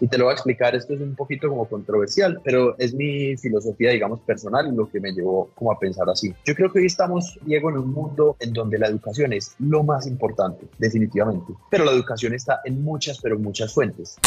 Y 0.00 0.08
te 0.08 0.18
lo 0.18 0.24
voy 0.24 0.32
a 0.32 0.34
explicar, 0.34 0.74
esto 0.74 0.94
es 0.94 1.00
un 1.00 1.14
poquito 1.14 1.48
como 1.48 1.66
controversial, 1.68 2.40
pero 2.44 2.76
es 2.78 2.94
mi 2.94 3.36
filosofía, 3.36 3.90
digamos, 3.90 4.20
personal 4.20 4.66
y 4.72 4.76
lo 4.76 4.90
que 4.90 5.00
me 5.00 5.12
llevó 5.12 5.50
como 5.54 5.72
a 5.72 5.78
pensar 5.78 6.08
así. 6.10 6.34
Yo 6.44 6.54
creo 6.54 6.72
que 6.72 6.80
hoy 6.80 6.86
estamos, 6.86 7.38
Diego, 7.42 7.70
en 7.70 7.78
un 7.78 7.92
mundo 7.92 8.36
en 8.40 8.52
donde 8.52 8.78
la 8.78 8.88
educación 8.88 9.32
es 9.32 9.54
lo 9.58 9.82
más 9.82 10.06
importante, 10.06 10.66
definitivamente. 10.78 11.52
Pero 11.70 11.84
la 11.84 11.92
educación 11.92 12.34
está 12.34 12.60
en 12.64 12.82
muchas, 12.82 13.20
pero 13.20 13.38
muchas 13.38 13.72
fuentes 13.72 14.18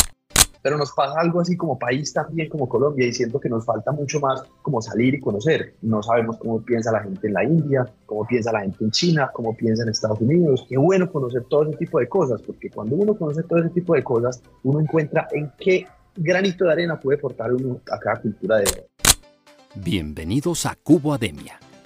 pero 0.67 0.77
nos 0.77 0.91
pasa 0.91 1.21
algo 1.21 1.39
así 1.39 1.55
como 1.55 1.79
país 1.79 2.11
también, 2.11 2.49
como 2.49 2.67
Colombia, 2.67 3.07
y 3.07 3.13
siento 3.13 3.39
que 3.39 3.47
nos 3.47 3.63
falta 3.63 3.93
mucho 3.93 4.19
más 4.19 4.43
como 4.61 4.81
salir 4.81 5.15
y 5.15 5.19
conocer. 5.21 5.75
No 5.81 6.03
sabemos 6.03 6.35
cómo 6.39 6.61
piensa 6.61 6.91
la 6.91 6.99
gente 6.99 7.25
en 7.27 7.33
la 7.35 7.45
India, 7.45 7.85
cómo 8.05 8.27
piensa 8.27 8.51
la 8.51 8.59
gente 8.59 8.83
en 8.83 8.91
China, 8.91 9.31
cómo 9.33 9.55
piensa 9.55 9.83
en 9.83 9.89
Estados 9.91 10.19
Unidos. 10.19 10.65
Qué 10.67 10.77
bueno 10.77 11.09
conocer 11.09 11.45
todo 11.49 11.69
ese 11.69 11.77
tipo 11.77 11.99
de 11.99 12.09
cosas, 12.09 12.41
porque 12.41 12.69
cuando 12.69 12.97
uno 12.97 13.17
conoce 13.17 13.43
todo 13.43 13.59
ese 13.59 13.69
tipo 13.69 13.93
de 13.93 14.03
cosas, 14.03 14.43
uno 14.63 14.81
encuentra 14.81 15.29
en 15.31 15.49
qué 15.57 15.87
granito 16.17 16.65
de 16.65 16.73
arena 16.73 16.99
puede 16.99 17.17
aportar 17.17 17.53
uno 17.53 17.79
a 17.89 17.97
cada 17.97 18.17
cultura 18.17 18.57
de... 18.57 18.65
Bienvenidos 19.73 20.65
a 20.65 20.75
Cubo 20.83 21.13
Ademia 21.13 21.61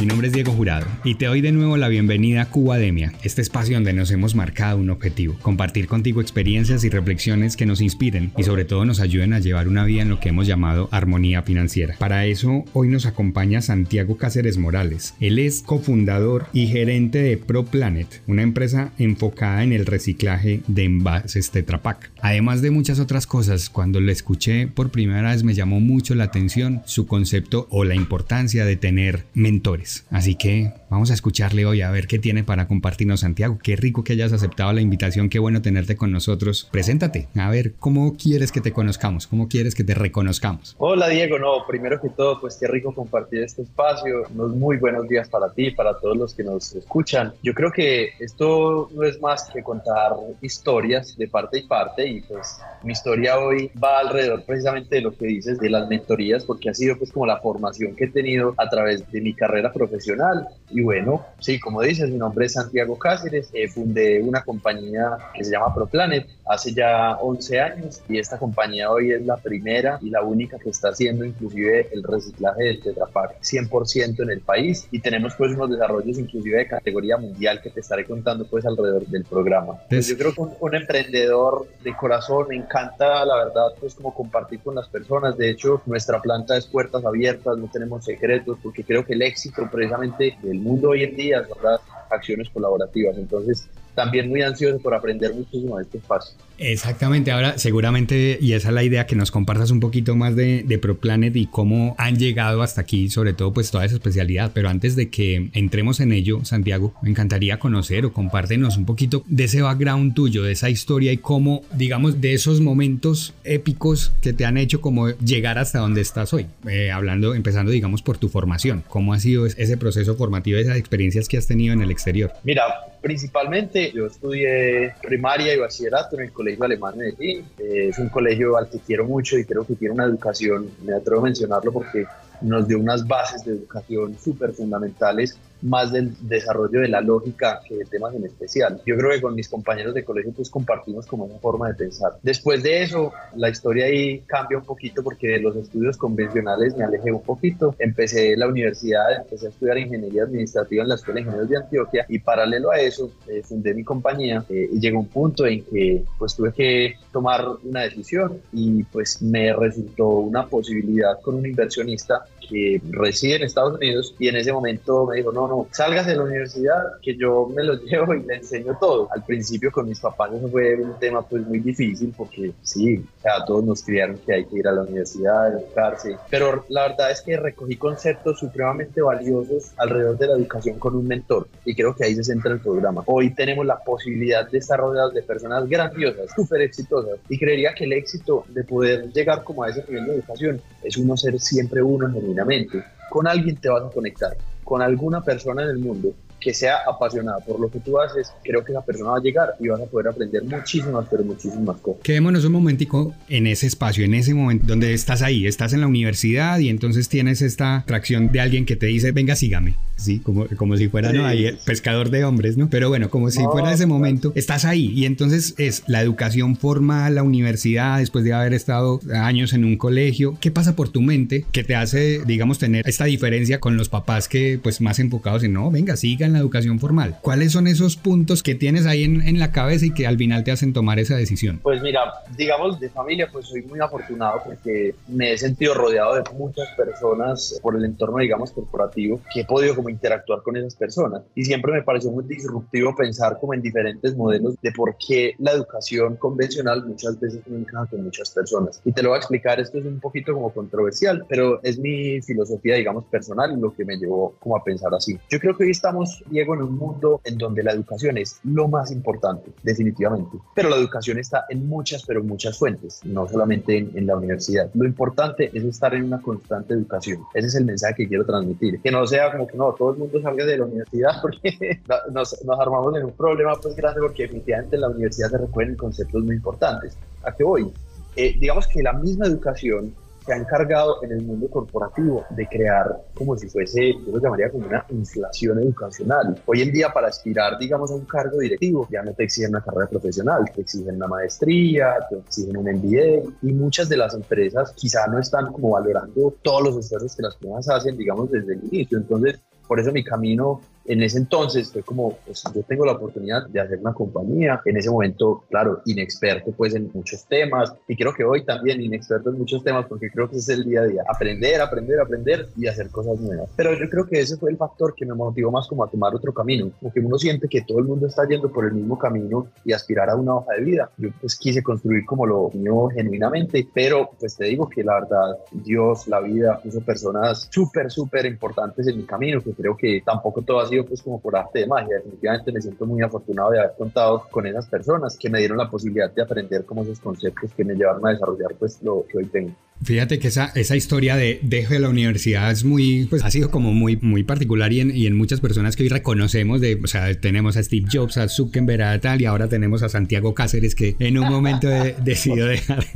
Mi 0.00 0.06
nombre 0.06 0.28
es 0.28 0.32
Diego 0.32 0.52
Jurado 0.52 0.86
y 1.04 1.16
te 1.16 1.26
doy 1.26 1.42
de 1.42 1.52
nuevo 1.52 1.76
la 1.76 1.88
bienvenida 1.88 2.40
a 2.40 2.48
Cubademia, 2.48 3.12
este 3.22 3.42
espacio 3.42 3.76
donde 3.76 3.92
nos 3.92 4.10
hemos 4.10 4.34
marcado 4.34 4.78
un 4.78 4.88
objetivo, 4.88 5.36
compartir 5.42 5.88
contigo 5.88 6.22
experiencias 6.22 6.84
y 6.84 6.88
reflexiones 6.88 7.54
que 7.54 7.66
nos 7.66 7.82
inspiren 7.82 8.32
y 8.38 8.44
sobre 8.44 8.64
todo 8.64 8.86
nos 8.86 9.00
ayuden 9.00 9.34
a 9.34 9.40
llevar 9.40 9.68
una 9.68 9.84
vida 9.84 10.00
en 10.00 10.08
lo 10.08 10.18
que 10.18 10.30
hemos 10.30 10.46
llamado 10.46 10.88
armonía 10.90 11.42
financiera. 11.42 11.96
Para 11.98 12.24
eso, 12.24 12.64
hoy 12.72 12.88
nos 12.88 13.04
acompaña 13.04 13.60
Santiago 13.60 14.16
Cáceres 14.16 14.56
Morales. 14.56 15.12
Él 15.20 15.38
es 15.38 15.60
cofundador 15.60 16.46
y 16.54 16.68
gerente 16.68 17.18
de 17.18 17.36
ProPlanet, 17.36 18.22
una 18.26 18.40
empresa 18.40 18.92
enfocada 18.96 19.62
en 19.64 19.74
el 19.74 19.84
reciclaje 19.84 20.62
de 20.66 20.84
envases 20.84 21.50
Tetra 21.50 21.82
Pak. 21.82 22.10
Además 22.22 22.62
de 22.62 22.70
muchas 22.70 23.00
otras 23.00 23.26
cosas, 23.26 23.68
cuando 23.68 24.00
lo 24.00 24.10
escuché 24.10 24.66
por 24.66 24.90
primera 24.90 25.30
vez 25.30 25.44
me 25.44 25.52
llamó 25.52 25.78
mucho 25.78 26.14
la 26.14 26.24
atención 26.24 26.80
su 26.86 27.06
concepto 27.06 27.66
o 27.68 27.84
la 27.84 27.94
importancia 27.94 28.64
de 28.64 28.76
tener 28.76 29.26
mentores. 29.34 29.89
Así 30.10 30.34
que 30.34 30.72
vamos 30.90 31.10
a 31.10 31.14
escucharle 31.14 31.64
hoy 31.64 31.82
a 31.82 31.90
ver 31.90 32.06
qué 32.06 32.18
tiene 32.18 32.44
para 32.44 32.66
compartirnos 32.66 33.20
Santiago. 33.20 33.58
Qué 33.62 33.76
rico 33.76 34.04
que 34.04 34.12
hayas 34.12 34.32
aceptado 34.32 34.72
la 34.72 34.80
invitación, 34.80 35.28
qué 35.28 35.38
bueno 35.38 35.62
tenerte 35.62 35.96
con 35.96 36.10
nosotros. 36.10 36.68
Preséntate, 36.70 37.28
a 37.36 37.48
ver 37.48 37.74
cómo 37.78 38.16
quieres 38.16 38.52
que 38.52 38.60
te 38.60 38.72
conozcamos, 38.72 39.26
cómo 39.26 39.48
quieres 39.48 39.74
que 39.74 39.84
te 39.84 39.94
reconozcamos. 39.94 40.74
Hola 40.78 41.08
Diego, 41.08 41.38
no, 41.38 41.64
primero 41.66 42.00
que 42.00 42.10
todo, 42.10 42.40
pues 42.40 42.58
qué 42.60 42.66
rico 42.66 42.92
compartir 42.92 43.44
este 43.44 43.62
espacio. 43.62 44.24
Unos 44.34 44.56
muy 44.56 44.76
buenos 44.76 45.08
días 45.08 45.28
para 45.28 45.50
ti, 45.52 45.70
para 45.70 45.98
todos 45.98 46.16
los 46.16 46.34
que 46.34 46.42
nos 46.42 46.74
escuchan. 46.74 47.32
Yo 47.42 47.54
creo 47.54 47.70
que 47.70 48.10
esto 48.18 48.90
no 48.92 49.04
es 49.04 49.20
más 49.20 49.48
que 49.52 49.62
contar 49.62 50.12
historias 50.42 51.16
de 51.16 51.28
parte 51.28 51.58
y 51.58 51.66
parte 51.66 52.06
y 52.06 52.20
pues 52.22 52.58
mi 52.82 52.92
historia 52.92 53.38
hoy 53.38 53.70
va 53.82 54.00
alrededor 54.00 54.42
precisamente 54.44 54.96
de 54.96 55.02
lo 55.02 55.16
que 55.16 55.26
dices 55.26 55.58
de 55.60 55.70
las 55.70 55.88
mentorías 55.88 56.44
porque 56.44 56.70
ha 56.70 56.74
sido 56.74 56.96
pues 56.98 57.12
como 57.12 57.26
la 57.26 57.38
formación 57.38 57.94
que 57.94 58.04
he 58.04 58.10
tenido 58.10 58.54
a 58.56 58.68
través 58.68 59.08
de 59.10 59.20
mi 59.20 59.34
carrera 59.34 59.72
profesional. 59.72 60.48
Y 60.70 60.79
bueno, 60.82 61.26
sí, 61.38 61.58
como 61.58 61.82
dices, 61.82 62.10
mi 62.10 62.18
nombre 62.18 62.46
es 62.46 62.52
Santiago 62.52 62.98
Cáceres, 62.98 63.50
eh, 63.52 63.68
fundé 63.68 64.20
una 64.22 64.42
compañía 64.42 65.16
que 65.34 65.44
se 65.44 65.52
llama 65.52 65.74
ProPlanet 65.74 66.26
hace 66.46 66.74
ya 66.74 67.16
11 67.16 67.60
años 67.60 68.02
y 68.08 68.18
esta 68.18 68.38
compañía 68.38 68.90
hoy 68.90 69.12
es 69.12 69.24
la 69.24 69.36
primera 69.36 69.98
y 70.02 70.10
la 70.10 70.22
única 70.22 70.58
que 70.58 70.70
está 70.70 70.88
haciendo 70.88 71.24
inclusive 71.24 71.88
el 71.92 72.02
reciclaje 72.02 72.64
del 72.64 72.80
Tetra 72.80 73.06
Pak 73.06 73.40
100% 73.40 74.22
en 74.22 74.30
el 74.30 74.40
país 74.40 74.88
y 74.90 75.00
tenemos 75.00 75.34
pues 75.36 75.52
unos 75.52 75.70
desarrollos 75.70 76.18
inclusive 76.18 76.58
de 76.58 76.66
categoría 76.66 77.16
mundial 77.16 77.60
que 77.62 77.70
te 77.70 77.80
estaré 77.80 78.04
contando 78.04 78.46
pues 78.46 78.66
alrededor 78.66 79.06
del 79.06 79.24
programa. 79.24 79.74
Pues 79.88 80.08
yo 80.08 80.16
creo 80.18 80.34
que 80.34 80.40
un, 80.40 80.54
un 80.58 80.74
emprendedor 80.74 81.66
de 81.84 81.96
corazón 81.96 82.46
me 82.48 82.56
encanta 82.56 83.24
la 83.24 83.36
verdad 83.36 83.68
pues 83.78 83.94
como 83.94 84.12
compartir 84.12 84.60
con 84.60 84.74
las 84.74 84.88
personas, 84.88 85.36
de 85.36 85.50
hecho 85.50 85.82
nuestra 85.86 86.20
planta 86.20 86.56
es 86.56 86.66
puertas 86.66 87.04
abiertas, 87.04 87.56
no 87.58 87.68
tenemos 87.72 88.04
secretos 88.04 88.58
porque 88.62 88.84
creo 88.84 89.04
que 89.04 89.12
el 89.12 89.22
éxito 89.22 89.68
precisamente 89.70 90.36
del 90.42 90.58
mundo 90.58 90.69
hoy 90.88 91.04
en 91.04 91.16
día 91.16 91.46
son 91.46 91.62
las 91.62 91.80
acciones 92.10 92.48
colaborativas. 92.50 93.16
Entonces, 93.16 93.68
también 93.94 94.28
muy 94.28 94.42
ansioso 94.42 94.78
por 94.78 94.94
aprender 94.94 95.34
muchísimo 95.34 95.76
de 95.76 95.84
este 95.84 95.98
espacio. 95.98 96.34
Exactamente, 96.58 97.30
ahora 97.30 97.56
seguramente, 97.56 98.38
y 98.40 98.52
esa 98.52 98.68
es 98.68 98.74
la 98.74 98.84
idea, 98.84 99.06
que 99.06 99.16
nos 99.16 99.30
compartas 99.30 99.70
un 99.70 99.80
poquito 99.80 100.14
más 100.14 100.36
de, 100.36 100.62
de 100.62 100.78
ProPlanet 100.78 101.34
y 101.36 101.46
cómo 101.46 101.94
han 101.96 102.18
llegado 102.18 102.60
hasta 102.62 102.82
aquí, 102.82 103.08
sobre 103.08 103.32
todo 103.32 103.52
pues 103.52 103.70
toda 103.70 103.86
esa 103.86 103.94
especialidad, 103.94 104.50
pero 104.52 104.68
antes 104.68 104.94
de 104.94 105.08
que 105.08 105.48
entremos 105.54 106.00
en 106.00 106.12
ello, 106.12 106.44
Santiago, 106.44 106.92
me 107.02 107.08
encantaría 107.08 107.58
conocer 107.58 108.04
o 108.04 108.12
compártenos 108.12 108.76
un 108.76 108.84
poquito 108.84 109.24
de 109.26 109.44
ese 109.44 109.62
background 109.62 110.14
tuyo, 110.14 110.42
de 110.42 110.52
esa 110.52 110.68
historia 110.68 111.12
y 111.12 111.16
cómo, 111.16 111.62
digamos, 111.72 112.20
de 112.20 112.34
esos 112.34 112.60
momentos 112.60 113.32
épicos 113.44 114.12
que 114.20 114.34
te 114.34 114.44
han 114.44 114.58
hecho 114.58 114.82
como 114.82 115.08
llegar 115.08 115.58
hasta 115.58 115.78
donde 115.78 116.02
estás 116.02 116.34
hoy, 116.34 116.46
eh, 116.68 116.90
hablando, 116.90 117.34
empezando 117.34 117.72
digamos 117.72 118.02
por 118.02 118.18
tu 118.18 118.28
formación, 118.28 118.84
cómo 118.86 119.14
ha 119.14 119.18
sido 119.18 119.46
ese 119.46 119.76
proceso 119.76 120.14
formativo, 120.16 120.58
esas 120.58 120.76
experiencias 120.76 121.28
que 121.28 121.38
has 121.38 121.46
tenido 121.46 121.72
en 121.72 121.80
el 121.80 121.90
exterior. 121.90 122.32
Mira, 122.44 122.64
principalmente 123.00 123.92
yo 123.92 124.06
estudié 124.06 124.94
primaria 125.02 125.54
y 125.54 125.58
bachillerato 125.58 126.16
en 126.16 126.24
el 126.24 126.32
Colegio 126.32 126.64
Alemán 126.64 126.98
de 126.98 127.04
Medellín. 127.04 127.46
Eh, 127.58 127.88
es 127.88 127.98
un 127.98 128.08
colegio 128.08 128.56
al 128.56 128.68
que 128.68 128.78
quiero 128.78 129.04
mucho 129.06 129.38
y 129.38 129.44
creo 129.44 129.64
que 129.66 129.74
tiene 129.74 129.94
una 129.94 130.04
educación, 130.04 130.70
me 130.82 130.94
atrevo 130.94 131.20
a 131.20 131.24
mencionarlo 131.24 131.72
porque 131.72 132.06
nos 132.42 132.66
dio 132.66 132.78
unas 132.78 133.06
bases 133.06 133.44
de 133.44 133.52
educación 133.52 134.16
súper 134.18 134.52
fundamentales 134.52 135.38
más 135.62 135.92
del 135.92 136.14
desarrollo 136.22 136.80
de 136.80 136.88
la 136.88 137.00
lógica 137.00 137.60
que 137.66 137.76
de 137.76 137.84
temas 137.84 138.14
en 138.14 138.24
especial. 138.24 138.80
Yo 138.86 138.96
creo 138.96 139.10
que 139.10 139.20
con 139.20 139.34
mis 139.34 139.48
compañeros 139.48 139.94
de 139.94 140.04
colegio 140.04 140.32
pues 140.32 140.50
compartimos 140.50 141.06
como 141.06 141.24
una 141.24 141.38
forma 141.38 141.68
de 141.68 141.74
pensar. 141.74 142.12
Después 142.22 142.62
de 142.62 142.82
eso, 142.82 143.12
la 143.36 143.48
historia 143.48 143.86
ahí 143.86 144.20
cambia 144.26 144.58
un 144.58 144.64
poquito 144.64 145.02
porque 145.02 145.28
de 145.28 145.40
los 145.40 145.56
estudios 145.56 145.96
convencionales 145.96 146.76
me 146.76 146.84
alejé 146.84 147.12
un 147.12 147.22
poquito. 147.22 147.74
Empecé 147.78 148.36
la 148.36 148.48
universidad, 148.48 149.16
empecé 149.16 149.46
a 149.46 149.50
estudiar 149.50 149.78
ingeniería 149.78 150.24
administrativa 150.24 150.82
en 150.82 150.88
la 150.88 150.94
Escuela 150.94 151.16
de 151.16 151.20
Ingenieros 151.22 151.48
de 151.48 151.56
Antioquia 151.56 152.06
y 152.08 152.18
paralelo 152.18 152.70
a 152.70 152.80
eso 152.80 153.10
eh, 153.28 153.42
fundé 153.42 153.74
mi 153.74 153.84
compañía 153.84 154.44
eh, 154.48 154.68
y 154.72 154.80
llegó 154.80 155.00
un 155.00 155.08
punto 155.08 155.46
en 155.46 155.64
que 155.64 156.04
pues 156.18 156.34
tuve 156.34 156.52
que 156.52 156.94
tomar 157.12 157.44
una 157.62 157.82
decisión 157.82 158.40
y 158.52 158.82
pues 158.84 159.20
me 159.22 159.52
resultó 159.52 160.08
una 160.08 160.46
posibilidad 160.46 161.20
con 161.20 161.36
un 161.36 161.46
inversionista 161.46 162.24
que 162.48 162.80
reside 162.90 163.36
en 163.36 163.42
Estados 163.44 163.74
Unidos 163.74 164.14
y 164.18 164.28
en 164.28 164.36
ese 164.36 164.52
momento 164.52 165.06
me 165.06 165.16
dijo, 165.16 165.32
no, 165.32 165.48
no, 165.50 165.66
salgas 165.72 166.06
de 166.06 166.16
la 166.16 166.22
universidad, 166.22 167.00
que 167.02 167.16
yo 167.16 167.50
me 167.54 167.64
lo 167.64 167.74
llevo 167.84 168.14
y 168.14 168.22
le 168.22 168.36
enseño 168.36 168.76
todo. 168.80 169.08
Al 169.12 169.24
principio 169.24 169.70
con 169.72 169.88
mis 169.88 170.00
papás 170.00 170.32
eso 170.32 170.48
fue 170.48 170.76
un 170.76 170.98
tema 170.98 171.22
pues 171.22 171.46
muy 171.46 171.58
difícil 171.58 172.14
porque 172.16 172.52
sí, 172.62 173.04
sea, 173.20 173.44
todos 173.44 173.64
nos 173.64 173.82
criaron 173.82 174.18
que 174.18 174.34
hay 174.34 174.44
que 174.44 174.58
ir 174.58 174.68
a 174.68 174.72
la 174.72 174.82
universidad, 174.82 175.52
educarse, 175.52 176.16
pero 176.30 176.64
la 176.68 176.88
verdad 176.88 177.10
es 177.10 177.20
que 177.20 177.36
recogí 177.36 177.76
conceptos 177.76 178.38
supremamente 178.38 179.02
valiosos 179.02 179.72
alrededor 179.76 180.16
de 180.18 180.26
la 180.28 180.34
educación 180.34 180.78
con 180.78 180.94
un 180.94 181.06
mentor 181.06 181.48
y 181.64 181.74
creo 181.74 181.94
que 181.94 182.04
ahí 182.04 182.14
se 182.14 182.24
centra 182.24 182.52
el 182.52 182.60
programa. 182.60 183.02
Hoy 183.06 183.34
tenemos 183.34 183.66
la 183.66 183.78
posibilidad 183.78 184.48
de 184.48 184.58
estar 184.58 184.78
rodeados 184.78 185.14
de 185.14 185.22
personas 185.22 185.68
grandiosas, 185.68 186.26
súper 186.34 186.62
exitosas 186.62 187.18
y 187.28 187.38
creería 187.38 187.74
que 187.74 187.84
el 187.84 187.92
éxito 187.92 188.44
de 188.48 188.62
poder 188.62 189.12
llegar 189.12 189.42
como 189.42 189.64
a 189.64 189.70
ese 189.70 189.84
nivel 189.88 190.06
de 190.06 190.14
educación 190.14 190.62
es 190.82 190.96
uno 190.96 191.16
ser 191.16 191.38
siempre 191.40 191.82
uno 191.82 192.08
genuinamente. 192.10 192.84
Con 193.10 193.26
alguien 193.26 193.56
te 193.56 193.68
vas 193.68 193.82
a 193.82 193.90
conectar 193.90 194.36
con 194.70 194.82
alguna 194.82 195.20
persona 195.20 195.64
en 195.64 195.70
el 195.70 195.78
mundo 195.78 196.14
que 196.40 196.54
sea 196.54 196.78
apasionada 196.88 197.38
por 197.40 197.60
lo 197.60 197.70
que 197.70 197.80
tú 197.80 198.00
haces, 198.00 198.32
creo 198.42 198.64
que 198.64 198.72
esa 198.72 198.82
persona 198.82 199.10
va 199.10 199.18
a 199.18 199.20
llegar 199.20 199.54
y 199.60 199.68
vas 199.68 199.80
a 199.80 199.86
poder 199.86 200.08
aprender 200.08 200.42
muchísimas, 200.44 201.06
pero 201.10 201.24
muchísimas 201.24 201.76
cosas. 201.78 202.02
Quedémonos 202.02 202.44
un 202.44 202.52
momentico 202.52 203.14
en 203.28 203.46
ese 203.46 203.66
espacio, 203.66 204.04
en 204.04 204.14
ese 204.14 204.34
momento 204.34 204.66
donde 204.66 204.94
estás 204.94 205.22
ahí, 205.22 205.46
estás 205.46 205.72
en 205.72 205.80
la 205.80 205.86
universidad 205.86 206.58
y 206.58 206.68
entonces 206.68 207.08
tienes 207.08 207.42
esta 207.42 207.76
atracción 207.76 208.32
de 208.32 208.40
alguien 208.40 208.66
que 208.66 208.76
te 208.76 208.86
dice, 208.86 209.12
venga, 209.12 209.36
sígame. 209.36 209.74
Sí, 209.96 210.18
como, 210.20 210.46
como 210.56 210.78
si 210.78 210.88
fuera, 210.88 211.12
¿no? 211.12 211.26
Ahí, 211.26 211.58
pescador 211.66 212.08
de 212.08 212.24
hombres, 212.24 212.56
¿no? 212.56 212.70
Pero 212.70 212.88
bueno, 212.88 213.10
como 213.10 213.30
si 213.30 213.42
fuera 213.44 213.70
ese 213.70 213.84
momento, 213.84 214.32
estás 214.34 214.64
ahí 214.64 214.90
y 214.94 215.04
entonces 215.04 215.54
es 215.58 215.82
la 215.88 216.00
educación 216.00 216.56
formal, 216.56 217.16
la 217.16 217.22
universidad, 217.22 217.98
después 217.98 218.24
de 218.24 218.32
haber 218.32 218.54
estado 218.54 219.00
años 219.12 219.52
en 219.52 219.66
un 219.66 219.76
colegio. 219.76 220.38
¿Qué 220.40 220.50
pasa 220.50 220.74
por 220.74 220.88
tu 220.88 221.02
mente 221.02 221.44
que 221.52 221.64
te 221.64 221.76
hace, 221.76 222.22
digamos, 222.24 222.58
tener 222.58 222.88
esta 222.88 223.04
diferencia 223.04 223.60
con 223.60 223.76
los 223.76 223.90
papás 223.90 224.26
que, 224.26 224.58
pues, 224.62 224.80
más 224.80 224.98
enfocados 225.00 225.44
en, 225.44 225.52
no, 225.52 225.70
venga, 225.70 225.98
siga 225.98 226.29
en 226.30 226.34
la 226.34 226.40
educación 226.40 226.78
formal? 226.78 227.18
¿Cuáles 227.22 227.52
son 227.52 227.66
esos 227.66 227.96
puntos 227.96 228.42
que 228.42 228.54
tienes 228.54 228.86
ahí 228.86 229.04
en, 229.04 229.22
en 229.22 229.38
la 229.38 229.52
cabeza 229.52 229.86
y 229.86 229.90
que 229.90 230.06
al 230.06 230.16
final 230.16 230.44
te 230.44 230.52
hacen 230.52 230.72
tomar 230.72 230.98
esa 230.98 231.16
decisión? 231.16 231.60
Pues 231.62 231.82
mira, 231.82 232.00
digamos, 232.36 232.80
de 232.80 232.88
familia, 232.88 233.28
pues 233.30 233.46
soy 233.46 233.62
muy 233.62 233.80
afortunado 233.80 234.40
porque 234.44 234.94
me 235.08 235.32
he 235.32 235.38
sentido 235.38 235.74
rodeado 235.74 236.14
de 236.14 236.22
muchas 236.36 236.68
personas 236.76 237.58
por 237.62 237.76
el 237.76 237.84
entorno, 237.84 238.18
digamos, 238.18 238.52
corporativo, 238.52 239.20
que 239.32 239.40
he 239.40 239.44
podido 239.44 239.74
como 239.74 239.88
interactuar 239.88 240.42
con 240.42 240.56
esas 240.56 240.74
personas. 240.74 241.22
Y 241.34 241.44
siempre 241.44 241.72
me 241.72 241.82
pareció 241.82 242.10
muy 242.10 242.24
disruptivo 242.24 242.94
pensar 242.94 243.38
como 243.40 243.54
en 243.54 243.62
diferentes 243.62 244.16
modelos 244.16 244.54
de 244.62 244.72
por 244.72 244.96
qué 244.96 245.34
la 245.38 245.52
educación 245.52 246.16
convencional 246.16 246.84
muchas 246.86 247.18
veces 247.20 247.42
no 247.46 247.58
encaja 247.58 247.86
con 247.86 248.04
muchas 248.04 248.30
personas. 248.30 248.80
Y 248.84 248.92
te 248.92 249.02
lo 249.02 249.10
voy 249.10 249.16
a 249.16 249.20
explicar, 249.20 249.60
esto 249.60 249.78
es 249.78 249.84
un 249.84 250.00
poquito 250.00 250.32
como 250.32 250.52
controversial, 250.52 251.24
pero 251.28 251.60
es 251.62 251.78
mi 251.78 252.20
filosofía, 252.22 252.76
digamos, 252.76 253.04
personal 253.06 253.52
y 253.56 253.60
lo 253.60 253.72
que 253.72 253.84
me 253.84 253.96
llevó 253.96 254.34
como 254.38 254.56
a 254.56 254.64
pensar 254.64 254.92
así. 254.94 255.18
Yo 255.28 255.38
creo 255.38 255.56
que 255.56 255.64
hoy 255.64 255.70
estamos, 255.70 256.19
Diego, 256.28 256.54
en 256.54 256.62
un 256.62 256.76
mundo 256.76 257.20
en 257.24 257.38
donde 257.38 257.62
la 257.62 257.72
educación 257.72 258.18
es 258.18 258.40
lo 258.44 258.68
más 258.68 258.90
importante, 258.90 259.50
definitivamente. 259.62 260.38
Pero 260.54 260.68
la 260.68 260.76
educación 260.76 261.18
está 261.18 261.44
en 261.48 261.68
muchas, 261.68 262.04
pero 262.06 262.22
muchas 262.22 262.58
fuentes, 262.58 263.00
no 263.04 263.28
solamente 263.28 263.76
en, 263.76 263.90
en 263.94 264.06
la 264.06 264.16
universidad. 264.16 264.70
Lo 264.74 264.84
importante 264.84 265.50
es 265.52 265.64
estar 265.64 265.94
en 265.94 266.04
una 266.04 266.20
constante 266.20 266.74
educación. 266.74 267.22
Ese 267.34 267.48
es 267.48 267.54
el 267.54 267.64
mensaje 267.64 267.94
que 267.94 268.08
quiero 268.08 268.24
transmitir. 268.24 268.80
Que 268.80 268.90
no 268.90 269.06
sea 269.06 269.32
como 269.32 269.46
que 269.46 269.56
no, 269.56 269.72
todo 269.72 269.92
el 269.92 269.98
mundo 269.98 270.20
salga 270.20 270.44
de 270.44 270.58
la 270.58 270.64
universidad 270.64 271.20
porque 271.22 271.80
nos, 272.12 272.44
nos 272.44 272.60
armamos 272.60 272.96
en 272.96 273.04
un 273.04 273.12
problema 273.12 273.54
pues 273.60 273.76
grande 273.76 274.00
porque 274.00 274.24
definitivamente 274.24 274.76
en 274.76 274.82
la 274.82 274.88
universidad 274.88 275.30
se 275.30 275.38
recuerden 275.38 275.76
conceptos 275.76 276.22
muy 276.22 276.36
importantes. 276.36 276.96
¿A 277.22 277.32
qué 277.32 277.44
voy? 277.44 277.70
Eh, 278.16 278.36
digamos 278.38 278.66
que 278.66 278.82
la 278.82 278.92
misma 278.92 279.26
educación 279.26 279.94
se 280.30 280.34
ha 280.34 280.38
encargado 280.38 281.02
en 281.02 281.10
el 281.10 281.22
mundo 281.22 281.48
corporativo 281.50 282.24
de 282.30 282.46
crear 282.46 283.02
como 283.14 283.36
si 283.36 283.48
fuese, 283.48 283.94
yo 283.94 284.12
lo 284.12 284.20
llamaría 284.20 284.48
como 284.48 284.64
una 284.64 284.86
inflación 284.90 285.58
educacional. 285.58 286.40
Hoy 286.46 286.62
en 286.62 286.70
día 286.70 286.92
para 286.92 287.08
aspirar, 287.08 287.58
digamos, 287.58 287.90
a 287.90 287.94
un 287.94 288.04
cargo 288.04 288.38
directivo, 288.38 288.86
ya 288.92 289.02
no 289.02 289.12
te 289.12 289.24
exigen 289.24 289.50
una 289.50 289.64
carrera 289.64 289.88
profesional, 289.88 290.44
te 290.54 290.60
exigen 290.60 290.94
una 290.94 291.08
maestría, 291.08 291.94
te 292.08 292.18
exigen 292.18 292.56
un 292.58 292.64
MBA 292.64 293.28
y 293.42 293.52
muchas 293.52 293.88
de 293.88 293.96
las 293.96 294.14
empresas 294.14 294.72
quizá 294.76 295.08
no 295.08 295.18
están 295.18 295.52
como 295.52 295.70
valorando 295.70 296.32
todos 296.42 296.62
los 296.62 296.76
esfuerzos 296.76 297.16
que 297.16 297.22
las 297.22 297.34
personas 297.34 297.68
hacen, 297.68 297.96
digamos, 297.96 298.30
desde 298.30 298.54
el 298.54 298.64
inicio. 298.70 298.98
Entonces, 298.98 299.40
por 299.66 299.80
eso 299.80 299.90
mi 299.90 300.04
camino 300.04 300.60
en 300.90 301.02
ese 301.02 301.18
entonces 301.18 301.72
fue 301.72 301.82
como, 301.82 302.18
pues 302.26 302.42
yo 302.52 302.62
tengo 302.64 302.84
la 302.84 302.92
oportunidad 302.92 303.46
de 303.46 303.60
hacer 303.60 303.78
una 303.78 303.94
compañía, 303.94 304.60
en 304.64 304.76
ese 304.76 304.90
momento, 304.90 305.44
claro, 305.48 305.82
inexperto 305.86 306.50
pues 306.50 306.74
en 306.74 306.90
muchos 306.92 307.24
temas 307.26 307.72
y 307.86 307.96
creo 307.96 308.12
que 308.12 308.24
hoy 308.24 308.44
también 308.44 308.80
inexperto 308.80 309.30
en 309.30 309.38
muchos 309.38 309.62
temas 309.62 309.86
porque 309.86 310.10
creo 310.10 310.28
que 310.28 310.36
ese 310.36 310.52
es 310.52 310.58
el 310.58 310.64
día 310.64 310.80
a 310.80 310.86
día, 310.86 311.04
aprender, 311.08 311.60
aprender, 311.60 312.00
aprender 312.00 312.48
y 312.56 312.66
hacer 312.66 312.90
cosas 312.90 313.20
nuevas. 313.20 313.48
Pero 313.56 313.72
yo 313.78 313.88
creo 313.88 314.04
que 314.04 314.20
ese 314.20 314.36
fue 314.36 314.50
el 314.50 314.56
factor 314.56 314.94
que 314.96 315.06
me 315.06 315.14
motivó 315.14 315.52
más 315.52 315.68
como 315.68 315.84
a 315.84 315.88
tomar 315.88 316.12
otro 316.12 316.34
camino, 316.34 316.72
como 316.80 316.92
que 316.92 316.98
uno 316.98 317.16
siente 317.18 317.48
que 317.48 317.62
todo 317.62 317.78
el 317.78 317.84
mundo 317.84 318.08
está 318.08 318.26
yendo 318.26 318.50
por 318.50 318.64
el 318.64 318.72
mismo 318.72 318.98
camino 318.98 319.46
y 319.64 319.72
aspirar 319.72 320.10
a 320.10 320.16
una 320.16 320.36
hoja 320.36 320.54
de 320.54 320.62
vida. 320.62 320.90
Yo 320.96 321.10
pues 321.20 321.36
quise 321.36 321.62
construir 321.62 322.04
como 322.04 322.26
lo 322.26 322.50
mío 322.52 322.88
genuinamente, 322.88 323.64
pero 323.72 324.10
pues 324.18 324.36
te 324.36 324.46
digo 324.46 324.68
que 324.68 324.82
la 324.82 324.94
verdad 324.94 325.38
Dios, 325.52 326.08
la 326.08 326.20
vida 326.20 326.60
puso 326.60 326.80
personas 326.80 327.48
súper, 327.48 327.92
súper 327.92 328.26
importantes 328.26 328.88
en 328.88 328.96
mi 328.96 329.04
camino, 329.04 329.40
que 329.40 329.52
creo 329.52 329.76
que 329.76 330.02
tampoco 330.04 330.42
todo 330.42 330.60
ha 330.60 330.66
sido 330.66 330.79
pues 330.84 331.02
como 331.02 331.20
por 331.20 331.36
arte 331.36 331.60
de 331.60 331.66
magia. 331.66 331.96
Definitivamente 331.96 332.52
me 332.52 332.60
siento 332.60 332.86
muy 332.86 333.02
afortunado 333.02 333.50
de 333.50 333.60
haber 333.60 333.72
contado 333.76 334.24
con 334.30 334.46
esas 334.46 334.66
personas 334.68 335.16
que 335.16 335.30
me 335.30 335.38
dieron 335.38 335.58
la 335.58 335.70
posibilidad 335.70 336.10
de 336.10 336.22
aprender 336.22 336.64
como 336.64 336.82
esos 336.82 337.00
conceptos 337.00 337.52
que 337.54 337.64
me 337.64 337.74
llevaron 337.74 338.06
a 338.06 338.10
desarrollar 338.10 338.54
pues 338.58 338.82
lo 338.82 339.04
que 339.06 339.18
hoy 339.18 339.26
tengo. 339.26 339.54
Fíjate 339.82 340.18
que 340.18 340.28
esa, 340.28 340.52
esa 340.54 340.76
historia 340.76 341.16
de 341.16 341.40
dejo 341.42 341.72
de 341.72 341.80
la 341.80 341.88
universidad 341.88 342.50
es 342.50 342.64
muy, 342.64 343.06
pues 343.06 343.24
ha 343.24 343.30
sido 343.30 343.50
como 343.50 343.72
muy, 343.72 343.96
muy 343.96 344.24
particular 344.24 344.72
y 344.72 344.80
en, 344.80 344.94
y 344.94 345.06
en 345.06 345.16
muchas 345.16 345.40
personas 345.40 345.74
que 345.74 345.84
hoy 345.84 345.88
reconocemos, 345.88 346.60
de, 346.60 346.78
o 346.82 346.86
sea, 346.86 347.12
tenemos 347.14 347.56
a 347.56 347.62
Steve 347.62 347.86
Jobs, 347.90 348.18
a 348.18 348.28
Zuckerberg, 348.28 348.82
a 348.82 349.00
tal, 349.00 349.22
y 349.22 349.24
ahora 349.24 349.48
tenemos 349.48 349.82
a 349.82 349.88
Santiago 349.88 350.34
Cáceres 350.34 350.74
que 350.74 350.96
en 350.98 351.18
un 351.18 351.28
momento 351.28 351.68
de, 351.68 351.94
decidió 352.04 352.46
dejar, 352.46 352.86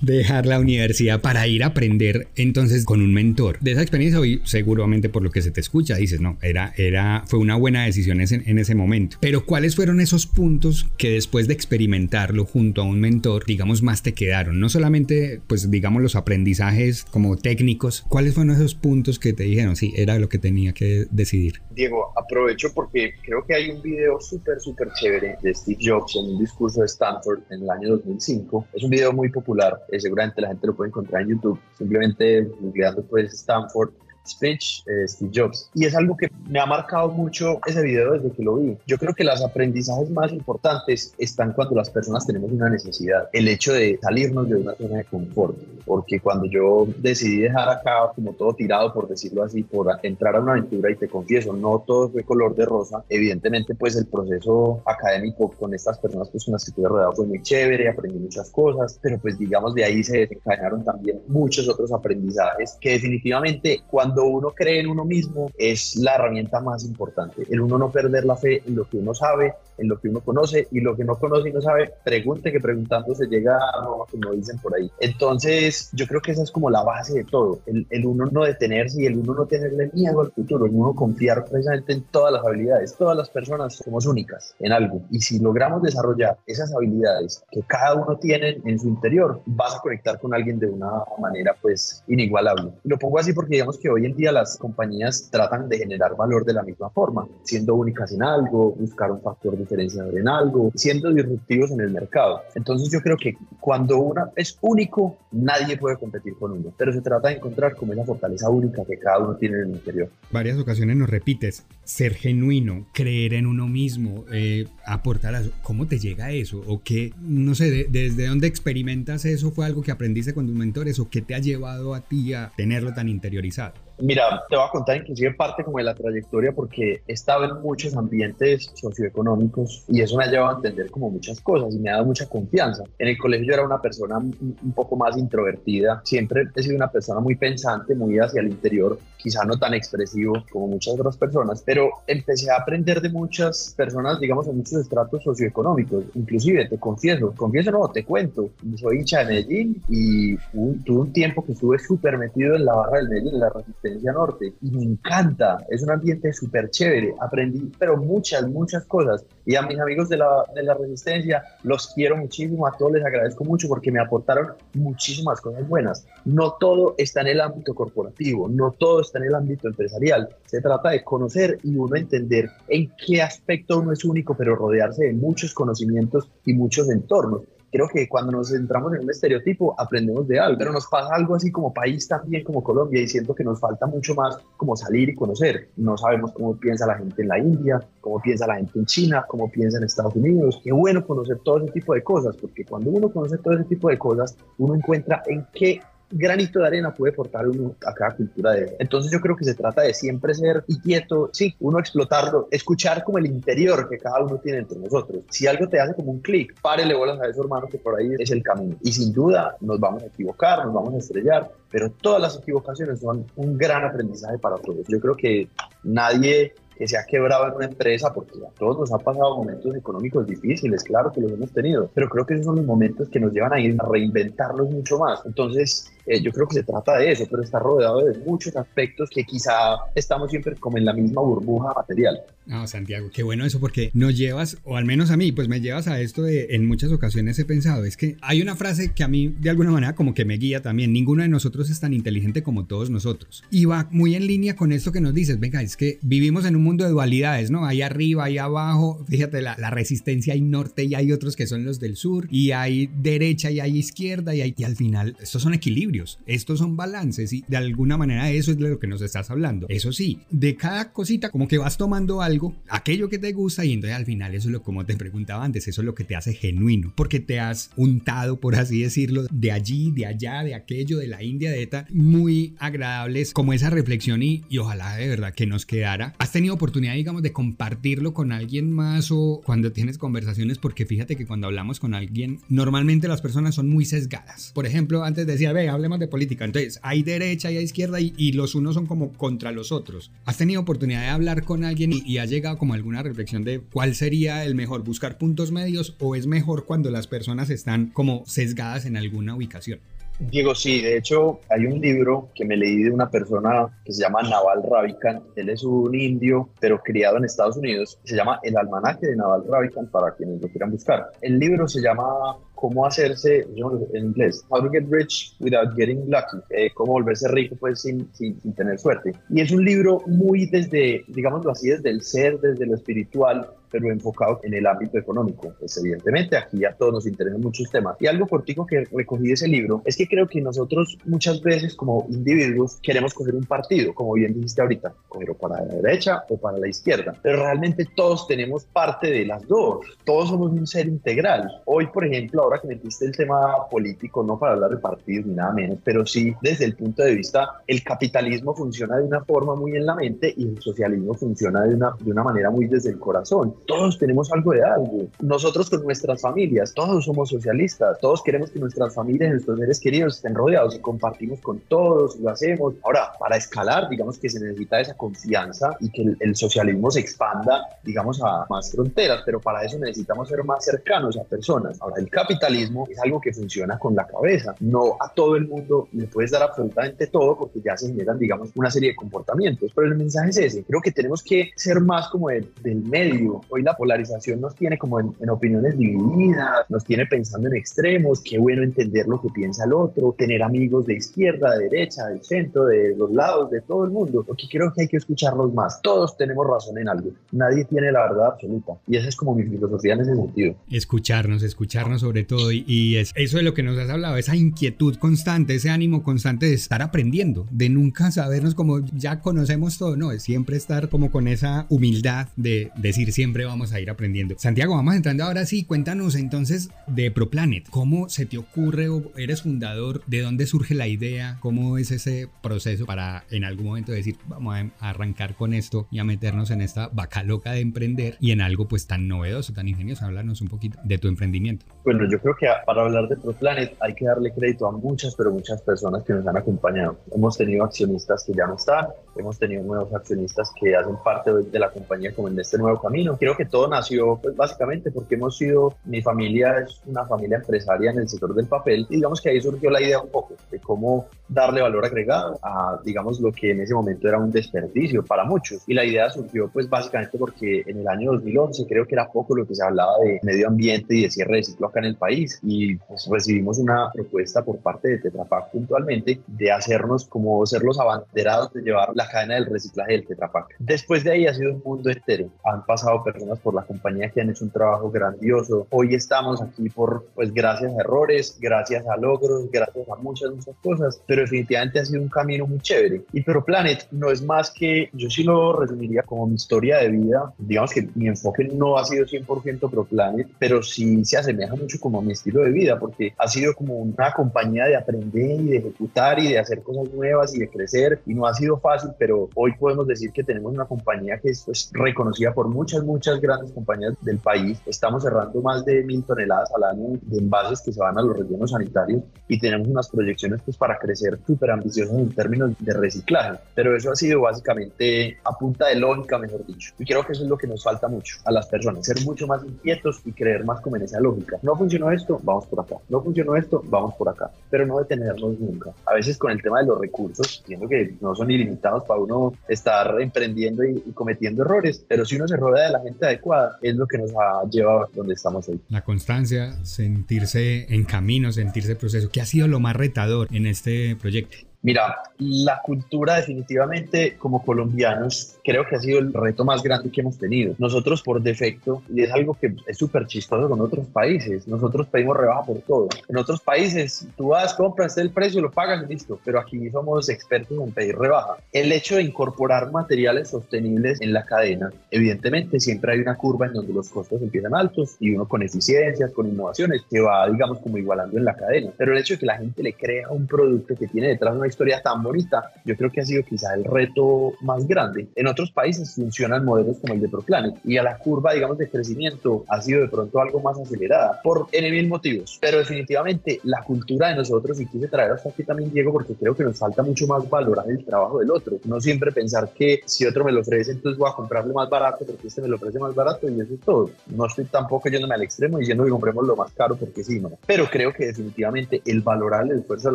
dejar 0.00 0.46
la 0.46 0.58
universidad 0.58 1.20
para 1.20 1.46
ir 1.46 1.62
a 1.62 1.68
aprender 1.68 2.26
entonces 2.34 2.84
con 2.84 3.00
un 3.00 3.14
mentor. 3.14 3.58
De 3.60 3.72
esa 3.72 3.82
experiencia 3.82 4.18
hoy 4.18 4.40
seguramente 4.44 5.08
por 5.08 5.22
lo 5.22 5.30
que 5.30 5.40
se 5.40 5.52
te 5.52 5.60
escucha 5.60 5.94
dices, 5.96 6.20
no, 6.20 6.36
era, 6.42 6.74
era, 6.76 7.22
fue 7.28 7.38
una 7.38 7.54
buena 7.54 7.84
decisión 7.84 8.20
en, 8.20 8.42
en 8.44 8.58
ese 8.58 8.74
momento. 8.74 9.18
Pero 9.20 9.46
¿cuáles 9.46 9.76
fueron 9.76 10.00
esos 10.00 10.26
puntos 10.26 10.88
que 10.96 11.10
después 11.10 11.46
de 11.46 11.54
experimentarlo 11.54 12.44
junto 12.44 12.82
a 12.82 12.84
un 12.84 12.98
mentor, 12.98 13.46
digamos, 13.46 13.82
más 13.82 14.02
te 14.02 14.14
quedaron? 14.14 14.58
No 14.58 14.68
solamente, 14.68 15.40
pues 15.46 15.70
digamos, 15.70 16.02
los 16.02 16.16
aprendizajes 16.24 17.04
como 17.04 17.36
técnicos, 17.36 18.02
¿cuáles 18.08 18.34
fueron 18.34 18.54
esos 18.54 18.74
puntos 18.74 19.18
que 19.18 19.34
te 19.34 19.42
dijeron, 19.42 19.76
sí, 19.76 19.92
era 19.94 20.18
lo 20.18 20.30
que 20.30 20.38
tenía 20.38 20.72
que 20.72 21.06
decidir? 21.10 21.60
Diego, 21.70 22.12
aprovecho 22.16 22.72
porque 22.72 23.12
creo 23.22 23.44
que 23.44 23.54
hay 23.54 23.70
un 23.70 23.82
video 23.82 24.18
súper, 24.20 24.58
súper 24.58 24.88
chévere 24.94 25.36
de 25.42 25.54
Steve 25.54 25.78
Jobs 25.82 26.16
en 26.16 26.32
un 26.32 26.38
discurso 26.38 26.80
de 26.80 26.86
Stanford 26.86 27.40
en 27.50 27.62
el 27.62 27.70
año 27.70 27.90
2005. 27.98 28.68
Es 28.72 28.82
un 28.82 28.90
video 28.90 29.12
muy 29.12 29.28
popular, 29.28 29.78
eh, 29.92 30.00
seguramente 30.00 30.40
la 30.40 30.48
gente 30.48 30.66
lo 30.66 30.74
puede 30.74 30.88
encontrar 30.88 31.22
en 31.22 31.28
YouTube, 31.28 31.60
simplemente 31.76 32.42
googleando 32.58 33.04
pues 33.04 33.34
Stanford 33.34 33.92
speech 34.26 34.82
eh, 34.86 35.06
Steve 35.08 35.30
Jobs. 35.34 35.70
Y 35.74 35.84
es 35.84 35.94
algo 35.94 36.16
que 36.16 36.30
me 36.48 36.60
ha 36.60 36.66
marcado 36.66 37.08
mucho 37.08 37.60
ese 37.66 37.82
video 37.82 38.12
desde 38.12 38.30
que 38.32 38.42
lo 38.42 38.56
vi. 38.56 38.76
Yo 38.86 38.98
creo 38.98 39.14
que 39.14 39.24
los 39.24 39.42
aprendizajes 39.42 40.10
más 40.10 40.32
importantes 40.32 41.14
están 41.18 41.52
cuando 41.52 41.74
las 41.74 41.90
personas 41.90 42.26
tenemos 42.26 42.50
una 42.50 42.68
necesidad. 42.68 43.28
El 43.32 43.48
hecho 43.48 43.72
de 43.72 43.98
salirnos 44.02 44.48
de 44.48 44.56
una 44.56 44.74
zona 44.74 44.98
de 44.98 45.04
confort. 45.04 45.56
Porque 45.84 46.18
cuando 46.20 46.46
yo 46.46 46.86
decidí 46.98 47.40
dejar 47.42 47.68
acá 47.68 48.12
como 48.14 48.32
todo 48.32 48.54
tirado, 48.54 48.92
por 48.92 49.06
decirlo 49.06 49.42
así, 49.42 49.62
por 49.62 49.88
entrar 50.02 50.36
a 50.36 50.40
una 50.40 50.52
aventura, 50.52 50.90
y 50.90 50.96
te 50.96 51.08
confieso, 51.08 51.52
no 51.52 51.84
todo 51.86 52.08
fue 52.08 52.22
color 52.22 52.54
de 52.54 52.64
rosa. 52.64 53.04
Evidentemente, 53.08 53.74
pues 53.74 53.96
el 53.96 54.06
proceso 54.06 54.82
académico 54.86 55.50
con 55.50 55.74
estas 55.74 55.98
personas 55.98 56.30
pues, 56.30 56.44
con 56.44 56.52
las 56.52 56.64
que 56.64 56.70
estuve 56.70 56.88
rodeado 56.88 57.12
fue 57.12 57.26
muy 57.26 57.42
chévere, 57.42 57.88
aprendí 57.88 58.18
muchas 58.18 58.50
cosas, 58.50 58.98
pero 59.02 59.18
pues 59.18 59.38
digamos 59.38 59.74
de 59.74 59.84
ahí 59.84 60.02
se 60.02 60.18
desencadenaron 60.18 60.84
también 60.84 61.20
muchos 61.28 61.68
otros 61.68 61.92
aprendizajes 61.92 62.76
que 62.80 62.90
definitivamente 62.90 63.82
cuando 63.90 64.13
cuando 64.14 64.30
uno 64.30 64.50
cree 64.50 64.78
en 64.80 64.88
uno 64.88 65.04
mismo 65.04 65.50
es 65.58 65.96
la 65.96 66.14
herramienta 66.14 66.60
más 66.60 66.84
importante. 66.84 67.42
El 67.50 67.60
uno 67.60 67.78
no 67.78 67.90
perder 67.90 68.24
la 68.24 68.36
fe 68.36 68.62
en 68.64 68.76
lo 68.76 68.88
que 68.88 68.98
uno 68.98 69.12
sabe, 69.12 69.54
en 69.76 69.88
lo 69.88 69.98
que 69.98 70.08
uno 70.08 70.20
conoce 70.20 70.68
y 70.70 70.80
lo 70.80 70.94
que 70.94 71.04
no 71.04 71.16
conoce 71.16 71.48
y 71.48 71.52
no 71.52 71.60
sabe, 71.60 71.92
pregunte 72.04 72.52
que 72.52 72.60
preguntando 72.60 73.12
se 73.14 73.26
llega 73.26 73.56
a 73.56 73.84
Roma, 73.84 74.04
como 74.08 74.32
dicen 74.32 74.58
por 74.58 74.76
ahí. 74.76 74.88
Entonces, 75.00 75.90
yo 75.92 76.06
creo 76.06 76.20
que 76.20 76.30
esa 76.30 76.44
es 76.44 76.52
como 76.52 76.70
la 76.70 76.84
base 76.84 77.14
de 77.14 77.24
todo. 77.24 77.58
El, 77.66 77.86
el 77.90 78.06
uno 78.06 78.26
no 78.30 78.44
detenerse 78.44 79.02
y 79.02 79.06
el 79.06 79.18
uno 79.18 79.34
no 79.34 79.46
tenerle 79.46 79.90
miedo 79.92 80.20
al 80.20 80.30
futuro, 80.30 80.66
el 80.66 80.72
uno 80.72 80.94
confiar 80.94 81.44
precisamente 81.44 81.92
en 81.92 82.02
todas 82.04 82.32
las 82.32 82.44
habilidades. 82.44 82.94
Todas 82.96 83.16
las 83.16 83.30
personas 83.30 83.74
somos 83.74 84.06
únicas 84.06 84.54
en 84.60 84.70
algo. 84.70 85.02
Y 85.10 85.20
si 85.20 85.40
logramos 85.40 85.82
desarrollar 85.82 86.38
esas 86.46 86.72
habilidades 86.72 87.42
que 87.50 87.62
cada 87.62 87.94
uno 87.94 88.16
tiene 88.18 88.60
en 88.64 88.78
su 88.78 88.86
interior, 88.86 89.40
vas 89.46 89.74
a 89.74 89.80
conectar 89.80 90.20
con 90.20 90.32
alguien 90.34 90.60
de 90.60 90.66
una 90.66 91.02
manera 91.18 91.56
pues 91.60 92.04
inigualable. 92.06 92.70
Lo 92.84 92.96
pongo 92.96 93.18
así 93.18 93.32
porque 93.32 93.54
digamos 93.54 93.78
que 93.78 93.90
hoy 93.90 94.03
en 94.06 94.16
día 94.16 94.32
las 94.32 94.58
compañías 94.58 95.28
tratan 95.30 95.68
de 95.68 95.78
generar 95.78 96.16
valor 96.16 96.44
de 96.44 96.52
la 96.52 96.62
misma 96.62 96.90
forma, 96.90 97.26
siendo 97.42 97.74
únicas 97.74 98.12
en 98.12 98.22
algo, 98.22 98.72
buscar 98.72 99.10
un 99.10 99.20
factor 99.20 99.56
diferenciador 99.56 100.18
en 100.18 100.28
algo, 100.28 100.72
siendo 100.74 101.12
disruptivos 101.12 101.70
en 101.70 101.80
el 101.80 101.90
mercado. 101.90 102.42
Entonces 102.54 102.90
yo 102.92 103.00
creo 103.00 103.16
que 103.16 103.34
cuando 103.60 103.98
uno 103.98 104.32
es 104.36 104.58
único, 104.60 105.18
nadie 105.32 105.76
puede 105.76 105.96
competir 105.96 106.34
con 106.38 106.52
uno, 106.52 106.72
pero 106.76 106.92
se 106.92 107.00
trata 107.00 107.28
de 107.28 107.34
encontrar 107.34 107.74
como 107.74 107.92
esa 107.92 108.04
fortaleza 108.04 108.48
única 108.48 108.84
que 108.84 108.98
cada 108.98 109.18
uno 109.18 109.36
tiene 109.36 109.56
en 109.56 109.62
el 109.62 109.70
interior. 109.70 110.10
Varias 110.30 110.58
ocasiones 110.58 110.96
nos 110.96 111.08
repites, 111.08 111.64
ser 111.84 112.14
genuino, 112.14 112.86
creer 112.92 113.34
en 113.34 113.46
uno 113.46 113.68
mismo, 113.68 114.24
eh, 114.32 114.66
aportar 114.84 115.34
a. 115.34 115.42
¿Cómo 115.62 115.86
te 115.86 115.98
llega 115.98 116.30
eso? 116.30 116.62
¿O 116.66 116.82
qué, 116.82 117.12
no 117.20 117.54
sé, 117.54 117.86
desde 117.88 118.26
dónde 118.26 118.46
experimentas 118.46 119.24
eso? 119.24 119.50
¿Fue 119.50 119.66
algo 119.66 119.82
que 119.82 119.90
aprendiste 119.90 120.34
con 120.34 120.46
tus 120.46 120.56
mentores 120.56 120.98
o 120.98 121.08
qué 121.08 121.22
te 121.22 121.34
ha 121.34 121.38
llevado 121.38 121.94
a 121.94 122.00
ti 122.00 122.34
a 122.34 122.52
tenerlo 122.56 122.94
tan 122.94 123.08
interiorizado? 123.08 123.74
Mira, 123.98 124.42
te 124.48 124.56
voy 124.56 124.64
a 124.66 124.70
contar 124.70 124.96
inclusive 124.96 125.34
parte 125.34 125.62
como 125.62 125.78
de 125.78 125.84
la 125.84 125.94
trayectoria 125.94 126.52
porque 126.52 127.02
he 127.06 127.12
estado 127.12 127.44
en 127.44 127.62
muchos 127.62 127.96
ambientes 127.96 128.70
socioeconómicos 128.74 129.84
y 129.88 130.00
eso 130.00 130.16
me 130.16 130.24
ha 130.24 130.26
llevado 130.26 130.50
a 130.50 130.56
entender 130.56 130.90
como 130.90 131.10
muchas 131.10 131.40
cosas 131.40 131.74
y 131.74 131.78
me 131.78 131.90
ha 131.90 131.94
dado 131.94 132.06
mucha 132.06 132.26
confianza. 132.26 132.82
En 132.98 133.08
el 133.08 133.18
colegio 133.18 133.46
yo 133.46 133.54
era 133.54 133.64
una 133.64 133.80
persona 133.80 134.18
un 134.18 134.72
poco 134.74 134.96
más 134.96 135.16
introvertida, 135.16 136.02
siempre 136.04 136.44
he 136.54 136.62
sido 136.62 136.76
una 136.76 136.88
persona 136.88 137.20
muy 137.20 137.36
pensante, 137.36 137.94
muy 137.94 138.18
hacia 138.18 138.40
el 138.40 138.48
interior, 138.48 138.98
quizá 139.24 139.44
no 139.44 139.58
tan 139.58 139.72
expresivo 139.72 140.34
como 140.52 140.68
muchas 140.68 140.94
otras 140.94 141.16
personas, 141.16 141.62
pero 141.64 141.90
empecé 142.06 142.50
a 142.50 142.56
aprender 142.56 143.00
de 143.00 143.08
muchas 143.08 143.74
personas, 143.76 144.20
digamos, 144.20 144.46
en 144.48 144.58
muchos 144.58 144.80
estratos 144.80 145.22
socioeconómicos. 145.22 146.04
Inclusive, 146.14 146.68
te 146.68 146.78
confieso, 146.78 147.32
confieso 147.34 147.70
no, 147.70 147.88
te 147.88 148.04
cuento, 148.04 148.50
soy 148.76 148.98
hincha 148.98 149.20
de 149.20 149.24
Medellín 149.24 149.82
y 149.88 150.36
tuve 150.84 151.00
un 151.00 151.12
tiempo 151.12 151.44
que 151.44 151.52
estuve 151.52 151.78
súper 151.78 152.18
metido 152.18 152.54
en 152.54 152.66
la 152.66 152.74
barra 152.74 152.98
del 152.98 153.08
Medellín, 153.08 153.34
en 153.34 153.40
la 153.40 153.50
Norte, 153.90 154.54
y 154.60 154.70
me 154.70 154.82
encanta, 154.82 155.58
es 155.68 155.82
un 155.82 155.90
ambiente 155.90 156.32
súper 156.32 156.70
chévere, 156.70 157.14
aprendí, 157.20 157.72
pero 157.78 157.96
muchas, 157.96 158.46
muchas 158.48 158.84
cosas. 158.84 159.24
Y 159.44 159.56
a 159.56 159.62
mis 159.62 159.78
amigos 159.78 160.08
de 160.08 160.18
la, 160.18 160.44
de 160.54 160.62
la 160.62 160.74
Resistencia 160.74 161.42
los 161.62 161.88
quiero 161.94 162.16
muchísimo, 162.16 162.66
a 162.66 162.72
todos 162.72 162.92
les 162.92 163.04
agradezco 163.04 163.44
mucho 163.44 163.68
porque 163.68 163.90
me 163.90 164.00
aportaron 164.00 164.54
muchísimas 164.74 165.40
cosas 165.40 165.68
buenas. 165.68 166.06
No 166.24 166.52
todo 166.58 166.94
está 166.98 167.20
en 167.20 167.28
el 167.28 167.40
ámbito 167.40 167.74
corporativo, 167.74 168.48
no 168.48 168.72
todo 168.72 169.00
está 169.00 169.18
en 169.18 169.24
el 169.24 169.34
ámbito 169.34 169.68
empresarial. 169.68 170.28
Se 170.46 170.60
trata 170.60 170.90
de 170.90 171.04
conocer 171.04 171.58
y 171.62 171.76
uno 171.76 171.96
entender 171.96 172.50
en 172.68 172.90
qué 173.04 173.22
aspecto 173.22 173.80
uno 173.80 173.92
es 173.92 174.04
único, 174.04 174.34
pero 174.36 174.56
rodearse 174.56 175.04
de 175.04 175.12
muchos 175.12 175.52
conocimientos 175.52 176.30
y 176.44 176.54
muchos 176.54 176.90
entornos 176.90 177.42
creo 177.74 177.88
que 177.88 178.08
cuando 178.08 178.30
nos 178.30 178.50
centramos 178.50 178.94
en 178.94 179.02
un 179.02 179.10
estereotipo 179.10 179.74
aprendemos 179.76 180.28
de 180.28 180.38
algo, 180.38 180.56
pero 180.56 180.72
nos 180.72 180.86
pasa 180.86 181.12
algo 181.12 181.34
así 181.34 181.50
como 181.50 181.74
país 181.74 182.06
también 182.06 182.44
como 182.44 182.62
Colombia 182.62 183.02
y 183.02 183.08
siento 183.08 183.34
que 183.34 183.42
nos 183.42 183.58
falta 183.58 183.84
mucho 183.86 184.14
más 184.14 184.38
como 184.56 184.76
salir 184.76 185.08
y 185.08 185.14
conocer. 185.16 185.70
No 185.76 185.98
sabemos 185.98 186.30
cómo 186.34 186.56
piensa 186.56 186.86
la 186.86 186.94
gente 186.94 187.22
en 187.22 187.28
la 187.28 187.38
India, 187.40 187.80
cómo 188.00 188.22
piensa 188.22 188.46
la 188.46 188.54
gente 188.54 188.78
en 188.78 188.86
China, 188.86 189.24
cómo 189.26 189.50
piensa 189.50 189.78
en 189.78 189.84
Estados 189.84 190.14
Unidos. 190.14 190.60
Qué 190.62 190.70
bueno 190.70 191.04
conocer 191.04 191.40
todo 191.44 191.64
ese 191.64 191.72
tipo 191.72 191.94
de 191.94 192.04
cosas, 192.04 192.36
porque 192.36 192.64
cuando 192.64 192.90
uno 192.90 193.12
conoce 193.12 193.38
todo 193.38 193.54
ese 193.54 193.64
tipo 193.64 193.88
de 193.88 193.98
cosas, 193.98 194.36
uno 194.58 194.76
encuentra 194.76 195.24
en 195.26 195.44
qué 195.52 195.80
granito 196.16 196.60
de 196.60 196.66
arena 196.66 196.94
puede 196.94 197.12
aportar 197.12 197.48
uno 197.48 197.74
a 197.86 197.92
cada 197.92 198.12
cultura 198.12 198.52
de 198.52 198.76
Entonces 198.78 199.10
yo 199.10 199.20
creo 199.20 199.36
que 199.36 199.44
se 199.44 199.54
trata 199.54 199.82
de 199.82 199.94
siempre 199.94 200.34
ser 200.34 200.64
inquieto, 200.68 201.30
sí, 201.32 201.54
uno 201.60 201.78
explotarlo, 201.78 202.48
escuchar 202.50 203.04
como 203.04 203.18
el 203.18 203.26
interior 203.26 203.88
que 203.88 203.98
cada 203.98 204.20
uno 204.22 204.38
tiene 204.38 204.58
entre 204.58 204.78
nosotros. 204.78 205.22
Si 205.30 205.46
algo 205.46 205.68
te 205.68 205.80
hace 205.80 205.94
como 205.94 206.12
un 206.12 206.20
clic, 206.20 206.54
párele 206.60 206.94
bolas 206.94 207.20
a 207.20 207.28
eso, 207.28 207.42
hermano, 207.42 207.66
que 207.66 207.78
por 207.78 207.98
ahí 207.98 208.10
es 208.18 208.30
el 208.30 208.42
camino. 208.42 208.76
Y 208.82 208.92
sin 208.92 209.12
duda 209.12 209.56
nos 209.60 209.80
vamos 209.80 210.02
a 210.02 210.06
equivocar, 210.06 210.64
nos 210.64 210.74
vamos 210.74 210.94
a 210.94 210.98
estrellar, 210.98 211.50
pero 211.70 211.90
todas 211.90 212.22
las 212.22 212.38
equivocaciones 212.38 213.00
son 213.00 213.26
un 213.36 213.58
gran 213.58 213.84
aprendizaje 213.84 214.38
para 214.38 214.56
todos. 214.56 214.86
Yo 214.88 215.00
creo 215.00 215.14
que 215.14 215.48
nadie 215.82 216.54
que 216.76 216.88
se 216.88 216.96
ha 216.96 217.04
quebrado 217.04 217.48
en 217.48 217.54
una 217.54 217.66
empresa, 217.66 218.12
porque 218.12 218.32
a 218.38 218.50
todos 218.58 218.78
nos 218.80 218.92
han 218.92 219.00
pasado 219.00 219.36
momentos 219.36 219.74
económicos 219.76 220.26
difíciles, 220.26 220.82
claro 220.82 221.12
que 221.12 221.20
los 221.20 221.32
hemos 221.32 221.52
tenido, 221.52 221.90
pero 221.94 222.08
creo 222.08 222.26
que 222.26 222.34
esos 222.34 222.46
son 222.46 222.56
los 222.56 222.64
momentos 222.64 223.08
que 223.08 223.20
nos 223.20 223.32
llevan 223.32 223.52
a 223.52 223.60
ir 223.60 223.76
a 223.78 223.86
reinventarlos 223.86 224.70
mucho 224.70 224.98
más. 224.98 225.20
Entonces, 225.24 225.92
eh, 226.06 226.20
yo 226.20 226.32
creo 226.32 226.46
que 226.46 226.54
se 226.54 226.62
trata 226.62 226.98
de 226.98 227.12
eso, 227.12 227.26
pero 227.30 227.42
está 227.42 227.58
rodeado 227.58 228.04
de 228.04 228.18
muchos 228.18 228.54
aspectos 228.56 229.08
que 229.10 229.24
quizá 229.24 229.76
estamos 229.94 230.30
siempre 230.30 230.54
como 230.56 230.76
en 230.78 230.84
la 230.84 230.92
misma 230.92 231.22
burbuja 231.22 231.72
material. 231.74 232.20
No, 232.46 232.66
Santiago, 232.66 233.08
qué 233.12 233.22
bueno 233.22 233.46
eso 233.46 233.58
porque 233.58 233.90
nos 233.94 234.16
llevas, 234.16 234.58
o 234.64 234.76
al 234.76 234.84
menos 234.84 235.10
a 235.10 235.16
mí, 235.16 235.32
pues 235.32 235.48
me 235.48 235.60
llevas 235.60 235.88
a 235.88 236.00
esto 236.00 236.22
de 236.22 236.48
en 236.50 236.66
muchas 236.66 236.92
ocasiones 236.92 237.38
he 237.38 237.46
pensado, 237.46 237.84
es 237.84 237.96
que 237.96 238.16
hay 238.20 238.42
una 238.42 238.54
frase 238.54 238.92
que 238.92 239.02
a 239.02 239.08
mí 239.08 239.34
de 239.40 239.48
alguna 239.48 239.70
manera 239.70 239.94
como 239.94 240.12
que 240.12 240.26
me 240.26 240.36
guía 240.36 240.60
también, 240.60 240.92
ninguno 240.92 241.22
de 241.22 241.28
nosotros 241.28 241.70
es 241.70 241.80
tan 241.80 241.94
inteligente 241.94 242.42
como 242.42 242.66
todos 242.66 242.90
nosotros. 242.90 243.42
Y 243.50 243.64
va 243.64 243.88
muy 243.90 244.14
en 244.14 244.26
línea 244.26 244.56
con 244.56 244.72
esto 244.72 244.92
que 244.92 245.00
nos 245.00 245.14
dices, 245.14 245.40
venga, 245.40 245.62
es 245.62 245.76
que 245.76 245.98
vivimos 246.02 246.44
en 246.44 246.56
un 246.56 246.62
mundo 246.62 246.84
de 246.84 246.90
dualidades, 246.90 247.50
¿no? 247.50 247.64
Ahí 247.64 247.80
arriba, 247.80 248.24
ahí 248.24 248.36
abajo, 248.36 249.02
fíjate, 249.08 249.40
la, 249.40 249.56
la 249.58 249.70
resistencia 249.70 250.34
hay 250.34 250.42
norte 250.42 250.84
y 250.84 250.94
hay 250.94 251.12
otros 251.12 251.36
que 251.36 251.46
son 251.46 251.64
los 251.64 251.80
del 251.80 251.96
sur, 251.96 252.28
y 252.30 252.50
hay 252.50 252.90
derecha 252.94 253.50
y 253.50 253.60
hay 253.60 253.78
izquierda, 253.78 254.34
y, 254.34 254.42
hay, 254.42 254.54
y 254.56 254.64
al 254.64 254.76
final, 254.76 255.16
estos 255.20 255.40
son 255.40 255.54
equilibrios 255.54 255.93
estos 256.26 256.58
son 256.58 256.76
balances 256.76 257.32
y 257.32 257.44
de 257.48 257.56
alguna 257.56 257.96
manera 257.96 258.30
eso 258.30 258.50
es 258.50 258.58
de 258.58 258.68
lo 258.68 258.78
que 258.78 258.86
nos 258.86 259.02
estás 259.02 259.30
hablando. 259.30 259.66
Eso 259.68 259.92
sí, 259.92 260.20
de 260.30 260.56
cada 260.56 260.92
cosita 260.92 261.30
como 261.30 261.48
que 261.48 261.58
vas 261.58 261.76
tomando 261.76 262.22
algo, 262.22 262.54
aquello 262.68 263.08
que 263.08 263.18
te 263.18 263.32
gusta 263.32 263.64
y 263.64 263.72
entonces 263.72 263.96
al 263.96 264.04
final 264.04 264.34
eso 264.34 264.48
es 264.48 264.52
lo 264.52 264.62
como 264.62 264.84
te 264.84 264.96
preguntaba 264.96 265.44
antes, 265.44 265.68
eso 265.68 265.82
es 265.82 265.84
lo 265.84 265.94
que 265.94 266.04
te 266.04 266.16
hace 266.16 266.34
genuino, 266.34 266.92
porque 266.96 267.20
te 267.20 267.40
has 267.40 267.70
untado, 267.76 268.40
por 268.40 268.56
así 268.56 268.82
decirlo, 268.82 269.26
de 269.30 269.52
allí, 269.52 269.90
de 269.90 270.06
allá, 270.06 270.42
de 270.42 270.54
aquello, 270.54 270.98
de 270.98 271.08
la 271.08 271.22
India, 271.22 271.50
de 271.50 271.62
ETA, 271.62 271.86
muy 271.90 272.54
agradables 272.58 273.32
como 273.32 273.52
esa 273.52 273.70
reflexión 273.70 274.22
y, 274.22 274.42
y 274.48 274.58
ojalá 274.58 274.96
de 274.96 275.08
verdad 275.08 275.34
que 275.34 275.46
nos 275.46 275.66
quedara. 275.66 276.14
¿Has 276.18 276.32
tenido 276.32 276.54
oportunidad, 276.54 276.94
digamos, 276.94 277.22
de 277.22 277.32
compartirlo 277.32 278.14
con 278.14 278.32
alguien 278.32 278.70
más 278.70 279.10
o 279.10 279.42
cuando 279.44 279.72
tienes 279.72 279.98
conversaciones? 279.98 280.58
Porque 280.58 280.86
fíjate 280.86 281.16
que 281.16 281.26
cuando 281.26 281.46
hablamos 281.46 281.80
con 281.80 281.94
alguien, 281.94 282.40
normalmente 282.48 283.08
las 283.08 283.20
personas 283.20 283.54
son 283.54 283.68
muy 283.68 283.84
sesgadas. 283.84 284.52
Por 284.54 284.66
ejemplo, 284.66 285.04
antes 285.04 285.26
decía, 285.26 285.52
ve, 285.52 285.68
habla 285.68 285.83
de 285.84 286.08
política. 286.08 286.44
Entonces, 286.44 286.80
hay 286.82 287.02
derecha 287.02 287.50
y 287.50 287.56
hay 287.56 287.64
izquierda 287.64 288.00
y, 288.00 288.32
los 288.32 288.54
unos 288.54 288.74
son 288.74 288.86
como 288.86 289.12
contra 289.12 289.52
los 289.52 289.70
otros. 289.70 290.10
¿Has 290.24 290.38
tenido 290.38 290.60
oportunidad 290.60 291.02
de 291.02 291.08
hablar 291.08 291.44
con 291.44 291.62
alguien 291.64 291.92
y, 291.92 292.02
y 292.04 292.18
ha 292.18 292.24
llegado 292.24 292.58
como 292.58 292.74
alguna 292.74 293.02
reflexión 293.02 293.44
de 293.44 293.60
cuál 293.60 293.94
sería 293.94 294.44
el 294.44 294.54
mejor, 294.54 294.82
buscar 294.82 295.18
puntos 295.18 295.52
medios 295.52 295.94
o 296.00 296.16
es 296.16 296.26
mejor 296.26 296.64
cuando 296.64 296.90
las 296.90 297.06
personas 297.06 297.50
están 297.50 297.86
como 297.86 298.24
sesgadas 298.26 298.86
en 298.86 298.96
alguna 298.96 299.36
ubicación? 299.36 299.78
Diego, 300.18 300.54
sí, 300.54 300.80
de 300.80 300.96
hecho 300.96 301.40
hay 301.50 301.66
un 301.66 301.80
libro 301.80 302.28
que 302.34 302.44
me 302.44 302.56
leí 302.56 302.84
de 302.84 302.90
una 302.90 303.10
persona 303.10 303.66
que 303.84 303.92
se 303.92 304.02
llama 304.02 304.22
Naval 304.22 304.62
Ravikant. 304.70 305.22
Él 305.36 305.48
es 305.48 305.64
un 305.64 305.94
indio, 305.94 306.48
pero 306.60 306.80
criado 306.80 307.16
en 307.16 307.24
Estados 307.24 307.56
Unidos. 307.56 307.98
Se 308.04 308.14
llama 308.14 308.38
El 308.44 308.56
Almanaque 308.56 309.08
de 309.08 309.16
Naval 309.16 309.44
Ravikant 309.48 309.90
para 309.90 310.14
quienes 310.14 310.40
lo 310.40 310.48
quieran 310.48 310.70
buscar. 310.70 311.10
El 311.20 311.38
libro 311.38 311.66
se 311.66 311.80
llama 311.80 312.38
cómo 312.54 312.86
hacerse, 312.86 313.46
en 313.92 314.04
inglés, 314.06 314.42
how 314.48 314.62
to 314.62 314.70
get 314.70 314.84
rich 314.88 315.34
without 315.40 315.74
getting 315.76 316.08
lucky, 316.08 316.38
eh, 316.50 316.70
cómo 316.72 316.92
volverse 316.92 317.28
rico 317.28 317.56
pues 317.56 317.82
sin, 317.82 318.08
sin, 318.14 318.40
sin, 318.40 318.54
tener 318.54 318.78
suerte. 318.78 319.12
Y 319.28 319.40
es 319.40 319.50
un 319.50 319.64
libro 319.64 320.00
muy 320.06 320.46
desde, 320.46 321.04
digámoslo 321.08 321.50
así, 321.50 321.68
desde 321.68 321.90
el 321.90 322.00
ser, 322.00 322.40
desde 322.40 322.64
lo 322.64 322.76
espiritual, 322.76 323.46
pero 323.74 323.90
enfocado 323.90 324.38
en 324.44 324.54
el 324.54 324.68
ámbito 324.68 324.98
económico. 324.98 325.52
Pues 325.58 325.76
evidentemente 325.78 326.36
aquí 326.36 326.64
a 326.64 326.72
todos 326.74 326.92
nos 326.92 327.06
interesan 327.08 327.40
muchos 327.40 327.68
temas. 327.72 327.96
Y 327.98 328.06
algo 328.06 328.28
cortico 328.28 328.64
que 328.64 328.84
recogí 328.84 329.26
de 329.26 329.32
ese 329.32 329.48
libro 329.48 329.82
es 329.84 329.96
que 329.96 330.06
creo 330.06 330.28
que 330.28 330.40
nosotros 330.40 330.96
muchas 331.06 331.42
veces 331.42 331.74
como 331.74 332.06
individuos 332.08 332.78
queremos 332.80 333.12
coger 333.12 333.34
un 333.34 333.42
partido, 333.42 333.92
como 333.92 334.12
bien 334.12 334.32
dijiste 334.32 334.62
ahorita, 334.62 334.94
coger 335.08 335.30
o 335.30 335.34
para 335.34 335.64
la 335.64 335.74
derecha 335.74 336.22
o 336.28 336.36
para 336.36 336.56
la 336.58 336.68
izquierda, 336.68 337.16
pero 337.20 337.42
realmente 337.42 337.84
todos 337.96 338.28
tenemos 338.28 338.64
parte 338.66 339.10
de 339.10 339.26
las 339.26 339.44
dos, 339.48 339.84
todos 340.04 340.28
somos 340.28 340.52
un 340.52 340.68
ser 340.68 340.86
integral. 340.86 341.50
Hoy, 341.64 341.88
por 341.88 342.06
ejemplo, 342.06 342.42
ahora 342.42 342.60
que 342.60 342.68
metiste 342.68 343.06
el 343.06 343.16
tema 343.16 343.68
político, 343.68 344.22
no 344.22 344.38
para 344.38 344.52
hablar 344.52 344.70
de 344.70 344.76
partidos 344.76 345.26
ni 345.26 345.34
nada 345.34 345.52
menos, 345.52 345.78
pero 345.82 346.06
sí 346.06 346.32
desde 346.42 346.64
el 346.66 346.76
punto 346.76 347.02
de 347.02 347.16
vista, 347.16 347.60
el 347.66 347.82
capitalismo 347.82 348.54
funciona 348.54 348.98
de 348.98 349.02
una 349.02 349.24
forma 349.24 349.56
muy 349.56 349.72
en 349.72 349.84
la 349.84 349.96
mente 349.96 350.32
y 350.36 350.50
el 350.50 350.62
socialismo 350.62 351.14
funciona 351.14 351.62
de 351.62 351.74
una, 351.74 351.92
de 351.98 352.12
una 352.12 352.22
manera 352.22 352.50
muy 352.50 352.66
desde 352.68 352.90
el 352.90 353.00
corazón 353.00 353.56
todos 353.66 353.98
tenemos 353.98 354.32
algo 354.32 354.52
de 354.52 354.62
algo. 354.62 355.06
Nosotros 355.20 355.70
con 355.70 355.82
nuestras 355.82 356.20
familias, 356.20 356.72
todos 356.74 357.04
somos 357.04 357.30
socialistas, 357.30 357.98
todos 358.00 358.22
queremos 358.22 358.50
que 358.50 358.58
nuestras 358.58 358.94
familias, 358.94 359.30
nuestros 359.30 359.58
seres 359.58 359.80
queridos 359.80 360.16
estén 360.16 360.34
rodeados 360.34 360.74
y 360.76 360.78
compartimos 360.80 361.40
con 361.40 361.58
todos, 361.60 362.16
lo 362.16 362.30
hacemos. 362.30 362.74
Ahora, 362.82 363.12
para 363.18 363.36
escalar, 363.36 363.88
digamos 363.88 364.18
que 364.18 364.28
se 364.28 364.40
necesita 364.40 364.80
esa 364.80 364.94
confianza 364.94 365.76
y 365.80 365.90
que 365.90 366.16
el, 366.20 366.34
socialismo 366.34 366.90
se 366.90 367.00
expanda, 367.00 367.64
digamos, 367.84 368.20
a 368.22 368.44
más 368.50 368.72
fronteras, 368.72 369.22
pero 369.24 369.40
para 369.40 369.64
eso 369.64 369.78
necesitamos 369.78 370.28
ser 370.28 370.42
más 370.44 370.64
cercanos 370.64 371.16
a 371.16 371.22
personas. 371.24 371.80
Ahora, 371.80 371.96
el 371.98 372.10
capitalismo 372.10 372.86
es 372.90 372.98
algo 373.00 373.20
que 373.20 373.32
funciona 373.32 373.78
con 373.78 373.94
la 373.94 374.06
cabeza. 374.06 374.54
No 374.60 374.96
a 375.00 375.12
todo 375.12 375.36
el 375.36 375.46
mundo 375.46 375.88
le 375.92 376.06
puedes 376.06 376.32
dar 376.32 376.42
absolutamente 376.42 377.06
todo 377.06 377.36
porque 377.38 377.60
ya 377.64 377.76
se 377.76 377.88
generan, 377.88 378.18
digamos, 378.18 378.50
una 378.56 378.70
serie 378.70 378.90
de 378.90 378.96
comportamientos. 378.96 379.70
Pero 379.74 379.86
el 379.86 379.96
mensaje 379.96 380.30
es 380.30 380.36
ese. 380.38 380.64
Creo 380.64 380.80
que 380.80 380.90
tenemos 380.90 381.22
que 381.22 381.50
ser 381.56 381.80
más 381.80 382.08
como 382.08 382.28
del 382.28 382.82
medio. 382.84 383.40
Hoy 383.54 383.62
la 383.62 383.76
polarización 383.76 384.40
nos 384.40 384.56
tiene 384.56 384.76
como 384.76 384.98
en, 384.98 385.30
opiniones 385.30 385.78
divididas, 385.78 386.68
nos 386.68 386.84
tiene 386.84 387.06
pensando 387.06 387.46
en 387.46 387.54
extremos, 387.54 388.20
qué 388.20 388.36
bueno 388.36 388.64
entender 388.64 389.06
lo 389.06 389.22
que 389.22 389.28
piensa 389.28 389.64
el 389.64 389.72
otro, 389.72 390.12
tener 390.18 390.42
amigos 390.42 390.86
de 390.86 390.94
izquierda, 390.94 391.56
de 391.56 391.68
derecha, 391.68 392.04
del 392.06 392.24
centro, 392.24 392.64
de 392.64 392.96
los 392.96 393.12
lados, 393.12 393.52
de 393.52 393.60
todo 393.60 393.84
el 393.84 393.92
mundo. 393.92 394.24
Lo 394.26 394.34
que 394.34 394.48
creo 394.50 394.72
que 394.72 394.82
hay 394.82 394.88
que 394.88 394.96
escucharlos 394.96 395.54
más. 395.54 395.80
Todos 395.82 396.16
tenemos 396.16 396.44
razón 396.44 396.78
en 396.78 396.88
algo. 396.88 397.12
Nadie 397.30 397.64
tiene 397.64 397.92
la 397.92 398.08
verdad 398.08 398.26
absoluta. 398.32 398.72
Y 398.88 398.96
esa 398.96 399.08
es 399.08 399.14
como 399.14 399.36
mi 399.36 399.44
filosofía 399.44 399.94
en 399.94 400.00
ese 400.00 400.16
sentido. 400.16 400.56
Escucharnos, 400.68 401.44
escucharnos 401.44 402.00
sobre 402.00 402.24
todo. 402.24 402.50
Y, 402.50 402.96
es 402.96 403.12
eso 403.14 403.36
de 403.36 403.44
lo 403.44 403.54
que 403.54 403.62
nos 403.62 403.78
has 403.78 403.88
hablado, 403.88 404.16
esa 404.16 404.34
inquietud 404.34 404.96
constante, 404.96 405.54
ese 405.54 405.70
ánimo 405.70 406.02
constante 406.02 406.46
de 406.46 406.54
estar 406.54 406.82
aprendiendo, 406.82 407.46
de 407.52 407.68
nunca 407.68 408.10
sabernos 408.10 408.56
como 408.56 408.80
ya 408.80 409.20
conocemos 409.20 409.78
todo, 409.78 409.96
no, 409.96 410.10
es 410.10 410.24
siempre 410.24 410.56
estar 410.56 410.88
como 410.88 411.12
con 411.12 411.28
esa 411.28 411.66
humildad 411.68 412.26
de 412.36 412.72
decir 412.76 413.12
siempre 413.12 413.43
siempre 413.44 413.46
vamos 413.46 413.72
a 413.72 413.80
ir 413.80 413.90
aprendiendo. 413.90 414.34
Santiago, 414.38 414.74
vamos 414.74 414.94
entrando 414.94 415.24
ahora 415.24 415.44
sí, 415.44 415.64
cuéntanos 415.64 416.14
entonces 416.14 416.70
de 416.86 417.10
ProPlanet, 417.10 417.68
¿cómo 417.70 418.08
se 418.08 418.26
te 418.26 418.38
ocurre 418.38 418.88
o 418.88 419.02
eres 419.16 419.42
fundador? 419.42 420.02
¿De 420.06 420.20
dónde 420.20 420.46
surge 420.46 420.74
la 420.74 420.86
idea? 420.86 421.38
¿Cómo 421.40 421.78
es 421.78 421.90
ese 421.90 422.28
proceso 422.42 422.86
para 422.86 423.24
en 423.30 423.44
algún 423.44 423.66
momento 423.66 423.92
decir, 423.92 424.16
vamos 424.26 424.56
a 424.56 424.88
arrancar 424.88 425.34
con 425.34 425.52
esto 425.54 425.86
y 425.90 425.98
a 425.98 426.04
meternos 426.04 426.50
en 426.50 426.60
esta 426.60 426.88
vaca 426.88 427.22
loca 427.22 427.52
de 427.52 427.60
emprender 427.60 428.16
y 428.20 428.32
en 428.32 428.40
algo 428.40 428.66
pues 428.66 428.86
tan 428.86 429.08
novedoso, 429.08 429.52
tan 429.52 429.68
ingenioso? 429.68 430.04
Háblanos 430.04 430.40
un 430.40 430.48
poquito 430.48 430.78
de 430.84 430.98
tu 430.98 431.08
emprendimiento. 431.08 431.66
Bueno, 431.84 432.08
yo 432.10 432.18
creo 432.18 432.34
que 432.36 432.46
para 432.66 432.82
hablar 432.82 433.08
de 433.08 433.16
ProPlanet 433.16 433.76
hay 433.80 433.94
que 433.94 434.06
darle 434.06 434.32
crédito 434.32 434.66
a 434.66 434.72
muchas, 434.72 435.14
pero 435.16 435.30
muchas 435.30 435.60
personas 435.62 436.02
que 436.04 436.12
nos 436.12 436.26
han 436.26 436.36
acompañado. 436.36 436.98
Hemos 437.14 437.36
tenido 437.36 437.64
accionistas 437.64 438.24
que 438.24 438.32
ya 438.32 438.46
no 438.46 438.56
están, 438.56 438.86
hemos 439.16 439.38
tenido 439.38 439.62
nuevos 439.62 439.92
accionistas 439.94 440.50
que 440.60 440.74
hacen 440.74 440.96
parte 441.04 441.32
de 441.32 441.58
la 441.58 441.70
compañía 441.70 442.14
como 442.14 442.28
en 442.28 442.38
este 442.38 442.58
nuevo 442.58 442.80
camino. 442.80 443.16
Creo 443.24 443.38
que 443.38 443.46
todo 443.46 443.68
nació 443.68 444.20
pues 444.22 444.36
básicamente 444.36 444.90
porque 444.90 445.14
hemos 445.14 445.38
sido, 445.38 445.74
mi 445.86 446.02
familia 446.02 446.58
es 446.58 446.82
una 446.84 447.06
familia 447.06 447.38
empresaria 447.38 447.90
en 447.90 448.00
el 448.00 448.06
sector 448.06 448.34
del 448.34 448.46
papel 448.46 448.86
y 448.90 448.96
digamos 448.96 449.18
que 449.22 449.30
ahí 449.30 449.40
surgió 449.40 449.70
la 449.70 449.80
idea 449.80 449.98
un 449.98 450.10
poco 450.10 450.34
de 450.50 450.58
cómo 450.60 451.06
darle 451.26 451.62
valor 451.62 451.86
agregado 451.86 452.38
a 452.42 452.78
digamos 452.84 453.20
lo 453.20 453.32
que 453.32 453.52
en 453.52 453.62
ese 453.62 453.72
momento 453.72 454.06
era 454.08 454.18
un 454.18 454.30
desperdicio 454.30 455.02
para 455.02 455.24
muchos 455.24 455.62
y 455.66 455.72
la 455.72 455.86
idea 455.86 456.10
surgió 456.10 456.50
pues 456.52 456.68
básicamente 456.68 457.16
porque 457.16 457.62
en 457.66 457.78
el 457.78 457.88
año 457.88 458.12
2011 458.12 458.66
creo 458.68 458.86
que 458.86 458.94
era 458.94 459.10
poco 459.10 459.34
lo 459.34 459.46
que 459.46 459.54
se 459.54 459.64
hablaba 459.64 459.92
de 460.04 460.20
medio 460.22 460.48
ambiente 460.48 460.94
y 460.94 461.04
de 461.04 461.10
cierre 461.10 461.36
de 461.36 461.44
ciclo 461.44 461.68
acá 461.68 461.78
en 461.78 461.86
el 461.86 461.96
país 461.96 462.38
y 462.42 462.76
pues 462.76 463.08
recibimos 463.10 463.56
una 463.56 463.90
propuesta 463.94 464.44
por 464.44 464.58
parte 464.58 464.88
de 464.88 464.98
Tetra 464.98 465.24
Pak 465.24 465.50
puntualmente 465.50 466.20
de 466.26 466.52
hacernos 466.52 467.06
como 467.06 467.46
ser 467.46 467.62
los 467.62 467.80
abanderados 467.80 468.52
de 468.52 468.60
llevar 468.60 468.90
la 468.94 469.08
cadena 469.08 469.36
del 469.36 469.46
reciclaje 469.46 469.92
del 469.92 470.06
Tetra 470.06 470.30
Pak. 470.30 470.56
Después 470.58 471.04
de 471.04 471.12
ahí 471.12 471.26
ha 471.26 471.32
sido 471.32 471.54
un 471.54 471.62
mundo 471.64 471.88
entero. 471.88 472.28
Han 472.44 472.66
pasado 472.66 473.02
personas 473.14 473.38
por 473.38 473.54
la 473.54 473.62
compañía 473.62 474.10
que 474.10 474.20
han 474.20 474.30
hecho 474.30 474.44
un 474.44 474.50
trabajo 474.50 474.90
grandioso. 474.90 475.66
Hoy 475.70 475.94
estamos 475.94 476.42
aquí 476.42 476.68
por, 476.68 477.06
pues 477.14 477.32
gracias 477.32 477.72
a 477.72 477.80
errores, 477.80 478.36
gracias 478.40 478.84
a 478.88 478.96
logros, 478.96 479.50
gracias 479.50 479.88
a 479.88 479.96
muchas, 479.96 480.32
muchas 480.32 480.56
cosas, 480.62 481.00
pero 481.06 481.22
definitivamente 481.22 481.78
ha 481.78 481.84
sido 481.84 482.02
un 482.02 482.08
camino 482.08 482.46
muy 482.46 482.58
chévere. 482.58 483.02
Y 483.12 483.22
pero 483.22 483.44
Planet 483.44 483.86
no 483.92 484.10
es 484.10 484.22
más 484.22 484.50
que, 484.50 484.90
yo 484.92 485.08
sí 485.08 485.22
lo 485.22 485.52
resumiría 485.58 486.02
como 486.02 486.26
mi 486.26 486.34
historia 486.34 486.78
de 486.78 486.88
vida. 486.88 487.32
Digamos 487.38 487.72
que 487.72 487.88
mi 487.94 488.08
enfoque 488.08 488.44
no 488.52 488.76
ha 488.76 488.84
sido 488.84 489.06
100% 489.06 489.70
Pro 489.70 489.84
Planet, 489.84 490.28
pero 490.38 490.62
sí 490.62 491.04
se 491.04 491.16
asemeja 491.16 491.54
mucho 491.54 491.78
como 491.78 492.00
a 492.00 492.02
mi 492.02 492.12
estilo 492.12 492.42
de 492.42 492.50
vida, 492.50 492.78
porque 492.78 493.14
ha 493.16 493.28
sido 493.28 493.54
como 493.54 493.76
una 493.76 494.12
compañía 494.12 494.64
de 494.64 494.76
aprender 494.76 495.40
y 495.40 495.50
de 495.50 495.56
ejecutar 495.58 496.18
y 496.18 496.32
de 496.32 496.38
hacer 496.38 496.62
cosas 496.62 496.92
nuevas 496.92 497.34
y 497.34 497.38
de 497.38 497.48
crecer. 497.48 498.00
Y 498.06 498.14
no 498.14 498.26
ha 498.26 498.34
sido 498.34 498.58
fácil, 498.58 498.90
pero 498.98 499.28
hoy 499.36 499.52
podemos 499.52 499.86
decir 499.86 500.10
que 500.10 500.24
tenemos 500.24 500.52
una 500.52 500.64
compañía 500.64 501.18
que 501.18 501.30
es 501.30 501.44
pues, 501.44 501.70
reconocida 501.72 502.34
por 502.34 502.48
muchas, 502.48 502.82
muchas 502.82 503.03
grandes 503.20 503.52
compañías 503.52 503.94
del 504.00 504.18
país. 504.18 504.60
Estamos 504.66 505.02
cerrando 505.02 505.40
más 505.42 505.64
de 505.64 505.84
mil 505.84 506.02
toneladas 506.04 506.50
al 506.54 506.64
año 506.64 506.98
de 507.02 507.18
envases 507.18 507.60
que 507.60 507.72
se 507.72 507.80
van 507.80 507.98
a 507.98 508.02
los 508.02 508.16
rellenos 508.16 508.50
sanitarios 508.50 509.02
y 509.28 509.38
tenemos 509.38 509.68
unas 509.68 509.88
proyecciones 509.88 510.40
pues, 510.44 510.56
para 510.56 510.78
crecer 510.78 511.18
súper 511.26 511.50
ambiciosas 511.50 511.96
en 511.96 512.12
términos 512.14 512.52
de 512.58 512.72
reciclaje. 512.72 513.38
Pero 513.54 513.76
eso 513.76 513.92
ha 513.92 513.96
sido 513.96 514.22
básicamente 514.22 515.18
a 515.24 515.32
punta 515.32 515.66
de 515.68 515.76
lógica, 515.76 516.18
mejor 516.18 516.44
dicho. 516.46 516.72
Y 516.78 516.84
creo 516.84 517.04
que 517.04 517.12
eso 517.12 517.22
es 517.22 517.28
lo 517.28 517.36
que 517.36 517.46
nos 517.46 517.62
falta 517.62 517.88
mucho 517.88 518.16
a 518.24 518.32
las 518.32 518.46
personas, 518.46 518.86
ser 518.86 519.02
mucho 519.04 519.26
más 519.26 519.44
inquietos 519.44 520.00
y 520.04 520.12
creer 520.12 520.44
más 520.44 520.60
como 520.60 520.76
en 520.76 520.82
esa 520.82 521.00
lógica. 521.00 521.38
No 521.42 521.56
funcionó 521.56 521.90
esto, 521.90 522.20
vamos 522.22 522.46
por 522.46 522.60
acá. 522.60 522.76
No 522.88 523.02
funcionó 523.02 523.36
esto, 523.36 523.62
vamos 523.66 523.94
por 523.94 524.08
acá. 524.08 524.30
Pero 524.50 524.66
no 524.66 524.78
detenernos 524.78 525.38
nunca. 525.38 525.70
A 525.86 525.94
veces 525.94 526.18
con 526.18 526.30
el 526.30 526.42
tema 526.42 526.60
de 526.60 526.66
los 526.66 526.78
recursos, 526.78 527.42
siendo 527.46 527.68
que 527.68 527.96
no 528.00 528.14
son 528.14 528.30
ilimitados 528.30 528.84
para 528.84 529.00
uno 529.00 529.32
estar 529.48 530.00
emprendiendo 530.00 530.64
y, 530.64 530.80
cometiendo 530.92 531.42
errores, 531.42 531.84
pero 531.88 532.04
si 532.04 532.16
uno 532.16 532.28
se 532.28 532.36
rodea 532.36 532.66
de 532.66 532.72
la 532.72 532.80
gente 532.80 532.93
adecuada, 533.02 533.58
es 533.62 533.74
lo 533.76 533.86
que 533.86 533.98
nos 533.98 534.10
ha 534.12 534.48
llevado 534.50 534.88
donde 534.94 535.14
estamos 535.14 535.48
hoy. 535.48 535.60
La 535.68 535.82
constancia, 535.82 536.64
sentirse 536.64 537.66
en 537.74 537.84
camino, 537.84 538.32
sentirse 538.32 538.76
proceso. 538.76 539.08
¿Qué 539.10 539.20
ha 539.20 539.26
sido 539.26 539.48
lo 539.48 539.60
más 539.60 539.76
retador 539.76 540.28
en 540.32 540.46
este 540.46 540.96
proyecto? 540.96 541.36
Mira, 541.64 541.96
la 542.18 542.60
cultura 542.62 543.16
definitivamente 543.16 544.18
como 544.18 544.44
colombianos 544.44 545.38
creo 545.42 545.66
que 545.66 545.76
ha 545.76 545.80
sido 545.80 545.98
el 545.98 546.12
reto 546.12 546.44
más 546.44 546.62
grande 546.62 546.90
que 546.90 547.00
hemos 547.00 547.16
tenido. 547.16 547.54
Nosotros 547.56 548.02
por 548.02 548.20
defecto, 548.20 548.82
y 548.92 549.00
es 549.00 549.10
algo 549.10 549.32
que 549.40 549.54
es 549.66 549.78
súper 549.78 550.06
chistoso 550.06 550.46
con 550.46 550.60
otros 550.60 550.86
países, 550.88 551.48
nosotros 551.48 551.86
pedimos 551.86 552.18
rebaja 552.18 552.42
por 552.42 552.58
todo. 552.58 552.88
En 553.08 553.16
otros 553.16 553.40
países 553.40 554.06
tú 554.14 554.28
vas, 554.28 554.52
compras 554.52 554.98
el 554.98 555.08
precio, 555.08 555.40
lo 555.40 555.50
pagas 555.50 555.84
y 555.84 555.94
listo, 555.94 556.20
pero 556.22 556.38
aquí 556.38 556.68
somos 556.68 557.08
expertos 557.08 557.58
en 557.58 557.72
pedir 557.72 557.96
rebaja. 557.96 558.36
El 558.52 558.70
hecho 558.70 558.96
de 558.96 559.02
incorporar 559.02 559.72
materiales 559.72 560.28
sostenibles 560.28 561.00
en 561.00 561.14
la 561.14 561.24
cadena, 561.24 561.72
evidentemente 561.90 562.60
siempre 562.60 562.92
hay 562.92 563.00
una 563.00 563.16
curva 563.16 563.46
en 563.46 563.54
donde 563.54 563.72
los 563.72 563.88
costos 563.88 564.20
empiezan 564.20 564.54
altos 564.54 564.96
y 565.00 565.14
uno 565.14 565.26
con 565.26 565.42
eficiencias, 565.42 566.10
con 566.10 566.28
innovaciones, 566.28 566.82
que 566.90 567.00
va, 567.00 567.26
digamos, 567.30 567.60
como 567.60 567.78
igualando 567.78 568.18
en 568.18 568.26
la 568.26 568.36
cadena. 568.36 568.70
Pero 568.76 568.92
el 568.92 568.98
hecho 568.98 569.14
de 569.14 569.20
que 569.20 569.26
la 569.26 569.38
gente 569.38 569.62
le 569.62 569.72
crea 569.72 570.10
un 570.10 570.26
producto 570.26 570.74
que 570.74 570.88
tiene 570.88 571.08
detrás 571.08 571.34
una 571.34 571.53
historia 571.54 571.80
tan 571.80 572.02
bonita, 572.02 572.52
yo 572.64 572.76
creo 572.76 572.90
que 572.90 573.00
ha 573.00 573.04
sido 573.04 573.22
quizá 573.22 573.54
el 573.54 573.64
reto 573.64 574.32
más 574.40 574.66
grande. 574.66 575.08
En 575.14 575.26
otros 575.28 575.52
países 575.52 575.94
funcionan 575.94 576.44
modelos 576.44 576.78
como 576.78 576.94
el 576.94 577.00
de 577.00 577.08
ProPlanet 577.08 577.54
y 577.64 577.78
a 577.78 577.82
la 577.82 577.96
curva, 577.96 578.32
digamos, 578.32 578.58
de 578.58 578.68
crecimiento 578.68 579.44
ha 579.48 579.60
sido 579.62 579.80
de 579.82 579.88
pronto 579.88 580.20
algo 580.20 580.40
más 580.40 580.58
acelerada 580.58 581.20
por 581.22 581.46
N 581.52 581.70
mil 581.70 581.88
motivos. 581.88 582.38
Pero 582.40 582.58
definitivamente 582.58 583.40
la 583.44 583.62
cultura 583.62 584.08
de 584.08 584.16
nosotros, 584.16 584.60
y 584.60 584.66
quise 584.66 584.88
traer 584.88 585.12
hasta 585.12 585.28
aquí 585.28 585.44
también, 585.44 585.72
Diego, 585.72 585.92
porque 585.92 586.14
creo 586.14 586.34
que 586.34 586.42
nos 586.42 586.58
falta 586.58 586.82
mucho 586.82 587.06
más 587.06 587.28
valorar 587.30 587.66
el 587.68 587.84
trabajo 587.84 588.18
del 588.18 588.30
otro. 588.30 588.58
No 588.64 588.80
siempre 588.80 589.12
pensar 589.12 589.50
que 589.54 589.80
si 589.86 590.04
otro 590.06 590.24
me 590.24 590.32
lo 590.32 590.40
ofrece, 590.40 590.72
entonces 590.72 590.98
voy 590.98 591.10
a 591.10 591.14
comprarlo 591.14 591.54
más 591.54 591.70
barato 591.70 592.04
porque 592.04 592.28
este 592.28 592.42
me 592.42 592.48
lo 592.48 592.56
ofrece 592.56 592.78
más 592.78 592.94
barato 592.94 593.28
y 593.28 593.40
eso 593.40 593.54
es 593.54 593.60
todo. 593.60 593.90
No 594.08 594.26
estoy 594.26 594.46
tampoco 594.46 594.88
yéndome 594.88 595.14
al 595.14 595.22
extremo 595.22 595.58
diciendo 595.58 595.84
que 595.84 595.90
compremos 595.90 596.26
lo 596.26 596.34
más 596.34 596.50
caro 596.52 596.76
porque 596.76 597.04
sí, 597.04 597.20
no. 597.20 597.30
Pero 597.46 597.66
creo 597.70 597.92
que 597.92 598.06
definitivamente 598.06 598.82
el 598.84 599.00
valorar 599.02 599.44
el 599.44 599.60
esfuerzo 599.60 599.88
de 599.88 599.94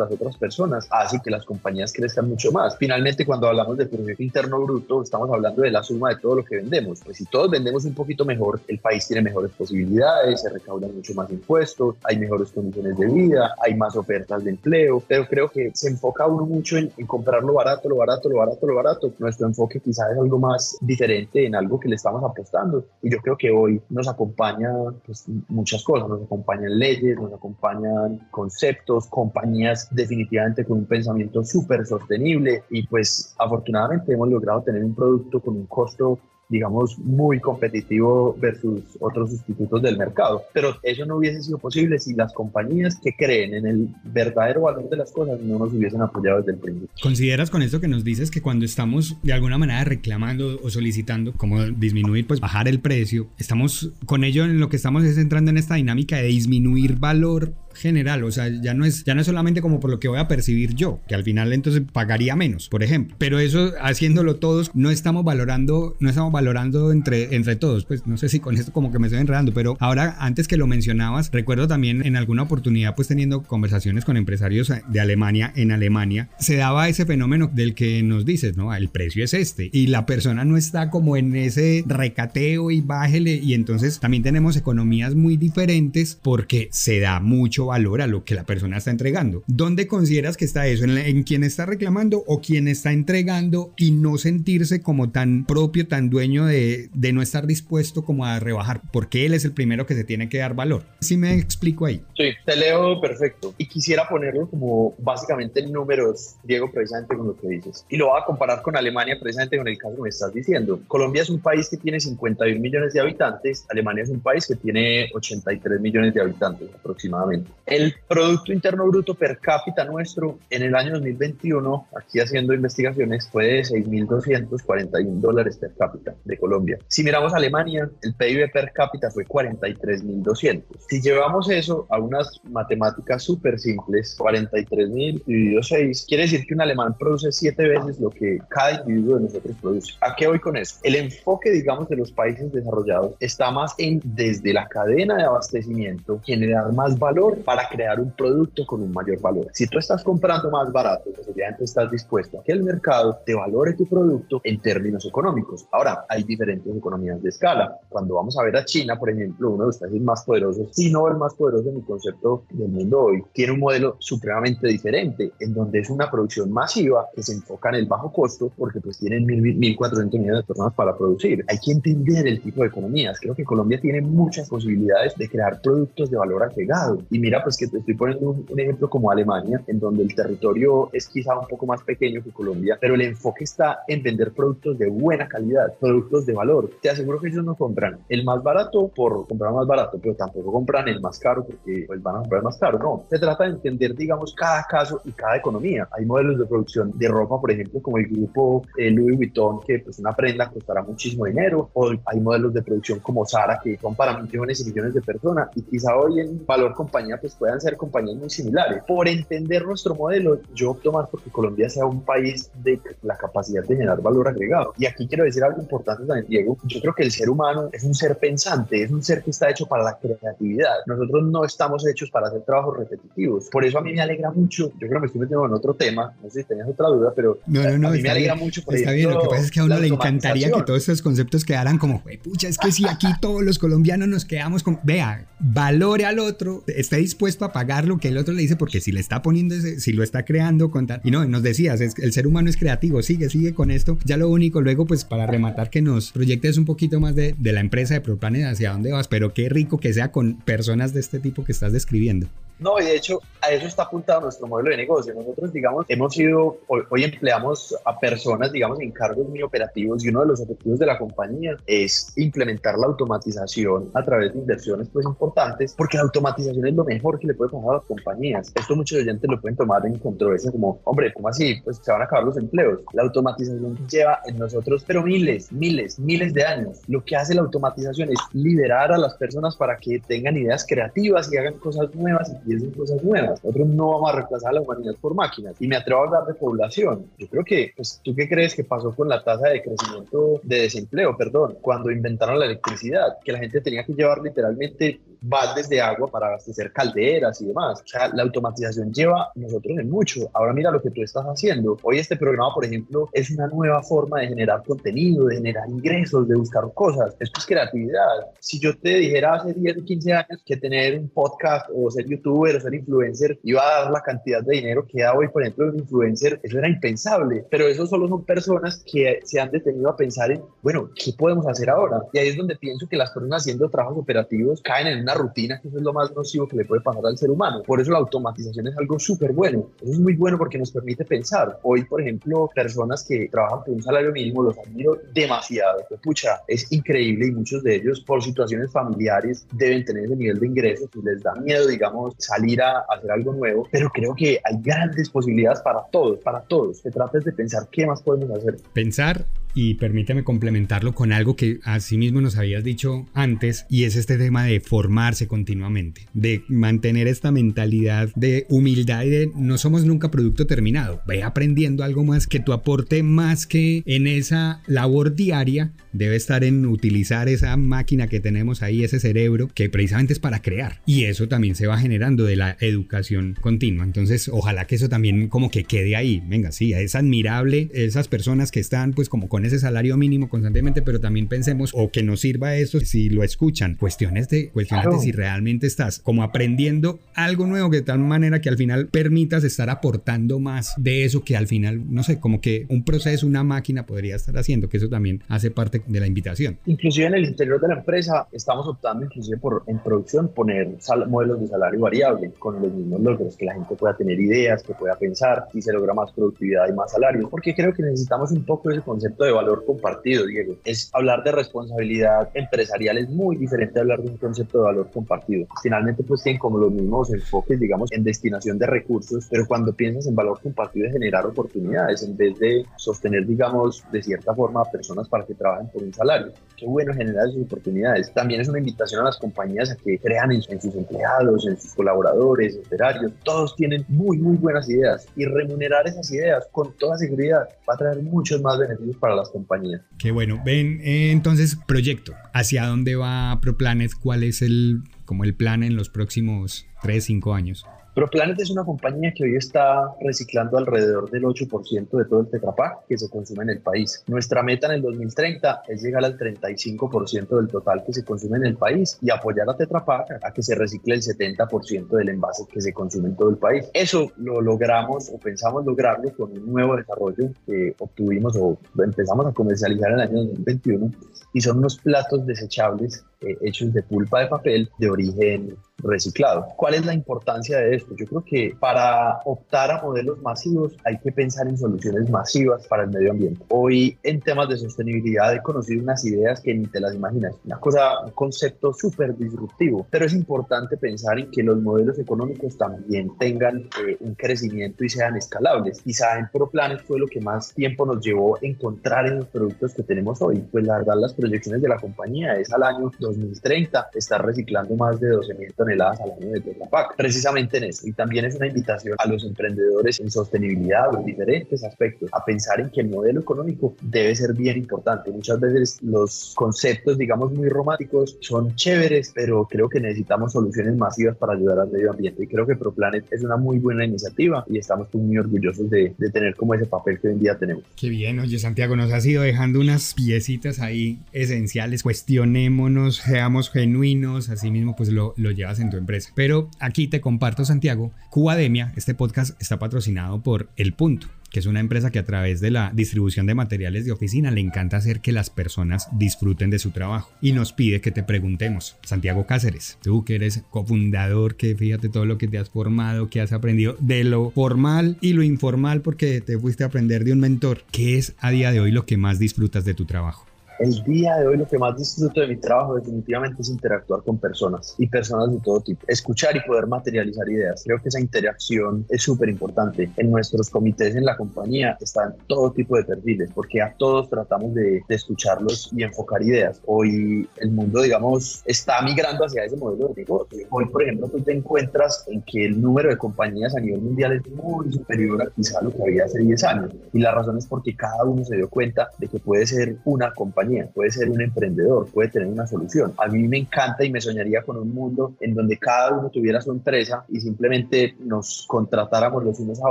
las 0.00 0.12
otras 0.12 0.36
personas 0.36 0.88
hace 0.90 1.20
que 1.22 1.30
las 1.30 1.44
compañías 1.50 1.92
crezcan 1.92 2.28
mucho 2.28 2.52
más. 2.52 2.76
Finalmente, 2.78 3.26
cuando 3.26 3.48
hablamos 3.48 3.76
de 3.76 3.86
Producto 3.86 4.22
Interno 4.22 4.60
Bruto, 4.62 5.02
estamos 5.02 5.28
hablando 5.32 5.62
de 5.62 5.72
la 5.72 5.82
suma 5.82 6.10
de 6.10 6.16
todo 6.20 6.36
lo 6.36 6.44
que 6.44 6.56
vendemos. 6.56 7.00
Pues 7.04 7.16
si 7.16 7.24
todos 7.24 7.50
vendemos 7.50 7.84
un 7.84 7.92
poquito 7.92 8.24
mejor, 8.24 8.60
el 8.68 8.78
país 8.78 9.08
tiene 9.08 9.22
mejores 9.22 9.50
posibilidades, 9.50 10.42
se 10.42 10.48
recaudan 10.48 10.94
mucho 10.94 11.12
más 11.14 11.28
impuestos, 11.28 11.96
hay 12.04 12.18
mejores 12.20 12.52
condiciones 12.52 12.96
de 12.96 13.06
vida, 13.06 13.56
hay 13.60 13.74
más 13.74 13.96
ofertas 13.96 14.44
de 14.44 14.50
empleo, 14.50 15.02
pero 15.08 15.26
creo 15.26 15.50
que 15.50 15.72
se 15.74 15.88
enfoca 15.88 16.24
uno 16.24 16.46
mucho 16.46 16.76
en, 16.76 16.92
en 16.96 17.06
comprar 17.06 17.42
lo 17.42 17.54
barato, 17.54 17.88
lo 17.88 17.96
barato, 17.96 18.28
lo 18.28 18.36
barato, 18.36 18.66
lo 18.68 18.74
barato. 18.76 19.12
Nuestro 19.18 19.48
enfoque 19.48 19.80
quizás 19.80 20.12
es 20.12 20.18
algo 20.18 20.38
más 20.38 20.78
diferente 20.80 21.44
en 21.46 21.56
algo 21.56 21.80
que 21.80 21.88
le 21.88 21.96
estamos 21.96 22.22
apostando. 22.22 22.84
Y 23.02 23.10
yo 23.10 23.18
creo 23.18 23.36
que 23.36 23.50
hoy 23.50 23.82
nos 23.88 24.06
acompaña 24.06 24.70
pues, 25.04 25.24
muchas 25.48 25.82
cosas, 25.82 26.08
nos 26.08 26.22
acompañan 26.22 26.78
leyes, 26.78 27.18
nos 27.18 27.32
acompañan 27.32 28.20
conceptos, 28.30 29.08
compañías 29.08 29.88
definitivamente 29.90 30.64
con 30.64 30.78
un 30.78 30.86
pensamiento 30.86 31.29
súper 31.44 31.86
sostenible 31.86 32.64
y 32.70 32.86
pues 32.86 33.34
afortunadamente 33.38 34.12
hemos 34.12 34.28
logrado 34.28 34.62
tener 34.62 34.84
un 34.84 34.94
producto 34.94 35.40
con 35.40 35.56
un 35.56 35.66
costo 35.66 36.18
digamos, 36.50 36.98
muy 36.98 37.38
competitivo 37.38 38.36
versus 38.38 38.82
otros 38.98 39.30
sustitutos 39.30 39.80
del 39.80 39.96
mercado. 39.96 40.42
Pero 40.52 40.76
eso 40.82 41.06
no 41.06 41.16
hubiese 41.16 41.40
sido 41.42 41.58
posible 41.58 41.98
si 42.00 42.14
las 42.14 42.32
compañías 42.32 42.98
que 43.00 43.14
creen 43.16 43.54
en 43.54 43.66
el 43.66 43.88
verdadero 44.04 44.62
valor 44.62 44.90
de 44.90 44.96
las 44.96 45.12
cosas 45.12 45.40
no 45.40 45.60
nos 45.60 45.72
hubiesen 45.72 46.02
apoyado 46.02 46.38
desde 46.38 46.52
el 46.52 46.58
principio. 46.58 46.88
¿Consideras 47.00 47.50
con 47.50 47.62
esto 47.62 47.80
que 47.80 47.86
nos 47.86 48.02
dices 48.02 48.32
que 48.32 48.42
cuando 48.42 48.64
estamos 48.64 49.16
de 49.22 49.32
alguna 49.32 49.58
manera 49.58 49.84
reclamando 49.84 50.58
o 50.60 50.70
solicitando 50.70 51.32
como 51.34 51.62
disminuir, 51.62 52.26
pues 52.26 52.40
bajar 52.40 52.66
el 52.66 52.80
precio, 52.80 53.28
estamos 53.38 53.92
con 54.04 54.24
ello 54.24 54.44
en 54.44 54.58
lo 54.58 54.68
que 54.68 54.76
estamos 54.76 55.04
es 55.04 55.18
entrando 55.18 55.52
en 55.52 55.56
esta 55.56 55.76
dinámica 55.76 56.16
de 56.16 56.24
disminuir 56.24 56.98
valor 56.98 57.52
general, 57.74 58.24
o 58.24 58.30
sea, 58.30 58.48
ya 58.48 58.74
no 58.74 58.84
es 58.84 59.04
ya 59.04 59.14
no 59.14 59.24
solamente 59.24 59.60
como 59.60 59.80
por 59.80 59.90
lo 59.90 60.00
que 60.00 60.08
voy 60.08 60.18
a 60.18 60.28
percibir 60.28 60.74
yo, 60.74 61.00
que 61.08 61.14
al 61.14 61.24
final 61.24 61.52
entonces 61.52 61.82
pagaría 61.92 62.36
menos, 62.36 62.68
por 62.68 62.82
ejemplo, 62.82 63.16
pero 63.18 63.38
eso 63.38 63.72
haciéndolo 63.80 64.36
todos 64.36 64.70
no 64.74 64.90
estamos 64.90 65.24
valorando 65.24 65.96
no 66.00 66.08
estamos 66.08 66.32
valorando 66.32 66.92
entre 66.92 67.34
entre 67.34 67.56
todos, 67.56 67.84
pues 67.84 68.06
no 68.06 68.16
sé 68.16 68.28
si 68.28 68.40
con 68.40 68.56
esto 68.56 68.72
como 68.72 68.92
que 68.92 68.98
me 68.98 69.06
estoy 69.06 69.20
enredando, 69.20 69.52
pero 69.52 69.76
ahora 69.80 70.16
antes 70.18 70.48
que 70.48 70.56
lo 70.56 70.66
mencionabas, 70.66 71.30
recuerdo 71.32 71.68
también 71.68 72.04
en 72.04 72.16
alguna 72.16 72.42
oportunidad 72.42 72.94
pues 72.94 73.08
teniendo 73.08 73.42
conversaciones 73.42 74.04
con 74.04 74.16
empresarios 74.16 74.72
de 74.88 75.00
Alemania 75.00 75.52
en 75.56 75.72
Alemania, 75.72 76.28
se 76.38 76.56
daba 76.56 76.88
ese 76.88 77.06
fenómeno 77.06 77.50
del 77.52 77.74
que 77.74 78.02
nos 78.02 78.24
dices, 78.24 78.56
¿no? 78.56 78.74
El 78.74 78.88
precio 78.88 79.24
es 79.24 79.34
este 79.34 79.70
y 79.72 79.88
la 79.88 80.06
persona 80.06 80.44
no 80.44 80.56
está 80.56 80.90
como 80.90 81.16
en 81.16 81.36
ese 81.36 81.84
recateo 81.86 82.70
y 82.70 82.80
bájele 82.80 83.34
y 83.36 83.54
entonces 83.54 84.00
también 84.00 84.22
tenemos 84.22 84.56
economías 84.56 85.14
muy 85.14 85.36
diferentes 85.36 86.18
porque 86.22 86.68
se 86.72 87.00
da 87.00 87.20
mucho 87.20 87.59
valor 87.66 88.02
a 88.02 88.06
lo 88.06 88.24
que 88.24 88.34
la 88.34 88.44
persona 88.44 88.78
está 88.78 88.90
entregando. 88.90 89.42
¿Dónde 89.46 89.86
consideras 89.86 90.36
que 90.36 90.44
está 90.44 90.66
eso? 90.66 90.84
¿En, 90.84 91.22
quien 91.24 91.44
está 91.44 91.66
reclamando 91.66 92.24
o 92.26 92.40
quien 92.40 92.68
está 92.68 92.92
entregando 92.92 93.72
y 93.76 93.90
no 93.90 94.18
sentirse 94.18 94.82
como 94.82 95.10
tan 95.10 95.44
propio, 95.44 95.86
tan 95.86 96.10
dueño 96.10 96.46
de, 96.46 96.88
de 96.94 97.12
no 97.12 97.22
estar 97.22 97.46
dispuesto 97.46 98.04
como 98.04 98.24
a 98.24 98.40
rebajar? 98.40 98.80
Porque 98.92 99.26
él 99.26 99.34
es 99.34 99.44
el 99.44 99.52
primero 99.52 99.86
que 99.86 99.94
se 99.94 100.04
tiene 100.04 100.28
que 100.28 100.38
dar 100.38 100.54
valor. 100.54 100.84
¿Sí 101.00 101.16
me 101.16 101.34
explico 101.34 101.86
ahí? 101.86 102.02
Sí, 102.16 102.30
te 102.44 102.56
leo 102.56 103.00
perfecto. 103.00 103.54
Y 103.58 103.66
quisiera 103.66 104.08
ponerlo 104.08 104.48
como 104.48 104.94
básicamente 104.98 105.60
en 105.60 105.72
números, 105.72 106.36
Diego, 106.42 106.70
precisamente 106.70 107.16
con 107.16 107.28
lo 107.28 107.36
que 107.36 107.48
dices. 107.48 107.84
Y 107.88 107.96
lo 107.96 108.08
voy 108.08 108.20
a 108.20 108.24
comparar 108.24 108.62
con 108.62 108.76
Alemania, 108.76 109.18
precisamente 109.20 109.56
con 109.56 109.68
el 109.68 109.78
caso 109.78 109.96
que 109.96 110.02
me 110.02 110.08
estás 110.08 110.32
diciendo. 110.32 110.80
Colombia 110.86 111.22
es 111.22 111.30
un 111.30 111.40
país 111.40 111.68
que 111.68 111.76
tiene 111.76 112.00
51 112.00 112.60
millones 112.60 112.92
de 112.92 113.00
habitantes, 113.00 113.66
Alemania 113.68 114.04
es 114.04 114.10
un 114.10 114.20
país 114.20 114.46
que 114.46 114.56
tiene 114.56 115.10
83 115.14 115.80
millones 115.80 116.14
de 116.14 116.20
habitantes 116.20 116.68
aproximadamente. 116.74 117.49
El 117.66 117.94
Producto 118.08 118.52
Interno 118.52 118.86
Bruto 118.86 119.14
per 119.14 119.38
cápita 119.38 119.84
nuestro 119.84 120.38
en 120.50 120.62
el 120.62 120.74
año 120.74 120.92
2021, 120.92 121.86
aquí 121.96 122.20
haciendo 122.20 122.52
investigaciones, 122.52 123.28
fue 123.30 123.46
de 123.46 123.60
6.241 123.62 125.20
dólares 125.20 125.58
per 125.58 125.72
cápita 125.78 126.14
de 126.24 126.36
Colombia. 126.36 126.78
Si 126.88 127.04
miramos 127.04 127.32
Alemania, 127.32 127.88
el 128.02 128.14
PIB 128.14 128.50
per 128.52 128.72
cápita 128.72 129.10
fue 129.10 129.24
43.200. 129.24 130.62
Si 130.88 131.00
llevamos 131.00 131.48
eso 131.50 131.86
a 131.90 131.98
unas 131.98 132.40
matemáticas 132.44 133.22
súper 133.22 133.58
simples, 133.58 134.16
43.000 134.18 135.24
dividido 135.24 135.62
6, 135.62 136.06
quiere 136.08 136.24
decir 136.24 136.46
que 136.46 136.54
un 136.54 136.60
alemán 136.60 136.96
produce 136.98 137.32
7 137.32 137.68
veces 137.68 138.00
lo 138.00 138.10
que 138.10 138.38
cada 138.48 138.80
individuo 138.80 139.16
de 139.16 139.24
nosotros 139.24 139.56
produce. 139.60 139.92
¿A 140.00 140.14
qué 140.16 140.26
voy 140.26 140.40
con 140.40 140.56
eso? 140.56 140.76
El 140.82 140.96
enfoque, 140.96 141.50
digamos, 141.50 141.88
de 141.88 141.96
los 141.96 142.12
países 142.12 142.52
desarrollados 142.52 143.14
está 143.20 143.50
más 143.50 143.74
en 143.78 144.00
desde 144.04 144.52
la 144.52 144.66
cadena 144.66 145.16
de 145.16 145.24
abastecimiento 145.24 146.20
generar 146.24 146.72
más 146.72 146.98
valor 146.98 147.38
para 147.44 147.68
crear 147.68 148.00
un 148.00 148.12
producto 148.12 148.66
con 148.66 148.82
un 148.82 148.92
mayor 148.92 149.20
valor. 149.20 149.48
Si 149.52 149.66
tú 149.66 149.78
estás 149.78 150.02
comprando 150.02 150.50
más 150.50 150.72
barato, 150.72 151.10
pues 151.14 151.28
obviamente 151.28 151.64
estás 151.64 151.90
dispuesto 151.90 152.40
a 152.40 152.42
que 152.44 152.52
el 152.52 152.62
mercado 152.62 153.18
te 153.24 153.34
valore 153.34 153.74
tu 153.74 153.86
producto 153.86 154.40
en 154.44 154.60
términos 154.60 155.06
económicos. 155.06 155.66
Ahora, 155.72 156.04
hay 156.08 156.22
diferentes 156.22 156.74
economías 156.74 157.22
de 157.22 157.28
escala. 157.28 157.78
Cuando 157.88 158.14
vamos 158.14 158.38
a 158.38 158.44
ver 158.44 158.56
a 158.56 158.64
China, 158.64 158.98
por 158.98 159.10
ejemplo, 159.10 159.50
uno 159.50 159.64
de 159.64 159.68
los 159.68 159.78
países 159.78 160.00
más 160.00 160.24
poderosos, 160.24 160.68
si 160.72 160.90
no 160.90 161.08
el 161.08 161.16
más 161.16 161.34
poderoso 161.34 161.68
en 161.68 161.76
mi 161.76 161.82
concepto 161.82 162.44
del 162.50 162.68
mundo 162.68 163.00
hoy, 163.00 163.22
tiene 163.32 163.52
un 163.52 163.60
modelo 163.60 163.96
supremamente 163.98 164.66
diferente, 164.68 165.32
en 165.40 165.54
donde 165.54 165.80
es 165.80 165.90
una 165.90 166.10
producción 166.10 166.50
masiva 166.50 167.08
que 167.14 167.22
se 167.22 167.32
enfoca 167.32 167.70
en 167.70 167.76
el 167.76 167.86
bajo 167.86 168.12
costo, 168.12 168.52
porque 168.56 168.80
pues 168.80 168.98
tienen 168.98 169.26
1.400 169.26 170.18
millones 170.18 170.38
de 170.38 170.44
personas 170.44 170.74
para 170.74 170.96
producir. 170.96 171.44
Hay 171.48 171.58
que 171.58 171.72
entender 171.72 172.26
el 172.26 172.40
tipo 172.42 172.62
de 172.62 172.68
economías. 172.68 173.18
Creo 173.20 173.34
que 173.34 173.44
Colombia 173.44 173.80
tiene 173.80 174.00
muchas 174.00 174.48
posibilidades 174.48 175.14
de 175.16 175.28
crear 175.28 175.60
productos 175.60 176.10
de 176.10 176.16
valor 176.16 176.42
agregado. 176.42 177.02
Y 177.10 177.18
mira, 177.30 177.44
pues 177.44 177.56
que 177.56 177.68
te 177.68 177.78
estoy 177.78 177.94
poniendo 177.94 178.30
un, 178.30 178.46
un 178.48 178.58
ejemplo 178.58 178.90
como 178.90 179.08
Alemania, 179.08 179.62
en 179.68 179.78
donde 179.78 180.02
el 180.02 180.12
territorio 180.12 180.90
es 180.92 181.08
quizá 181.08 181.38
un 181.38 181.46
poco 181.46 181.64
más 181.64 181.80
pequeño 181.82 182.24
que 182.24 182.32
Colombia, 182.32 182.76
pero 182.80 182.96
el 182.96 183.02
enfoque 183.02 183.44
está 183.44 183.84
en 183.86 184.02
vender 184.02 184.32
productos 184.32 184.76
de 184.78 184.88
buena 184.88 185.28
calidad, 185.28 185.72
productos 185.78 186.26
de 186.26 186.32
valor. 186.32 186.70
Te 186.82 186.90
aseguro 186.90 187.20
que 187.20 187.28
ellos 187.28 187.44
no 187.44 187.54
compran 187.54 188.00
el 188.08 188.24
más 188.24 188.42
barato 188.42 188.88
por 188.88 189.28
comprar 189.28 189.52
más 189.52 189.66
barato, 189.66 189.98
pero 190.02 190.16
tampoco 190.16 190.50
compran 190.50 190.88
el 190.88 191.00
más 191.00 191.20
caro 191.20 191.44
porque 191.44 191.84
pues, 191.86 192.02
van 192.02 192.16
a 192.16 192.18
comprar 192.20 192.42
más 192.42 192.58
caro. 192.58 192.78
No, 192.80 193.04
se 193.08 193.18
trata 193.18 193.44
de 193.44 193.50
entender, 193.50 193.94
digamos, 193.94 194.34
cada 194.34 194.64
caso 194.64 195.00
y 195.04 195.12
cada 195.12 195.36
economía. 195.36 195.88
Hay 195.92 196.04
modelos 196.04 196.36
de 196.36 196.46
producción 196.46 196.90
de 196.96 197.06
ropa, 197.06 197.40
por 197.40 197.52
ejemplo, 197.52 197.80
como 197.80 197.98
el 197.98 198.08
grupo 198.08 198.64
eh, 198.76 198.90
Louis 198.90 199.16
Vuitton, 199.16 199.60
que 199.60 199.78
pues 199.78 200.00
una 200.00 200.12
prenda 200.12 200.50
costará 200.50 200.82
muchísimo 200.82 201.26
dinero, 201.26 201.70
o 201.74 201.92
hay 202.06 202.20
modelos 202.20 202.52
de 202.54 202.62
producción 202.62 202.98
como 202.98 203.24
Zara, 203.24 203.60
que 203.62 203.76
son 203.78 203.94
para 203.94 204.18
millones 204.18 204.60
y 204.60 204.64
millones 204.70 204.94
de 204.94 205.00
personas, 205.00 205.48
y 205.54 205.62
quizá 205.62 205.96
hoy 205.96 206.20
en 206.20 206.44
valor 206.44 206.74
compañía 206.74 207.19
pues 207.20 207.34
puedan 207.34 207.60
ser 207.60 207.76
compañías 207.76 208.16
muy 208.16 208.30
similares. 208.30 208.82
Por 208.86 209.08
entender 209.08 209.64
nuestro 209.64 209.94
modelo, 209.94 210.40
yo 210.54 210.70
opto 210.72 210.92
más 210.92 211.08
porque 211.08 211.30
Colombia 211.30 211.68
sea 211.68 211.86
un 211.86 212.02
país 212.02 212.50
de 212.62 212.80
la 213.02 213.16
capacidad 213.16 213.62
de 213.62 213.68
generar 213.68 214.00
valor 214.00 214.28
agregado. 214.28 214.74
Y 214.78 214.86
aquí 214.86 215.06
quiero 215.06 215.24
decir 215.24 215.42
algo 215.44 215.60
importante 215.60 216.04
también, 216.04 216.26
Diego. 216.28 216.56
Yo 216.64 216.80
creo 216.80 216.94
que 216.94 217.02
el 217.02 217.10
ser 217.10 217.30
humano 217.30 217.68
es 217.72 217.84
un 217.84 217.94
ser 217.94 218.18
pensante, 218.18 218.82
es 218.82 218.90
un 218.90 219.02
ser 219.02 219.22
que 219.22 219.30
está 219.30 219.50
hecho 219.50 219.66
para 219.66 219.84
la 219.84 219.98
creatividad. 219.98 220.74
Nosotros 220.86 221.24
no 221.24 221.44
estamos 221.44 221.86
hechos 221.86 222.10
para 222.10 222.28
hacer 222.28 222.42
trabajos 222.42 222.78
repetitivos. 222.78 223.48
Por 223.50 223.64
eso 223.64 223.78
a 223.78 223.82
mí 223.82 223.92
me 223.92 224.00
alegra 224.00 224.30
mucho. 224.30 224.70
Yo 224.78 224.88
creo 224.88 224.94
que 224.94 225.00
me 225.00 225.06
estoy 225.06 225.20
metiendo 225.20 225.46
en 225.46 225.52
otro 225.52 225.74
tema. 225.74 226.14
No 226.22 226.30
sé 226.30 226.42
si 226.42 226.48
tenías 226.48 226.68
otra 226.68 226.88
duda, 226.88 227.12
pero 227.14 227.38
no, 227.46 227.62
no, 227.62 227.78
no, 227.78 227.88
a 227.88 227.90
mí 227.92 228.02
me 228.02 228.10
alegra 228.10 228.34
bien, 228.34 228.44
mucho. 228.44 228.62
Por 228.62 228.74
está 228.74 228.92
bien, 228.92 229.10
lo 229.10 229.20
que 229.20 229.28
pasa 229.28 229.42
es 229.42 229.50
que 229.50 229.60
a 229.60 229.64
uno 229.64 229.78
le 229.78 229.88
encantaría 229.88 230.50
que 230.50 230.62
todos 230.62 230.80
estos 230.80 231.02
conceptos 231.02 231.44
quedaran 231.44 231.78
como, 231.78 232.02
pucha, 232.22 232.48
es 232.48 232.58
que 232.58 232.72
si 232.72 232.86
aquí 232.86 233.08
todos 233.20 233.42
los 233.42 233.58
colombianos 233.58 234.08
nos 234.08 234.24
quedamos 234.24 234.62
con, 234.62 234.80
vea, 234.82 235.26
valore 235.38 236.06
al 236.06 236.18
otro, 236.18 236.62
esté 236.66 236.96
dispuesto 237.10 237.44
a 237.44 237.52
pagar 237.52 237.86
lo 237.86 237.98
que 237.98 238.08
el 238.08 238.18
otro 238.18 238.32
le 238.34 238.42
dice, 238.42 238.56
porque 238.56 238.80
si 238.80 238.92
le 238.92 239.00
está 239.00 239.20
poniendo, 239.20 239.54
ese, 239.54 239.80
si 239.80 239.92
lo 239.92 240.02
está 240.02 240.24
creando, 240.24 240.70
contar. 240.70 241.00
Y 241.04 241.10
no, 241.10 241.26
nos 241.26 241.42
decías, 241.42 241.80
es, 241.80 241.98
el 241.98 242.12
ser 242.12 242.26
humano 242.26 242.48
es 242.48 242.56
creativo, 242.56 243.02
sigue, 243.02 243.28
sigue 243.28 243.52
con 243.52 243.70
esto. 243.70 243.98
Ya 244.04 244.16
lo 244.16 244.28
único, 244.28 244.60
luego, 244.60 244.86
pues 244.86 245.04
para 245.04 245.26
rematar, 245.26 245.70
que 245.70 245.82
nos 245.82 246.12
proyectes 246.12 246.56
un 246.56 246.64
poquito 246.64 247.00
más 247.00 247.14
de, 247.16 247.34
de 247.36 247.52
la 247.52 247.60
empresa 247.60 247.94
de 247.94 248.00
ProPlanet 248.00 248.44
hacia 248.44 248.72
dónde 248.72 248.92
vas, 248.92 249.08
pero 249.08 249.34
qué 249.34 249.48
rico 249.48 249.78
que 249.78 249.92
sea 249.92 250.12
con 250.12 250.34
personas 250.36 250.94
de 250.94 251.00
este 251.00 251.18
tipo 251.18 251.44
que 251.44 251.52
estás 251.52 251.72
describiendo. 251.72 252.28
No, 252.60 252.78
y 252.78 252.84
de 252.84 252.96
hecho 252.96 253.20
a 253.42 253.50
eso 253.50 253.66
está 253.66 253.84
apuntado 253.84 254.20
nuestro 254.20 254.46
modelo 254.46 254.70
de 254.70 254.76
negocio. 254.76 255.14
Nosotros, 255.14 255.52
digamos, 255.52 255.86
hemos 255.88 256.14
sido, 256.14 256.58
hoy, 256.66 256.82
hoy, 256.90 257.04
empleamos 257.04 257.74
a 257.84 257.98
personas, 257.98 258.52
digamos, 258.52 258.80
en 258.80 258.90
cargos 258.90 259.26
muy 259.28 259.42
operativos 259.42 260.04
y 260.04 260.08
uno 260.08 260.20
de 260.20 260.26
los 260.26 260.40
objetivos 260.40 260.78
de 260.78 260.86
la 260.86 260.98
compañía 260.98 261.56
es 261.66 262.12
implementar 262.16 262.78
la 262.78 262.86
automatización 262.86 263.90
a 263.94 264.04
través 264.04 264.34
de 264.34 264.40
inversiones 264.40 264.88
pues 264.92 265.06
importantes, 265.06 265.74
porque 265.76 265.96
la 265.96 266.04
automatización 266.04 266.66
es 266.66 266.74
lo 266.74 266.84
mejor 266.84 267.18
que 267.18 267.28
le 267.28 267.34
puede 267.34 267.50
pasar 267.50 267.70
a 267.70 267.74
las 267.76 267.84
compañías. 267.84 268.52
Esto 268.54 268.76
muchos 268.76 268.98
oyentes 268.98 269.30
lo 269.30 269.40
pueden 269.40 269.56
tomar 269.56 269.86
en 269.86 269.98
controversia 269.98 270.52
como, 270.52 270.80
hombre, 270.84 271.12
¿cómo 271.14 271.28
así? 271.28 271.60
Pues 271.64 271.80
se 271.82 271.90
van 271.90 272.02
a 272.02 272.04
acabar 272.04 272.24
los 272.24 272.36
empleos. 272.36 272.80
La 272.92 273.02
automatización 273.02 273.78
lleva 273.88 274.20
en 274.26 274.38
nosotros, 274.38 274.84
pero 274.86 275.02
miles, 275.02 275.50
miles, 275.50 275.98
miles 275.98 276.34
de 276.34 276.44
años. 276.44 276.80
Lo 276.88 277.02
que 277.04 277.16
hace 277.16 277.34
la 277.34 277.40
automatización 277.40 278.10
es 278.10 278.18
liberar 278.34 278.92
a 278.92 278.98
las 278.98 279.14
personas 279.14 279.56
para 279.56 279.76
que 279.78 279.98
tengan 280.00 280.36
ideas 280.36 280.66
creativas 280.68 281.32
y 281.32 281.38
hagan 281.38 281.54
cosas 281.54 281.94
nuevas 281.94 282.30
y 282.46 282.49
piensen 282.50 282.70
cosas 282.72 283.02
nuevas. 283.04 283.44
Nosotros 283.44 283.68
no 283.68 283.90
vamos 283.90 284.10
a 284.10 284.16
reemplazar 284.16 284.50
a 284.50 284.54
la 284.54 284.60
humanidad 284.62 284.94
por 285.00 285.14
máquinas. 285.14 285.54
Y 285.60 285.68
me 285.68 285.76
atrevo 285.76 286.02
a 286.02 286.06
hablar 286.06 286.26
de 286.26 286.34
población. 286.34 287.06
Yo 287.18 287.28
creo 287.28 287.44
que, 287.44 287.72
pues, 287.76 288.00
¿tú 288.02 288.14
qué 288.14 288.28
crees 288.28 288.54
que 288.54 288.64
pasó 288.64 288.94
con 288.94 289.08
la 289.08 289.22
tasa 289.22 289.48
de 289.48 289.62
crecimiento 289.62 290.40
de 290.42 290.62
desempleo, 290.62 291.16
perdón, 291.16 291.58
cuando 291.60 291.90
inventaron 291.90 292.38
la 292.38 292.46
electricidad? 292.46 293.18
Que 293.24 293.32
la 293.32 293.38
gente 293.38 293.60
tenía 293.60 293.84
que 293.84 293.92
llevar 293.92 294.20
literalmente 294.20 295.00
baldes 295.20 295.68
de 295.68 295.80
agua 295.80 296.08
para 296.08 296.28
abastecer 296.28 296.72
calderas 296.72 297.40
y 297.40 297.46
demás. 297.46 297.80
O 297.82 297.86
sea, 297.86 298.08
la 298.14 298.22
automatización 298.22 298.92
lleva 298.92 299.30
nosotros 299.34 299.78
en 299.78 299.90
mucho. 299.90 300.28
Ahora 300.32 300.52
mira 300.52 300.70
lo 300.70 300.80
que 300.80 300.90
tú 300.90 301.02
estás 301.02 301.24
haciendo. 301.24 301.76
Hoy 301.82 301.98
este 301.98 302.16
programa, 302.16 302.52
por 302.54 302.64
ejemplo, 302.64 303.08
es 303.12 303.30
una 303.30 303.46
nueva 303.48 303.82
forma 303.82 304.20
de 304.20 304.28
generar 304.28 304.62
contenido, 304.64 305.26
de 305.26 305.36
generar 305.36 305.68
ingresos, 305.68 306.28
de 306.28 306.36
buscar 306.36 306.64
cosas. 306.74 307.16
Esto 307.20 307.40
es 307.40 307.46
creatividad. 307.46 308.30
Si 308.38 308.58
yo 308.60 308.76
te 308.76 308.96
dijera 308.96 309.34
hace 309.34 309.52
10 309.52 309.78
o 309.78 309.84
15 309.84 310.12
años 310.12 310.42
que 310.44 310.56
tener 310.56 310.98
un 310.98 311.08
podcast 311.08 311.66
o 311.74 311.90
ser 311.90 312.06
youtuber 312.06 312.56
o 312.56 312.60
ser 312.60 312.74
influencer 312.74 313.38
iba 313.42 313.62
a 313.62 313.82
dar 313.82 313.90
la 313.90 314.02
cantidad 314.02 314.42
de 314.42 314.56
dinero 314.56 314.86
que 314.86 315.02
da 315.02 315.14
hoy, 315.14 315.28
por 315.28 315.42
ejemplo, 315.42 315.68
un 315.68 315.78
influencer, 315.78 316.40
eso 316.42 316.58
era 316.58 316.68
impensable. 316.68 317.44
Pero 317.50 317.68
eso 317.68 317.86
solo 317.86 318.08
son 318.08 318.24
personas 318.24 318.82
que 318.90 319.20
se 319.24 319.40
han 319.40 319.50
detenido 319.50 319.90
a 319.90 319.96
pensar 319.96 320.30
en, 320.30 320.42
bueno, 320.62 320.90
¿qué 320.94 321.12
podemos 321.16 321.46
hacer 321.46 321.70
ahora? 321.70 322.02
Y 322.12 322.18
ahí 322.18 322.28
es 322.28 322.36
donde 322.36 322.56
pienso 322.56 322.88
que 322.88 322.96
las 322.96 323.10
personas 323.10 323.42
haciendo 323.42 323.68
trabajos 323.68 323.98
operativos 323.98 324.60
caen 324.62 324.86
en 324.86 325.00
una 325.00 325.09
rutina, 325.14 325.60
que 325.60 325.68
eso 325.68 325.78
es 325.78 325.82
lo 325.82 325.92
más 325.92 326.14
nocivo 326.14 326.46
que 326.46 326.56
le 326.56 326.64
puede 326.64 326.80
pasar 326.80 327.04
al 327.04 327.16
ser 327.16 327.30
humano. 327.30 327.62
Por 327.62 327.80
eso 327.80 327.90
la 327.92 327.98
automatización 327.98 328.68
es 328.68 328.76
algo 328.76 328.98
súper 328.98 329.32
bueno. 329.32 329.68
Eso 329.80 329.92
es 329.92 329.98
muy 329.98 330.14
bueno 330.14 330.38
porque 330.38 330.58
nos 330.58 330.70
permite 330.70 331.04
pensar. 331.04 331.58
Hoy, 331.62 331.84
por 331.84 332.00
ejemplo, 332.00 332.48
personas 332.54 333.04
que 333.06 333.28
trabajan 333.28 333.64
por 333.64 333.74
un 333.74 333.82
salario 333.82 334.12
mínimo 334.12 334.42
los 334.42 334.58
admiro 334.58 334.98
demasiado. 335.12 335.84
Pucha, 336.02 336.40
es 336.48 336.70
increíble 336.72 337.28
y 337.28 337.32
muchos 337.32 337.62
de 337.62 337.76
ellos 337.76 338.00
por 338.00 338.22
situaciones 338.22 338.72
familiares 338.72 339.46
deben 339.52 339.84
tener 339.84 340.04
ese 340.04 340.16
nivel 340.16 340.40
de 340.40 340.46
ingresos 340.46 340.88
y 340.94 341.02
les 341.02 341.22
da 341.22 341.34
miedo, 341.34 341.66
digamos, 341.66 342.14
salir 342.18 342.62
a 342.62 342.80
hacer 342.88 343.10
algo 343.10 343.32
nuevo. 343.32 343.68
Pero 343.70 343.90
creo 343.90 344.14
que 344.14 344.40
hay 344.44 344.56
grandes 344.60 345.10
posibilidades 345.10 345.60
para 345.60 345.80
todos, 345.90 346.18
para 346.20 346.40
todos. 346.40 346.78
Se 346.78 346.90
trata 346.90 347.18
de 347.18 347.32
pensar 347.32 347.68
qué 347.70 347.86
más 347.86 348.02
podemos 348.02 348.30
hacer. 348.38 348.56
Pensar 348.72 349.24
y 349.54 349.74
permíteme 349.74 350.24
complementarlo 350.24 350.94
con 350.94 351.12
algo 351.12 351.36
que 351.36 351.60
asimismo 351.64 352.20
nos 352.20 352.36
habías 352.36 352.64
dicho 352.64 353.06
antes 353.14 353.66
y 353.68 353.84
es 353.84 353.96
este 353.96 354.18
tema 354.18 354.44
de 354.44 354.60
formarse 354.60 355.26
continuamente, 355.26 356.06
de 356.14 356.44
mantener 356.48 357.08
esta 357.08 357.30
mentalidad 357.30 358.10
de 358.14 358.46
humildad 358.48 359.04
y 359.04 359.10
de 359.10 359.30
no 359.34 359.58
somos 359.58 359.84
nunca 359.84 360.10
producto 360.10 360.46
terminado, 360.46 361.02
ve 361.06 361.22
aprendiendo 361.22 361.84
algo 361.84 362.04
más 362.04 362.26
que 362.26 362.40
tu 362.40 362.52
aporte 362.52 363.02
más 363.02 363.46
que 363.46 363.82
en 363.86 364.06
esa 364.06 364.62
labor 364.66 365.14
diaria 365.14 365.72
debe 365.92 366.16
estar 366.16 366.44
en 366.44 366.66
utilizar 366.66 367.28
esa 367.28 367.56
máquina 367.56 368.06
que 368.06 368.20
tenemos 368.20 368.62
ahí, 368.62 368.84
ese 368.84 369.00
cerebro 369.00 369.50
que 369.52 369.68
precisamente 369.68 370.12
es 370.12 370.18
para 370.18 370.40
crear. 370.40 370.80
Y 370.86 371.04
eso 371.04 371.28
también 371.28 371.54
se 371.54 371.66
va 371.66 371.78
generando 371.78 372.24
de 372.24 372.36
la 372.36 372.56
educación 372.60 373.36
continua, 373.40 373.84
entonces 373.84 374.28
ojalá 374.28 374.66
que 374.66 374.76
eso 374.76 374.88
también 374.88 375.28
como 375.28 375.50
que 375.50 375.64
quede 375.64 375.96
ahí, 375.96 376.22
venga, 376.26 376.52
sí, 376.52 376.72
es 376.72 376.94
admirable 376.94 377.70
esas 377.72 378.08
personas 378.08 378.50
que 378.50 378.60
están 378.60 378.92
pues 378.92 379.08
como 379.08 379.28
con 379.28 379.39
con 379.40 379.46
ese 379.46 379.58
salario 379.58 379.96
mínimo 379.96 380.28
constantemente, 380.28 380.82
pero 380.82 381.00
también 381.00 381.26
pensemos 381.26 381.70
o 381.72 381.90
que 381.90 382.02
nos 382.02 382.20
sirva 382.20 382.56
eso 382.56 382.78
si 382.80 383.08
lo 383.08 383.24
escuchan, 383.24 383.74
cuestiones 383.76 384.28
de, 384.28 384.50
cuestiones 384.50 384.90
de 384.90 384.98
si 384.98 385.12
realmente 385.12 385.66
estás 385.66 385.98
como 385.98 386.22
aprendiendo 386.22 386.98
algo 387.14 387.46
nuevo 387.46 387.70
que 387.70 387.78
de 387.78 387.82
tal 387.82 388.00
manera 388.00 388.42
que 388.42 388.50
al 388.50 388.58
final 388.58 388.88
permitas 388.88 389.42
estar 389.42 389.70
aportando 389.70 390.40
más 390.40 390.74
de 390.76 391.06
eso 391.06 391.24
que 391.24 391.38
al 391.38 391.46
final, 391.46 391.84
no 391.88 392.02
sé, 392.02 392.20
como 392.20 392.42
que 392.42 392.66
un 392.68 392.84
proceso, 392.84 393.26
una 393.26 393.42
máquina 393.42 393.86
podría 393.86 394.14
estar 394.14 394.36
haciendo, 394.36 394.68
que 394.68 394.76
eso 394.76 394.90
también 394.90 395.22
hace 395.28 395.50
parte 395.50 395.80
de 395.86 396.00
la 396.00 396.06
invitación. 396.06 396.58
Inclusive 396.66 397.06
en 397.06 397.14
el 397.14 397.24
interior 397.24 397.58
de 397.62 397.68
la 397.68 397.74
empresa 397.76 398.28
estamos 398.32 398.66
optando 398.68 399.06
inclusive 399.06 399.38
por 399.38 399.62
en 399.68 399.78
producción 399.78 400.28
poner 400.28 400.68
modelos 401.08 401.40
de 401.40 401.46
salario 401.46 401.80
variable 401.80 402.30
con 402.38 402.60
los 402.60 402.70
mismos 402.70 403.00
logros, 403.00 403.38
que 403.38 403.46
la 403.46 403.54
gente 403.54 403.74
pueda 403.74 403.96
tener 403.96 404.20
ideas, 404.20 404.62
que 404.62 404.74
pueda 404.74 404.96
pensar 404.96 405.46
y 405.54 405.62
se 405.62 405.72
logra 405.72 405.94
más 405.94 406.12
productividad 406.12 406.68
y 406.68 406.74
más 406.74 406.92
salario, 406.92 407.30
porque 407.30 407.54
creo 407.54 407.72
que 407.72 407.82
necesitamos 407.82 408.32
un 408.32 408.44
poco 408.44 408.70
ese 408.70 408.82
concepto 408.82 409.24
de 409.24 409.29
valor 409.30 409.64
compartido, 409.64 410.26
Diego. 410.26 410.56
Es 410.64 410.90
hablar 410.92 411.22
de 411.24 411.32
responsabilidad 411.32 412.30
empresarial 412.34 412.98
es 412.98 413.08
muy 413.08 413.36
diferente 413.36 413.78
a 413.78 413.82
hablar 413.82 414.02
de 414.02 414.10
un 414.10 414.16
concepto 414.16 414.58
de 414.58 414.64
valor 414.64 414.90
compartido. 414.92 415.46
Finalmente 415.62 416.02
pues 416.02 416.22
tienen 416.22 416.38
como 416.38 416.58
los 416.58 416.72
mismos 416.72 417.12
enfoques, 417.12 417.58
digamos, 417.58 417.90
en 417.92 418.04
destinación 418.04 418.58
de 418.58 418.66
recursos, 418.66 419.26
pero 419.30 419.46
cuando 419.46 419.72
piensas 419.72 420.06
en 420.06 420.14
valor 420.14 420.40
compartido 420.42 420.86
es 420.86 420.92
generar 420.92 421.26
oportunidades 421.26 422.02
en 422.02 422.16
vez 422.16 422.38
de 422.38 422.64
sostener, 422.76 423.26
digamos, 423.26 423.84
de 423.92 424.02
cierta 424.02 424.34
forma 424.34 424.62
a 424.62 424.64
personas 424.64 425.08
para 425.08 425.24
que 425.24 425.34
trabajen 425.34 425.68
por 425.68 425.82
un 425.82 425.92
salario. 425.92 426.32
Qué 426.56 426.66
bueno 426.66 426.92
generar 426.92 427.28
esas 427.28 427.42
oportunidades. 427.42 428.12
También 428.12 428.40
es 428.40 428.48
una 428.48 428.58
invitación 428.58 429.00
a 429.02 429.04
las 429.04 429.16
compañías 429.16 429.70
a 429.70 429.76
que 429.76 429.98
crean 429.98 430.32
en, 430.32 430.42
sus 430.42 430.74
empleados, 430.74 431.46
en 431.46 431.60
sus 431.60 431.74
colaboradores, 431.74 432.58
operarios. 432.66 433.12
Todos 433.24 433.56
tienen 433.56 433.84
muy, 433.88 434.18
muy 434.18 434.36
buenas 434.36 434.68
ideas 434.68 435.06
y 435.16 435.24
remunerar 435.24 435.86
esas 435.86 436.10
ideas 436.12 436.46
con 436.52 436.72
toda 436.74 436.98
seguridad 436.98 437.48
va 437.68 437.74
a 437.74 437.76
traer 437.76 438.02
muchos 438.02 438.42
más 438.42 438.58
beneficios 438.58 438.96
para 438.96 439.16
compañías. 439.28 439.82
Qué 439.98 440.10
bueno. 440.10 440.40
Ven, 440.44 440.80
eh, 440.82 441.10
entonces, 441.10 441.58
proyecto. 441.66 442.14
¿Hacia 442.32 442.66
dónde 442.66 442.96
va 442.96 443.38
ProPlanet? 443.42 443.92
¿Cuál 444.00 444.22
es 444.22 444.40
el, 444.40 444.84
como 445.04 445.24
el 445.24 445.34
plan 445.34 445.62
en 445.62 445.76
los 445.76 445.90
próximos 445.90 446.66
3, 446.82 447.04
5 447.04 447.34
años? 447.34 447.66
ProPlanet 447.94 448.40
es 448.40 448.50
una 448.50 448.64
compañía 448.64 449.12
que 449.12 449.24
hoy 449.24 449.34
está 449.34 449.92
reciclando 450.00 450.58
alrededor 450.58 451.10
del 451.10 451.24
8% 451.24 451.90
de 451.90 452.04
todo 452.04 452.20
el 452.20 452.28
tetrapack 452.28 452.86
que 452.88 452.96
se 452.96 453.10
consume 453.10 453.42
en 453.42 453.50
el 453.50 453.60
país. 453.60 454.04
Nuestra 454.06 454.44
meta 454.44 454.68
en 454.68 454.74
el 454.74 454.82
2030 454.82 455.62
es 455.66 455.82
llegar 455.82 456.04
al 456.04 456.16
35% 456.16 457.28
del 457.36 457.48
total 457.48 457.82
que 457.84 457.92
se 457.92 458.04
consume 458.04 458.38
en 458.38 458.46
el 458.46 458.56
país 458.56 458.96
y 459.02 459.10
apoyar 459.10 459.50
a 459.50 459.56
Tetra 459.56 459.84
a 459.86 460.32
que 460.32 460.42
se 460.42 460.54
recicle 460.54 460.94
el 460.94 461.02
70% 461.02 461.88
del 461.88 462.10
envase 462.10 462.44
que 462.46 462.60
se 462.60 462.72
consume 462.72 463.08
en 463.08 463.16
todo 463.16 463.30
el 463.30 463.38
país. 463.38 463.68
Eso 463.74 464.12
lo 464.18 464.40
logramos 464.40 465.10
o 465.12 465.18
pensamos 465.18 465.64
lograrlo 465.64 466.12
con 466.14 466.30
un 466.30 466.46
nuevo 466.46 466.76
desarrollo 466.76 467.30
que 467.44 467.74
obtuvimos 467.78 468.36
o 468.36 468.56
empezamos 468.84 469.26
a 469.26 469.32
comercializar 469.32 469.90
en 469.90 469.94
el 469.94 470.00
año 470.00 470.24
2021 470.26 470.90
y 471.32 471.40
son 471.40 471.58
unos 471.58 471.78
platos 471.78 472.24
desechables 472.26 473.04
eh, 473.20 473.36
hechos 473.42 473.72
de 473.72 473.82
pulpa 473.82 474.20
de 474.20 474.26
papel 474.28 474.70
de 474.78 474.90
origen 474.90 475.56
reciclado. 475.82 476.46
¿Cuál 476.56 476.74
es 476.74 476.86
la 476.86 476.94
importancia 476.94 477.58
de 477.58 477.76
esto? 477.76 477.94
Yo 477.96 478.06
creo 478.06 478.24
que 478.24 478.54
para 478.58 479.20
optar 479.24 479.70
a 479.70 479.82
modelos 479.82 480.20
masivos 480.22 480.76
hay 480.84 480.98
que 480.98 481.12
pensar 481.12 481.48
en 481.48 481.58
soluciones 481.58 482.08
masivas 482.10 482.66
para 482.66 482.84
el 482.84 482.90
medio 482.90 483.12
ambiente. 483.12 483.44
Hoy 483.48 483.98
en 484.02 484.20
temas 484.20 484.48
de 484.48 484.56
sostenibilidad 484.56 485.34
he 485.34 485.42
conocido 485.42 485.82
unas 485.82 486.04
ideas 486.04 486.40
que 486.40 486.54
ni 486.54 486.66
te 486.66 486.80
las 486.80 486.94
imaginas. 486.94 487.34
Una 487.44 487.58
cosa, 487.58 488.00
un 488.04 488.12
concepto 488.12 488.72
súper 488.72 489.16
disruptivo, 489.16 489.86
pero 489.90 490.06
es 490.06 490.14
importante 490.14 490.76
pensar 490.76 491.18
en 491.18 491.30
que 491.30 491.42
los 491.42 491.60
modelos 491.60 491.98
económicos 491.98 492.56
también 492.56 493.16
tengan 493.18 493.58
eh, 493.58 493.96
un 494.00 494.14
crecimiento 494.14 494.84
y 494.84 494.88
sean 494.88 495.16
escalables. 495.16 495.80
Quizá 495.80 496.18
en 496.18 496.28
ProPlanet 496.32 496.82
fue 496.84 496.98
lo 496.98 497.06
que 497.06 497.20
más 497.20 497.54
tiempo 497.54 497.86
nos 497.86 498.04
llevó 498.04 498.36
a 498.36 498.40
encontrar 498.42 499.06
en 499.06 499.18
los 499.18 499.26
productos 499.26 499.74
que 499.74 499.82
tenemos 499.82 500.20
hoy. 500.22 500.38
Pues 500.50 500.66
la 500.66 500.78
verdad 500.78 500.94
las 500.98 501.14
proyecciones 501.14 501.62
de 501.62 501.68
la 501.68 501.78
compañía 501.78 502.34
es 502.34 502.52
al 502.52 502.62
año 502.62 502.90
2030 502.98 503.90
estar 503.94 504.24
reciclando 504.24 504.74
más 504.76 505.00
de 505.00 505.08
12 505.08 505.34
mil 505.34 505.52
al 505.72 505.82
año 505.82 506.32
de 506.32 506.40
Tetrapac, 506.40 506.96
precisamente 506.96 507.58
en 507.58 507.64
eso. 507.64 507.86
Y 507.86 507.92
también 507.92 508.24
es 508.24 508.36
una 508.36 508.46
invitación 508.46 508.96
a 508.98 509.06
los 509.06 509.24
emprendedores 509.24 510.00
en 510.00 510.10
sostenibilidad 510.10 510.94
o 510.94 510.98
en 510.98 511.04
diferentes 511.04 511.62
aspectos 511.64 512.10
a 512.12 512.24
pensar 512.24 512.60
en 512.60 512.70
que 512.70 512.80
el 512.80 512.88
modelo 512.88 513.20
económico 513.20 513.74
debe 513.82 514.14
ser 514.14 514.34
bien 514.34 514.56
importante. 514.58 515.10
Muchas 515.10 515.40
veces 515.40 515.78
los 515.82 516.32
conceptos, 516.34 516.98
digamos, 516.98 517.32
muy 517.32 517.48
románticos 517.48 518.16
son 518.20 518.54
chéveres, 518.54 519.12
pero 519.14 519.46
creo 519.48 519.68
que 519.68 519.80
necesitamos 519.80 520.32
soluciones 520.32 520.76
masivas 520.76 521.16
para 521.16 521.34
ayudar 521.34 521.60
al 521.60 521.70
medio 521.70 521.90
ambiente. 521.90 522.24
Y 522.24 522.26
creo 522.26 522.46
que 522.46 522.56
ProPlanet 522.56 523.06
es 523.12 523.22
una 523.22 523.36
muy 523.36 523.58
buena 523.58 523.84
iniciativa 523.84 524.44
y 524.48 524.58
estamos 524.58 524.88
muy 524.94 525.18
orgullosos 525.18 525.70
de, 525.70 525.94
de 525.96 526.10
tener 526.10 526.34
como 526.34 526.54
ese 526.54 526.66
papel 526.66 526.98
que 527.00 527.08
hoy 527.08 527.14
en 527.14 527.20
día 527.20 527.38
tenemos. 527.38 527.64
Qué 527.76 527.88
bien, 527.88 528.18
oye 528.20 528.38
Santiago, 528.38 528.76
nos 528.76 528.92
has 528.92 529.06
ido 529.06 529.22
dejando 529.22 529.60
unas 529.60 529.94
piecitas 529.94 530.60
ahí 530.60 530.98
esenciales. 531.12 531.82
Cuestionémonos 531.82 532.96
seamos 532.96 533.50
genuinos, 533.50 534.28
así 534.30 534.50
mismo 534.50 534.74
pues 534.76 534.88
lo, 534.90 535.14
lo 535.16 535.30
llevas 535.30 535.59
en 535.60 535.70
tu 535.70 535.76
empresa. 535.76 536.10
Pero 536.14 536.50
aquí 536.58 536.88
te 536.88 537.00
comparto, 537.00 537.44
Santiago, 537.44 537.92
Cubademia, 538.10 538.72
este 538.76 538.94
podcast 538.94 539.40
está 539.40 539.58
patrocinado 539.58 540.22
por 540.22 540.48
El 540.56 540.72
Punto 540.72 541.08
que 541.30 541.38
es 541.38 541.46
una 541.46 541.60
empresa 541.60 541.90
que 541.90 541.98
a 541.98 542.04
través 542.04 542.40
de 542.40 542.50
la 542.50 542.72
distribución 542.74 543.26
de 543.26 543.34
materiales 543.34 543.84
de 543.84 543.92
oficina 543.92 544.30
le 544.30 544.40
encanta 544.40 544.76
hacer 544.76 545.00
que 545.00 545.12
las 545.12 545.30
personas 545.30 545.88
disfruten 545.92 546.50
de 546.50 546.58
su 546.58 546.70
trabajo 546.70 547.12
y 547.20 547.32
nos 547.32 547.52
pide 547.52 547.80
que 547.80 547.92
te 547.92 548.02
preguntemos, 548.02 548.76
Santiago 548.82 549.26
Cáceres, 549.26 549.78
tú 549.82 550.04
que 550.04 550.16
eres 550.16 550.42
cofundador, 550.50 551.36
que 551.36 551.54
fíjate 551.54 551.88
todo 551.88 552.04
lo 552.04 552.18
que 552.18 552.28
te 552.28 552.38
has 552.38 552.50
formado, 552.50 553.08
que 553.08 553.20
has 553.20 553.32
aprendido 553.32 553.76
de 553.80 554.04
lo 554.04 554.30
formal 554.30 554.98
y 555.00 555.12
lo 555.12 555.22
informal 555.22 555.82
porque 555.82 556.20
te 556.20 556.38
fuiste 556.38 556.64
a 556.64 556.66
aprender 556.66 557.04
de 557.04 557.12
un 557.12 557.20
mentor, 557.20 557.64
¿qué 557.70 557.96
es 557.96 558.14
a 558.18 558.30
día 558.30 558.52
de 558.52 558.60
hoy 558.60 558.72
lo 558.72 558.84
que 558.84 558.96
más 558.96 559.18
disfrutas 559.18 559.64
de 559.64 559.74
tu 559.74 559.86
trabajo? 559.86 560.29
El 560.60 560.82
día 560.82 561.16
de 561.16 561.26
hoy 561.26 561.38
lo 561.38 561.48
que 561.48 561.56
más 561.56 561.74
disfruto 561.74 562.20
de 562.20 562.26
mi 562.26 562.36
trabajo 562.36 562.74
definitivamente 562.74 563.40
es 563.40 563.48
interactuar 563.48 564.02
con 564.02 564.18
personas 564.18 564.74
y 564.76 564.86
personas 564.86 565.32
de 565.32 565.40
todo 565.40 565.62
tipo. 565.62 565.86
Escuchar 565.88 566.36
y 566.36 566.40
poder 566.40 566.66
materializar 566.66 567.26
ideas. 567.30 567.62
Creo 567.64 567.80
que 567.80 567.88
esa 567.88 567.98
interacción 567.98 568.84
es 568.90 569.02
súper 569.02 569.30
importante. 569.30 569.90
En 569.96 570.10
nuestros 570.10 570.50
comités 570.50 570.94
en 570.96 571.06
la 571.06 571.16
compañía 571.16 571.78
están 571.80 572.14
todo 572.26 572.52
tipo 572.52 572.76
de 572.76 572.84
perfiles 572.84 573.30
porque 573.34 573.62
a 573.62 573.72
todos 573.78 574.10
tratamos 574.10 574.52
de, 574.52 574.82
de 574.86 574.94
escucharlos 574.94 575.70
y 575.74 575.82
enfocar 575.82 576.22
ideas. 576.22 576.60
Hoy 576.66 577.26
el 577.38 577.52
mundo, 577.52 577.80
digamos, 577.80 578.42
está 578.44 578.82
migrando 578.82 579.24
hacia 579.24 579.44
ese 579.44 579.56
modelo 579.56 579.88
de 579.88 580.02
negocio. 580.02 580.46
Hoy, 580.50 580.66
por 580.66 580.82
ejemplo, 580.82 581.08
tú 581.08 581.22
te 581.22 581.32
encuentras 581.32 582.04
en 582.08 582.20
que 582.20 582.44
el 582.44 582.60
número 582.60 582.90
de 582.90 582.98
compañías 582.98 583.56
a 583.56 583.60
nivel 583.60 583.80
mundial 583.80 584.12
es 584.12 584.30
muy 584.32 584.70
superior 584.70 585.22
a 585.22 585.30
quizá 585.30 585.62
lo 585.62 585.70
que 585.70 585.82
había 585.84 586.04
hace 586.04 586.18
10 586.18 586.44
años. 586.44 586.70
Y 586.92 587.00
la 587.00 587.12
razón 587.12 587.38
es 587.38 587.46
porque 587.46 587.74
cada 587.74 588.04
uno 588.04 588.22
se 588.26 588.36
dio 588.36 588.50
cuenta 588.50 588.90
de 588.98 589.08
que 589.08 589.18
puede 589.18 589.46
ser 589.46 589.76
una 589.86 590.12
compañía 590.12 590.49
puede 590.74 590.90
ser 590.90 591.10
un 591.10 591.20
emprendedor, 591.20 591.88
puede 591.92 592.08
tener 592.08 592.28
una 592.28 592.46
solución. 592.46 592.92
A 592.98 593.08
mí 593.08 593.26
me 593.28 593.38
encanta 593.38 593.84
y 593.84 593.90
me 593.90 594.00
soñaría 594.00 594.42
con 594.42 594.56
un 594.56 594.72
mundo 594.72 595.14
en 595.20 595.34
donde 595.34 595.56
cada 595.56 595.98
uno 595.98 596.10
tuviera 596.10 596.40
su 596.40 596.50
empresa 596.50 597.04
y 597.08 597.20
simplemente 597.20 597.94
nos 598.00 598.44
contratáramos 598.48 599.24
los 599.24 599.38
unos 599.40 599.60
a 599.60 599.70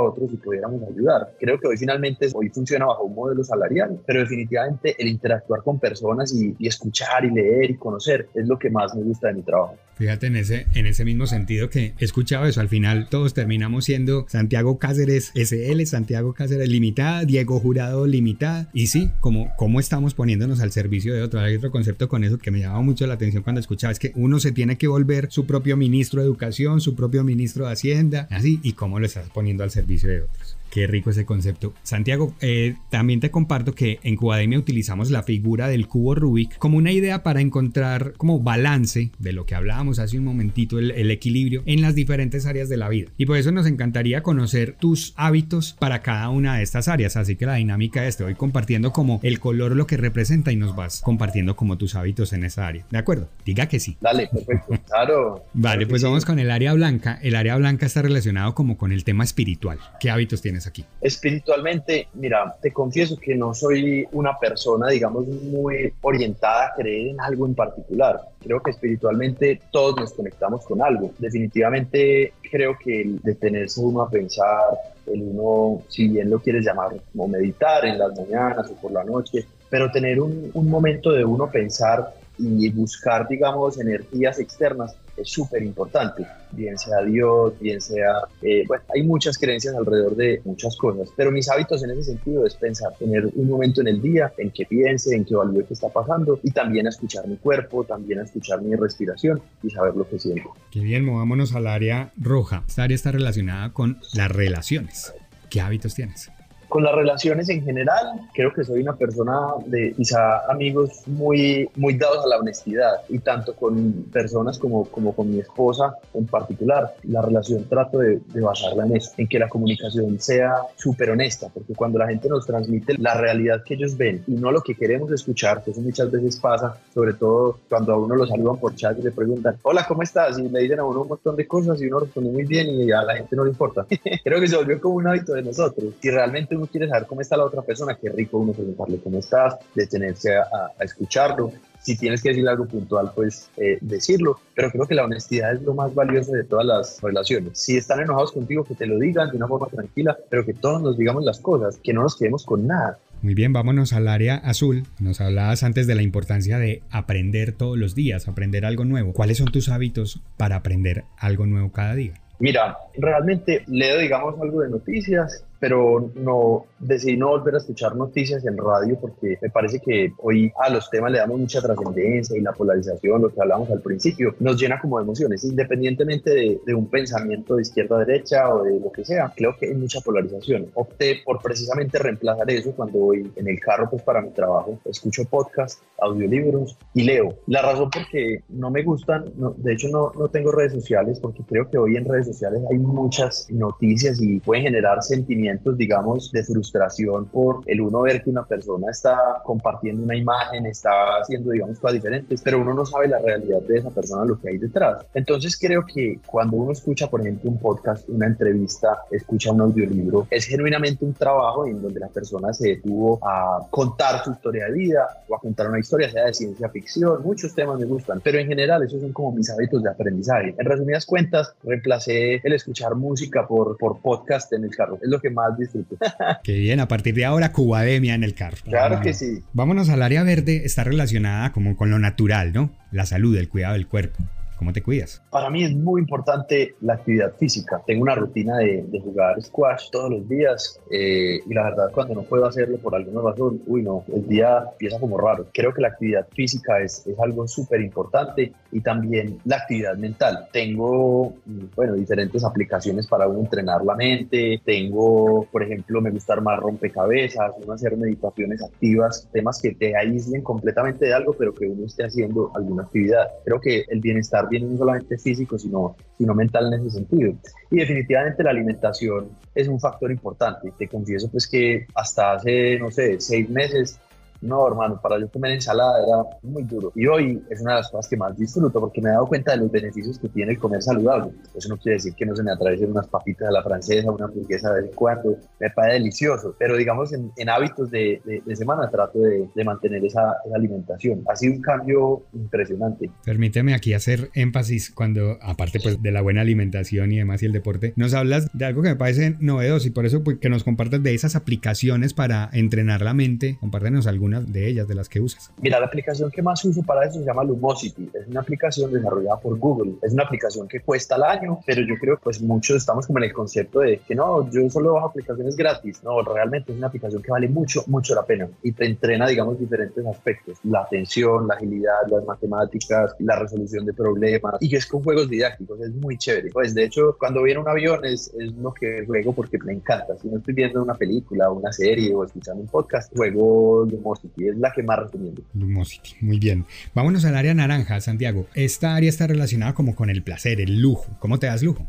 otros 0.00 0.32
y 0.32 0.36
pudiéramos 0.36 0.82
ayudar. 0.82 1.32
Creo 1.38 1.58
que 1.58 1.68
hoy 1.68 1.76
finalmente, 1.76 2.28
hoy 2.34 2.48
funciona 2.48 2.86
bajo 2.86 3.04
un 3.04 3.14
modelo 3.14 3.44
salarial, 3.44 4.00
pero 4.06 4.20
definitivamente 4.20 4.94
el 4.98 5.08
interactuar 5.08 5.62
con 5.62 5.78
personas 5.78 6.32
y, 6.32 6.54
y 6.58 6.66
escuchar 6.68 7.24
y 7.24 7.30
leer 7.30 7.70
y 7.70 7.76
conocer 7.76 8.28
es 8.34 8.46
lo 8.46 8.58
que 8.58 8.70
más 8.70 8.94
me 8.94 9.02
gusta 9.02 9.28
de 9.28 9.34
mi 9.34 9.42
trabajo. 9.42 9.76
Fíjate 10.00 10.28
en 10.28 10.36
ese, 10.36 10.66
en 10.72 10.86
ese 10.86 11.04
mismo 11.04 11.26
sentido 11.26 11.68
que 11.68 11.92
he 11.98 12.04
escuchado 12.06 12.46
eso, 12.46 12.62
al 12.62 12.70
final 12.70 13.08
todos 13.10 13.34
terminamos 13.34 13.84
siendo 13.84 14.24
Santiago 14.30 14.78
Cáceres 14.78 15.30
SL, 15.34 15.82
Santiago 15.84 16.32
Cáceres 16.32 16.70
Limitada, 16.70 17.26
Diego 17.26 17.60
Jurado 17.60 18.06
Limitada, 18.06 18.70
y 18.72 18.86
sí, 18.86 19.10
como, 19.20 19.54
como 19.58 19.78
estamos 19.78 20.14
poniéndonos 20.14 20.62
al 20.62 20.69
servicio 20.72 21.14
de 21.14 21.22
otro. 21.22 21.40
Hay 21.40 21.56
otro 21.56 21.70
concepto 21.70 22.08
con 22.08 22.24
eso 22.24 22.38
que 22.38 22.50
me 22.50 22.60
llamaba 22.60 22.82
mucho 22.82 23.06
la 23.06 23.14
atención 23.14 23.42
cuando 23.42 23.60
escuchaba, 23.60 23.92
es 23.92 23.98
que 23.98 24.12
uno 24.14 24.40
se 24.40 24.52
tiene 24.52 24.76
que 24.76 24.88
volver 24.88 25.30
su 25.30 25.46
propio 25.46 25.76
ministro 25.76 26.20
de 26.20 26.26
Educación, 26.26 26.80
su 26.80 26.94
propio 26.94 27.24
ministro 27.24 27.66
de 27.66 27.72
Hacienda, 27.72 28.28
así, 28.30 28.60
y 28.62 28.72
cómo 28.72 28.98
lo 29.00 29.06
estás 29.06 29.28
poniendo 29.30 29.64
al 29.64 29.70
servicio 29.70 30.08
de 30.08 30.22
otros. 30.22 30.56
Qué 30.70 30.86
rico 30.86 31.10
ese 31.10 31.24
concepto. 31.24 31.74
Santiago, 31.82 32.34
eh, 32.40 32.76
también 32.90 33.20
te 33.20 33.30
comparto 33.30 33.74
que 33.74 33.98
en 34.02 34.16
Cubademia 34.16 34.58
utilizamos 34.58 35.10
la 35.10 35.24
figura 35.24 35.68
del 35.68 35.88
cubo 35.88 36.14
Rubik 36.14 36.58
como 36.58 36.78
una 36.78 36.92
idea 36.92 37.22
para 37.22 37.40
encontrar 37.40 38.12
como 38.16 38.40
balance 38.40 39.10
de 39.18 39.32
lo 39.32 39.46
que 39.46 39.56
hablábamos 39.56 39.98
hace 39.98 40.18
un 40.18 40.24
momentito, 40.24 40.78
el, 40.78 40.92
el, 40.92 41.10
equilibrio 41.10 41.62
en 41.66 41.82
las 41.82 41.94
diferentes 41.96 42.46
áreas 42.46 42.68
de 42.68 42.76
la 42.76 42.88
vida. 42.88 43.10
Y 43.18 43.26
por 43.26 43.36
eso 43.36 43.50
nos 43.50 43.66
encantaría 43.66 44.22
conocer 44.22 44.76
tus 44.78 45.12
hábitos 45.16 45.76
para 45.78 46.02
cada 46.02 46.28
una 46.28 46.56
de 46.56 46.62
estas 46.62 46.86
áreas. 46.86 47.16
Así 47.16 47.34
que 47.34 47.46
la 47.46 47.54
dinámica 47.54 48.06
es, 48.06 48.16
te 48.16 48.24
voy 48.24 48.34
compartiendo 48.34 48.92
como 48.92 49.18
el 49.24 49.40
color 49.40 49.74
lo 49.74 49.86
que 49.86 49.96
representa 49.96 50.52
y 50.52 50.56
nos 50.56 50.76
vas 50.76 51.00
compartiendo 51.00 51.56
como 51.56 51.78
tus 51.78 51.96
hábitos 51.96 52.32
en 52.32 52.44
esa 52.44 52.66
área. 52.66 52.86
¿De 52.90 52.98
acuerdo? 52.98 53.28
Diga 53.44 53.66
que 53.66 53.80
sí. 53.80 53.96
Dale, 54.00 54.28
perfecto. 54.28 54.78
Claro. 54.90 55.44
vale, 55.54 55.86
pues 55.86 56.02
vamos 56.02 56.24
con 56.24 56.38
el 56.38 56.50
área 56.50 56.74
blanca. 56.74 57.18
El 57.22 57.36
área 57.36 57.56
blanca 57.56 57.86
está 57.86 58.02
relacionado 58.02 58.54
como 58.54 58.76
con 58.76 58.92
el 58.92 59.04
tema 59.04 59.24
espiritual. 59.24 59.78
¿Qué 60.00 60.10
hábitos 60.10 60.42
tienes? 60.42 60.59
Aquí? 60.66 60.84
Espiritualmente, 61.00 62.08
mira, 62.14 62.54
te 62.60 62.72
confieso 62.72 63.16
que 63.16 63.34
no 63.34 63.54
soy 63.54 64.06
una 64.12 64.38
persona, 64.38 64.88
digamos, 64.88 65.26
muy 65.26 65.92
orientada 66.02 66.66
a 66.66 66.74
creer 66.74 67.08
en 67.08 67.20
algo 67.20 67.46
en 67.46 67.54
particular. 67.54 68.20
Creo 68.42 68.62
que 68.62 68.70
espiritualmente 68.70 69.60
todos 69.70 69.96
nos 69.96 70.12
conectamos 70.12 70.64
con 70.64 70.82
algo. 70.82 71.12
Definitivamente 71.18 72.32
creo 72.50 72.76
que 72.82 73.02
el 73.02 73.20
detenerse 73.20 73.80
uno 73.80 74.02
a 74.02 74.10
pensar, 74.10 74.64
el 75.06 75.22
uno, 75.22 75.82
si 75.88 76.08
bien 76.08 76.30
lo 76.30 76.38
quieres 76.40 76.64
llamar 76.64 76.92
como 77.12 77.28
meditar 77.28 77.84
en 77.84 77.98
las 77.98 78.16
mañanas 78.18 78.70
o 78.70 78.74
por 78.76 78.92
la 78.92 79.04
noche, 79.04 79.46
pero 79.68 79.90
tener 79.90 80.20
un, 80.20 80.50
un 80.54 80.68
momento 80.68 81.12
de 81.12 81.24
uno 81.24 81.50
pensar 81.50 82.14
y 82.38 82.70
buscar, 82.70 83.28
digamos, 83.28 83.78
energías 83.78 84.38
externas 84.38 84.96
es 85.20 85.30
súper 85.30 85.62
importante, 85.62 86.26
bien 86.52 86.78
sea 86.78 87.02
Dios, 87.02 87.54
bien 87.60 87.80
sea, 87.80 88.22
eh, 88.42 88.64
bueno, 88.66 88.82
hay 88.94 89.02
muchas 89.02 89.38
creencias 89.38 89.74
alrededor 89.74 90.16
de 90.16 90.40
muchas 90.44 90.76
cosas, 90.76 91.08
pero 91.16 91.30
mis 91.30 91.48
hábitos 91.48 91.82
en 91.84 91.90
ese 91.90 92.04
sentido 92.04 92.46
es 92.46 92.54
pensar, 92.54 92.92
tener 92.98 93.26
un 93.34 93.48
momento 93.48 93.80
en 93.80 93.88
el 93.88 94.00
día 94.00 94.32
en 94.38 94.50
que 94.50 94.66
piense, 94.66 95.14
en 95.14 95.24
que 95.24 95.34
evalúe 95.34 95.66
qué 95.66 95.74
está 95.74 95.88
pasando 95.88 96.40
y 96.42 96.50
también 96.50 96.86
a 96.86 96.90
escuchar 96.90 97.26
mi 97.26 97.36
cuerpo, 97.36 97.84
también 97.84 98.20
a 98.20 98.24
escuchar 98.24 98.62
mi 98.62 98.74
respiración 98.76 99.40
y 99.62 99.70
saber 99.70 99.94
lo 99.94 100.08
que 100.08 100.18
siento. 100.18 100.50
Qué 100.70 100.80
bien, 100.80 101.04
movámonos 101.04 101.54
al 101.54 101.66
área 101.66 102.12
roja. 102.16 102.64
Esta 102.66 102.84
área 102.84 102.94
está 102.94 103.12
relacionada 103.12 103.72
con 103.72 103.98
las 104.14 104.30
relaciones. 104.30 105.14
¿Qué 105.48 105.60
hábitos 105.60 105.94
tienes? 105.94 106.30
Con 106.70 106.84
las 106.84 106.94
relaciones 106.94 107.48
en 107.48 107.64
general, 107.64 108.28
creo 108.32 108.52
que 108.54 108.62
soy 108.62 108.80
una 108.80 108.94
persona 108.94 109.38
de 109.66 109.92
quizá 109.92 110.46
amigos 110.48 111.02
muy, 111.06 111.68
muy 111.74 111.94
dados 111.94 112.24
a 112.24 112.28
la 112.28 112.38
honestidad 112.38 112.92
y 113.08 113.18
tanto 113.18 113.56
con 113.56 114.04
personas 114.04 114.56
como, 114.56 114.84
como 114.84 115.12
con 115.12 115.28
mi 115.28 115.40
esposa 115.40 115.96
en 116.14 116.26
particular. 116.26 116.94
La 117.02 117.22
relación 117.22 117.64
trato 117.64 117.98
de, 117.98 118.20
de 118.24 118.40
basarla 118.40 118.86
en 118.86 118.96
eso, 118.96 119.10
en 119.16 119.26
que 119.26 119.40
la 119.40 119.48
comunicación 119.48 120.20
sea 120.20 120.54
súper 120.76 121.10
honesta, 121.10 121.48
porque 121.52 121.74
cuando 121.74 121.98
la 121.98 122.06
gente 122.06 122.28
nos 122.28 122.46
transmite 122.46 122.96
la 122.98 123.14
realidad 123.14 123.64
que 123.64 123.74
ellos 123.74 123.96
ven 123.96 124.22
y 124.28 124.34
no 124.34 124.52
lo 124.52 124.60
que 124.60 124.76
queremos 124.76 125.10
escuchar, 125.10 125.64
que 125.64 125.72
eso 125.72 125.80
muchas 125.80 126.08
veces 126.08 126.36
pasa, 126.36 126.76
sobre 126.94 127.14
todo 127.14 127.58
cuando 127.68 127.94
a 127.94 127.98
uno 127.98 128.14
lo 128.14 128.28
saludan 128.28 128.58
por 128.58 128.76
chat 128.76 128.96
y 128.96 129.02
le 129.02 129.10
preguntan, 129.10 129.56
hola, 129.62 129.84
¿cómo 129.88 130.04
estás? 130.04 130.38
Y 130.38 130.48
le 130.48 130.60
dicen 130.60 130.78
a 130.78 130.84
uno 130.84 131.02
un 131.02 131.08
montón 131.08 131.34
de 131.34 131.48
cosas 131.48 131.82
y 131.82 131.86
uno 131.86 131.98
responde 131.98 132.30
muy 132.30 132.44
bien 132.44 132.68
y 132.68 132.92
a 132.92 133.02
la 133.02 133.16
gente 133.16 133.34
no 133.34 133.42
le 133.42 133.50
importa. 133.50 133.84
creo 134.24 134.40
que 134.40 134.46
se 134.46 134.56
volvió 134.56 134.80
como 134.80 134.94
un 134.94 135.08
hábito 135.08 135.32
de 135.32 135.42
nosotros. 135.42 135.94
Si 136.00 136.10
realmente 136.10 136.59
uno 136.60 136.68
quiere 136.70 136.88
saber 136.88 137.06
cómo 137.06 137.20
está 137.20 137.36
la 137.36 137.44
otra 137.44 137.62
persona, 137.62 137.96
qué 138.00 138.10
rico 138.10 138.38
uno 138.38 138.52
preguntarle 138.52 138.98
cómo 138.98 139.18
estás, 139.18 139.56
detenerse 139.74 140.36
a, 140.36 140.44
a 140.78 140.84
escucharlo. 140.84 141.52
Si 141.80 141.96
tienes 141.96 142.22
que 142.22 142.28
decirle 142.28 142.50
algo 142.50 142.66
puntual, 142.66 143.10
pues 143.14 143.48
eh, 143.56 143.78
decirlo. 143.80 144.38
Pero 144.54 144.70
creo 144.70 144.86
que 144.86 144.94
la 144.94 145.04
honestidad 145.04 145.54
es 145.54 145.62
lo 145.62 145.72
más 145.72 145.94
valioso 145.94 146.32
de 146.32 146.44
todas 146.44 146.66
las 146.66 147.00
relaciones. 147.00 147.58
Si 147.58 147.78
están 147.78 148.00
enojados 148.00 148.32
contigo, 148.32 148.64
que 148.64 148.74
te 148.74 148.86
lo 148.86 148.98
digan 148.98 149.30
de 149.30 149.38
una 149.38 149.48
forma 149.48 149.66
tranquila, 149.68 150.16
pero 150.28 150.44
que 150.44 150.52
todos 150.52 150.82
nos 150.82 150.98
digamos 150.98 151.24
las 151.24 151.40
cosas, 151.40 151.78
que 151.82 151.94
no 151.94 152.02
nos 152.02 152.16
quedemos 152.16 152.44
con 152.44 152.66
nada. 152.66 152.98
Muy 153.22 153.34
bien, 153.34 153.52
vámonos 153.54 153.94
al 153.94 154.08
área 154.08 154.36
azul. 154.36 154.84
Nos 154.98 155.22
hablabas 155.22 155.62
antes 155.62 155.86
de 155.86 155.94
la 155.94 156.02
importancia 156.02 156.58
de 156.58 156.82
aprender 156.90 157.52
todos 157.52 157.78
los 157.78 157.94
días, 157.94 158.28
aprender 158.28 158.66
algo 158.66 158.84
nuevo. 158.84 159.14
¿Cuáles 159.14 159.38
son 159.38 159.50
tus 159.50 159.70
hábitos 159.70 160.20
para 160.36 160.56
aprender 160.56 161.04
algo 161.18 161.46
nuevo 161.46 161.72
cada 161.72 161.94
día? 161.94 162.12
Mira, 162.38 162.78
realmente 162.96 163.64
leo, 163.66 163.98
digamos, 163.98 164.40
algo 164.40 164.62
de 164.62 164.70
noticias, 164.70 165.44
pero 165.60 166.10
no 166.14 166.64
decidí 166.78 167.18
no 167.18 167.28
volver 167.28 167.54
a 167.54 167.58
escuchar 167.58 167.94
noticias 167.94 168.44
en 168.46 168.56
radio 168.56 168.98
porque 168.98 169.38
me 169.40 169.50
parece 169.50 169.78
que 169.78 170.12
hoy 170.18 170.50
a 170.58 170.70
los 170.70 170.88
temas 170.88 171.12
le 171.12 171.18
damos 171.18 171.38
mucha 171.38 171.60
trascendencia 171.60 172.36
y 172.36 172.40
la 172.40 172.52
polarización, 172.52 173.20
lo 173.20 173.28
que 173.28 173.40
hablamos 173.40 173.70
al 173.70 173.82
principio, 173.82 174.34
nos 174.40 174.58
llena 174.58 174.80
como 174.80 174.98
de 174.98 175.04
emociones, 175.04 175.44
independientemente 175.44 176.30
de, 176.30 176.60
de 176.64 176.74
un 176.74 176.88
pensamiento 176.88 177.56
de 177.56 177.62
izquierda 177.62 177.96
a 177.96 178.04
derecha 178.04 178.48
o 178.54 178.64
de 178.64 178.80
lo 178.80 178.90
que 178.90 179.04
sea. 179.04 179.30
Creo 179.36 179.54
que 179.56 179.66
hay 179.66 179.74
mucha 179.74 180.00
polarización. 180.00 180.70
Opté 180.74 181.20
por 181.24 181.42
precisamente 181.42 181.98
reemplazar 181.98 182.50
eso 182.50 182.72
cuando 182.72 182.98
voy 182.98 183.30
en 183.36 183.48
el 183.48 183.60
carro 183.60 183.90
pues 183.90 184.02
para 184.02 184.22
mi 184.22 184.30
trabajo, 184.30 184.78
escucho 184.86 185.24
podcast, 185.26 185.82
audiolibros 186.00 186.78
y 186.94 187.02
leo. 187.02 187.34
La 187.46 187.60
razón 187.60 187.90
porque 187.90 188.42
no 188.48 188.70
me 188.70 188.82
gustan, 188.82 189.24
no, 189.36 189.50
de 189.58 189.74
hecho 189.74 189.88
no, 189.88 190.12
no 190.18 190.28
tengo 190.28 190.52
redes 190.52 190.72
sociales 190.72 191.20
porque 191.20 191.42
creo 191.42 191.68
que 191.68 191.76
hoy 191.76 191.96
en 191.96 192.06
redes 192.06 192.26
sociales 192.26 192.62
hay 192.70 192.78
muchas 192.78 193.46
noticias 193.50 194.20
y 194.22 194.40
pueden 194.40 194.64
generar 194.64 195.02
sentimientos 195.02 195.49
digamos, 195.76 196.30
de 196.32 196.44
frustración 196.44 197.26
por 197.26 197.62
el 197.66 197.80
uno 197.80 198.02
ver 198.02 198.22
que 198.22 198.30
una 198.30 198.44
persona 198.44 198.90
está 198.90 199.42
compartiendo 199.44 200.02
una 200.02 200.16
imagen, 200.16 200.66
está 200.66 200.90
haciendo, 201.20 201.50
digamos, 201.50 201.78
cosas 201.78 201.94
diferentes, 201.94 202.40
pero 202.42 202.60
uno 202.60 202.74
no 202.74 202.86
sabe 202.86 203.08
la 203.08 203.18
realidad 203.18 203.60
de 203.62 203.78
esa 203.78 203.90
persona, 203.90 204.24
lo 204.24 204.38
que 204.38 204.50
hay 204.50 204.58
detrás. 204.58 205.04
Entonces 205.14 205.58
creo 205.58 205.84
que 205.84 206.18
cuando 206.26 206.56
uno 206.56 206.72
escucha, 206.72 207.08
por 207.08 207.20
ejemplo, 207.20 207.50
un 207.50 207.58
podcast, 207.58 208.08
una 208.08 208.26
entrevista, 208.26 209.02
escucha 209.10 209.52
un 209.52 209.62
audiolibro, 209.62 210.26
es 210.30 210.46
genuinamente 210.46 211.04
un 211.04 211.14
trabajo 211.14 211.66
en 211.66 211.80
donde 211.80 212.00
la 212.00 212.08
persona 212.08 212.52
se 212.52 212.68
detuvo 212.68 213.18
a 213.22 213.66
contar 213.70 214.24
su 214.24 214.32
historia 214.32 214.66
de 214.66 214.72
vida 214.72 215.08
o 215.28 215.36
a 215.36 215.40
contar 215.40 215.68
una 215.68 215.78
historia, 215.78 216.10
sea 216.10 216.26
de 216.26 216.34
ciencia 216.34 216.68
ficción, 216.68 217.22
muchos 217.22 217.54
temas 217.54 217.78
me 217.78 217.86
gustan, 217.86 218.20
pero 218.22 218.38
en 218.38 218.46
general 218.46 218.82
esos 218.82 219.00
son 219.00 219.12
como 219.12 219.32
mis 219.32 219.50
hábitos 219.50 219.82
de 219.82 219.90
aprendizaje. 219.90 220.54
En 220.58 220.66
resumidas 220.66 221.06
cuentas, 221.06 221.54
reemplacé 221.62 222.40
el 222.42 222.52
escuchar 222.52 222.94
música 222.94 223.46
por, 223.46 223.76
por 223.78 224.00
podcast 224.00 224.52
en 224.52 224.64
el 224.64 224.74
carro. 224.74 224.98
Es 225.02 225.08
lo 225.08 225.20
que 225.20 225.30
más 225.30 225.39
más 225.48 225.58
disfruto. 225.58 225.96
Qué 226.44 226.58
bien, 226.58 226.80
a 226.80 226.88
partir 226.88 227.14
de 227.14 227.24
ahora 227.24 227.52
Cubademia 227.52 228.14
en 228.14 228.24
el 228.24 228.34
carro. 228.34 228.58
Claro 228.64 229.00
que 229.00 229.14
sí. 229.14 229.42
Vámonos 229.52 229.88
al 229.88 230.02
área 230.02 230.22
verde, 230.22 230.62
está 230.64 230.84
relacionada 230.84 231.52
como 231.52 231.76
con 231.76 231.90
lo 231.90 231.98
natural, 231.98 232.52
¿no? 232.52 232.70
La 232.90 233.06
salud, 233.06 233.36
el 233.36 233.48
cuidado 233.48 233.74
del 233.74 233.86
cuerpo. 233.86 234.22
¿Cómo 234.60 234.74
te 234.74 234.82
cuidas? 234.82 235.22
Para 235.30 235.48
mí 235.48 235.64
es 235.64 235.74
muy 235.74 236.02
importante 236.02 236.74
la 236.82 236.92
actividad 236.92 237.32
física. 237.38 237.80
Tengo 237.86 238.02
una 238.02 238.14
rutina 238.14 238.58
de, 238.58 238.84
de 238.86 239.00
jugar 239.00 239.40
squash 239.40 239.88
todos 239.90 240.10
los 240.10 240.28
días 240.28 240.78
eh, 240.90 241.40
y 241.46 241.54
la 241.54 241.62
verdad 241.62 241.90
cuando 241.94 242.12
no 242.12 242.24
puedo 242.24 242.44
hacerlo 242.44 242.76
por 242.76 242.94
alguna 242.94 243.22
razón, 243.22 243.62
uy 243.66 243.82
no, 243.82 244.04
el 244.14 244.28
día 244.28 244.64
empieza 244.70 245.00
como 245.00 245.16
raro. 245.16 245.46
Creo 245.54 245.72
que 245.72 245.80
la 245.80 245.88
actividad 245.88 246.28
física 246.34 246.78
es, 246.78 247.06
es 247.06 247.18
algo 247.18 247.48
súper 247.48 247.80
importante 247.80 248.52
y 248.70 248.82
también 248.82 249.38
la 249.46 249.56
actividad 249.56 249.96
mental. 249.96 250.48
Tengo, 250.52 251.32
mm, 251.46 251.64
bueno, 251.74 251.94
diferentes 251.94 252.44
aplicaciones 252.44 253.06
para 253.06 253.26
uno 253.28 253.40
entrenar 253.40 253.82
la 253.82 253.94
mente. 253.94 254.60
Tengo, 254.62 255.48
por 255.50 255.62
ejemplo, 255.62 256.02
me 256.02 256.10
gusta 256.10 256.34
armar 256.34 256.60
rompecabezas, 256.60 257.52
uno 257.64 257.72
hacer 257.72 257.96
meditaciones 257.96 258.62
activas, 258.62 259.26
temas 259.32 259.58
que 259.62 259.72
te 259.72 259.96
aíslen 259.96 260.42
completamente 260.42 261.06
de 261.06 261.14
algo, 261.14 261.32
pero 261.32 261.54
que 261.54 261.66
uno 261.66 261.86
esté 261.86 262.04
haciendo 262.04 262.52
alguna 262.54 262.82
actividad. 262.82 263.26
Creo 263.42 263.58
que 263.58 263.84
el 263.88 264.00
bienestar 264.00 264.49
bien 264.50 264.70
no 264.70 264.76
solamente 264.76 265.16
físico, 265.18 265.58
sino, 265.58 265.96
sino 266.18 266.34
mental 266.34 266.72
en 266.72 266.80
ese 266.80 266.90
sentido. 266.98 267.32
Y 267.70 267.76
definitivamente 267.76 268.42
la 268.42 268.50
alimentación 268.50 269.30
es 269.54 269.68
un 269.68 269.80
factor 269.80 270.10
importante. 270.10 270.72
Te 270.78 270.88
confieso 270.88 271.30
pues 271.30 271.48
que 271.48 271.86
hasta 271.94 272.32
hace, 272.32 272.78
no 272.78 272.90
sé, 272.90 273.20
seis 273.20 273.48
meses 273.48 273.98
no, 274.40 274.66
hermano, 274.66 275.00
para 275.00 275.18
yo 275.18 275.28
comer 275.30 275.52
ensalada 275.52 276.02
era 276.02 276.38
muy 276.42 276.62
duro. 276.62 276.92
Y 276.94 277.06
hoy 277.06 277.42
es 277.50 277.60
una 277.60 277.72
de 277.72 277.78
las 277.80 277.90
cosas 277.90 278.08
que 278.08 278.16
más 278.16 278.36
disfruto 278.36 278.80
porque 278.80 279.00
me 279.00 279.10
he 279.10 279.12
dado 279.12 279.26
cuenta 279.26 279.52
de 279.52 279.58
los 279.58 279.70
beneficios 279.70 280.18
que 280.18 280.28
tiene 280.28 280.52
el 280.52 280.58
comer 280.58 280.82
saludable. 280.82 281.32
Eso 281.54 281.68
no 281.68 281.76
quiere 281.76 281.96
decir 281.96 282.14
que 282.14 282.24
no 282.26 282.34
se 282.34 282.42
me 282.42 282.52
atraviesen 282.52 282.90
unas 282.90 283.06
papitas 283.08 283.48
a 283.48 283.52
la 283.52 283.62
francesa, 283.62 284.10
una 284.10 284.26
hamburguesa 284.26 284.72
de 284.72 284.82
vez 284.82 284.90
en 284.90 284.96
cuando. 284.96 285.36
Me 285.58 285.70
parece 285.70 285.98
delicioso. 285.98 286.54
Pero 286.58 286.76
digamos, 286.76 287.12
en, 287.12 287.30
en 287.36 287.48
hábitos 287.48 287.90
de, 287.90 288.20
de, 288.24 288.42
de, 288.44 288.56
semana 288.56 288.90
trato 288.90 289.18
de, 289.18 289.64
mantener 289.64 290.04
esa, 290.04 290.36
alimentación. 290.54 291.22
Ha 291.28 291.36
sido 291.36 291.54
un 291.54 291.60
cambio 291.60 292.22
impresionante. 292.32 293.10
Permíteme 293.24 293.74
aquí 293.74 293.92
hacer 293.92 294.30
énfasis 294.34 294.90
cuando, 294.90 295.38
aparte 295.42 295.80
pues 295.80 296.02
de 296.02 296.10
la 296.12 296.22
buena 296.22 296.40
alimentación 296.40 297.12
y 297.12 297.18
demás 297.18 297.42
y 297.42 297.46
el 297.46 297.52
deporte, 297.52 297.92
nos 297.96 298.14
hablas 298.14 298.48
de 298.52 298.64
algo 298.64 298.82
que 298.82 298.88
me 298.88 298.96
parece 298.96 299.36
novedoso 299.38 299.86
y 299.86 299.90
por 299.90 300.06
eso 300.06 300.24
pues, 300.24 300.38
que 300.38 300.48
nos 300.48 300.64
compartas 300.64 301.02
de 301.02 301.14
esas 301.14 301.36
aplicaciones 301.36 302.14
para 302.14 302.48
entrenar 302.52 303.02
la 303.02 303.14
mente. 303.14 303.58
Compártenos 303.60 304.06
algunas 304.30 304.52
de 304.52 304.68
ellas, 304.68 304.88
de 304.88 304.94
las 304.94 305.08
que 305.08 305.20
usas? 305.20 305.50
Mira, 305.60 305.80
la 305.80 305.86
aplicación 305.86 306.30
que 306.30 306.42
más 306.42 306.64
uso 306.64 306.82
para 306.82 307.06
eso 307.06 307.18
se 307.18 307.24
llama 307.24 307.44
Lumosity. 307.44 308.10
Es 308.14 308.26
una 308.28 308.40
aplicación 308.40 308.92
desarrollada 308.92 309.38
por 309.40 309.58
Google. 309.58 309.94
Es 310.02 310.12
una 310.12 310.24
aplicación 310.24 310.68
que 310.68 310.80
cuesta 310.80 311.16
al 311.16 311.24
año, 311.24 311.60
pero 311.66 311.82
yo 311.82 311.94
creo 312.00 312.16
que 312.16 312.22
pues 312.24 312.40
muchos 312.40 312.76
estamos 312.76 313.06
como 313.06 313.18
en 313.18 313.24
el 313.24 313.32
concepto 313.32 313.80
de 313.80 313.98
que 313.98 314.14
no, 314.14 314.48
yo 314.50 314.68
solo 314.70 314.94
bajo 314.94 315.08
aplicaciones 315.08 315.56
gratis. 315.56 316.02
No, 316.02 316.22
realmente 316.22 316.72
es 316.72 316.78
una 316.78 316.88
aplicación 316.88 317.22
que 317.22 317.30
vale 317.30 317.48
mucho, 317.48 317.82
mucho 317.86 318.14
la 318.14 318.24
pena 318.24 318.48
y 318.62 318.72
te 318.72 318.86
entrena, 318.86 319.26
digamos, 319.26 319.58
diferentes 319.58 320.04
aspectos. 320.06 320.58
La 320.64 320.80
atención, 320.80 321.46
la 321.48 321.54
agilidad, 321.54 322.06
las 322.08 322.24
matemáticas, 322.24 323.14
la 323.18 323.36
resolución 323.36 323.84
de 323.84 323.92
problemas 323.92 324.54
y 324.60 324.74
es 324.74 324.86
con 324.86 325.02
juegos 325.02 325.28
didácticos. 325.28 325.80
Es 325.80 325.92
muy 325.94 326.16
chévere. 326.16 326.50
Pues 326.52 326.74
de 326.74 326.84
hecho, 326.84 327.16
cuando 327.18 327.42
viene 327.42 327.60
un 327.60 327.68
avión 327.68 328.04
es, 328.04 328.32
es 328.38 328.52
lo 328.54 328.72
que 328.72 329.04
juego 329.06 329.32
porque 329.32 329.58
me 329.58 329.72
encanta. 329.72 330.16
Si 330.18 330.28
no 330.28 330.38
estoy 330.38 330.54
viendo 330.54 330.82
una 330.82 330.94
película, 330.94 331.50
una 331.50 331.72
serie 331.72 332.14
o 332.14 332.24
escuchando 332.24 332.62
un 332.62 332.68
podcast, 332.68 333.14
juego 333.16 333.86
Lumosity 334.22 334.48
es 334.48 334.56
la 334.58 334.72
que 334.72 334.82
más 334.82 334.98
recomiendo. 334.98 335.42
Lumosity, 335.54 336.16
muy 336.20 336.38
bien. 336.38 336.64
Vámonos 336.94 337.24
al 337.24 337.36
área 337.36 337.54
naranja, 337.54 338.00
Santiago. 338.00 338.46
Esta 338.54 338.94
área 338.94 339.08
está 339.08 339.26
relacionada 339.26 339.74
como 339.74 339.94
con 339.94 340.10
el 340.10 340.22
placer, 340.22 340.60
el 340.60 340.80
lujo. 340.80 341.16
¿Cómo 341.18 341.38
te 341.38 341.46
das 341.46 341.62
lujo? 341.62 341.86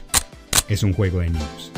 es 0.69 0.83
un 0.83 0.93
juego 0.93 1.21
de 1.21 1.31
niños. 1.31 1.73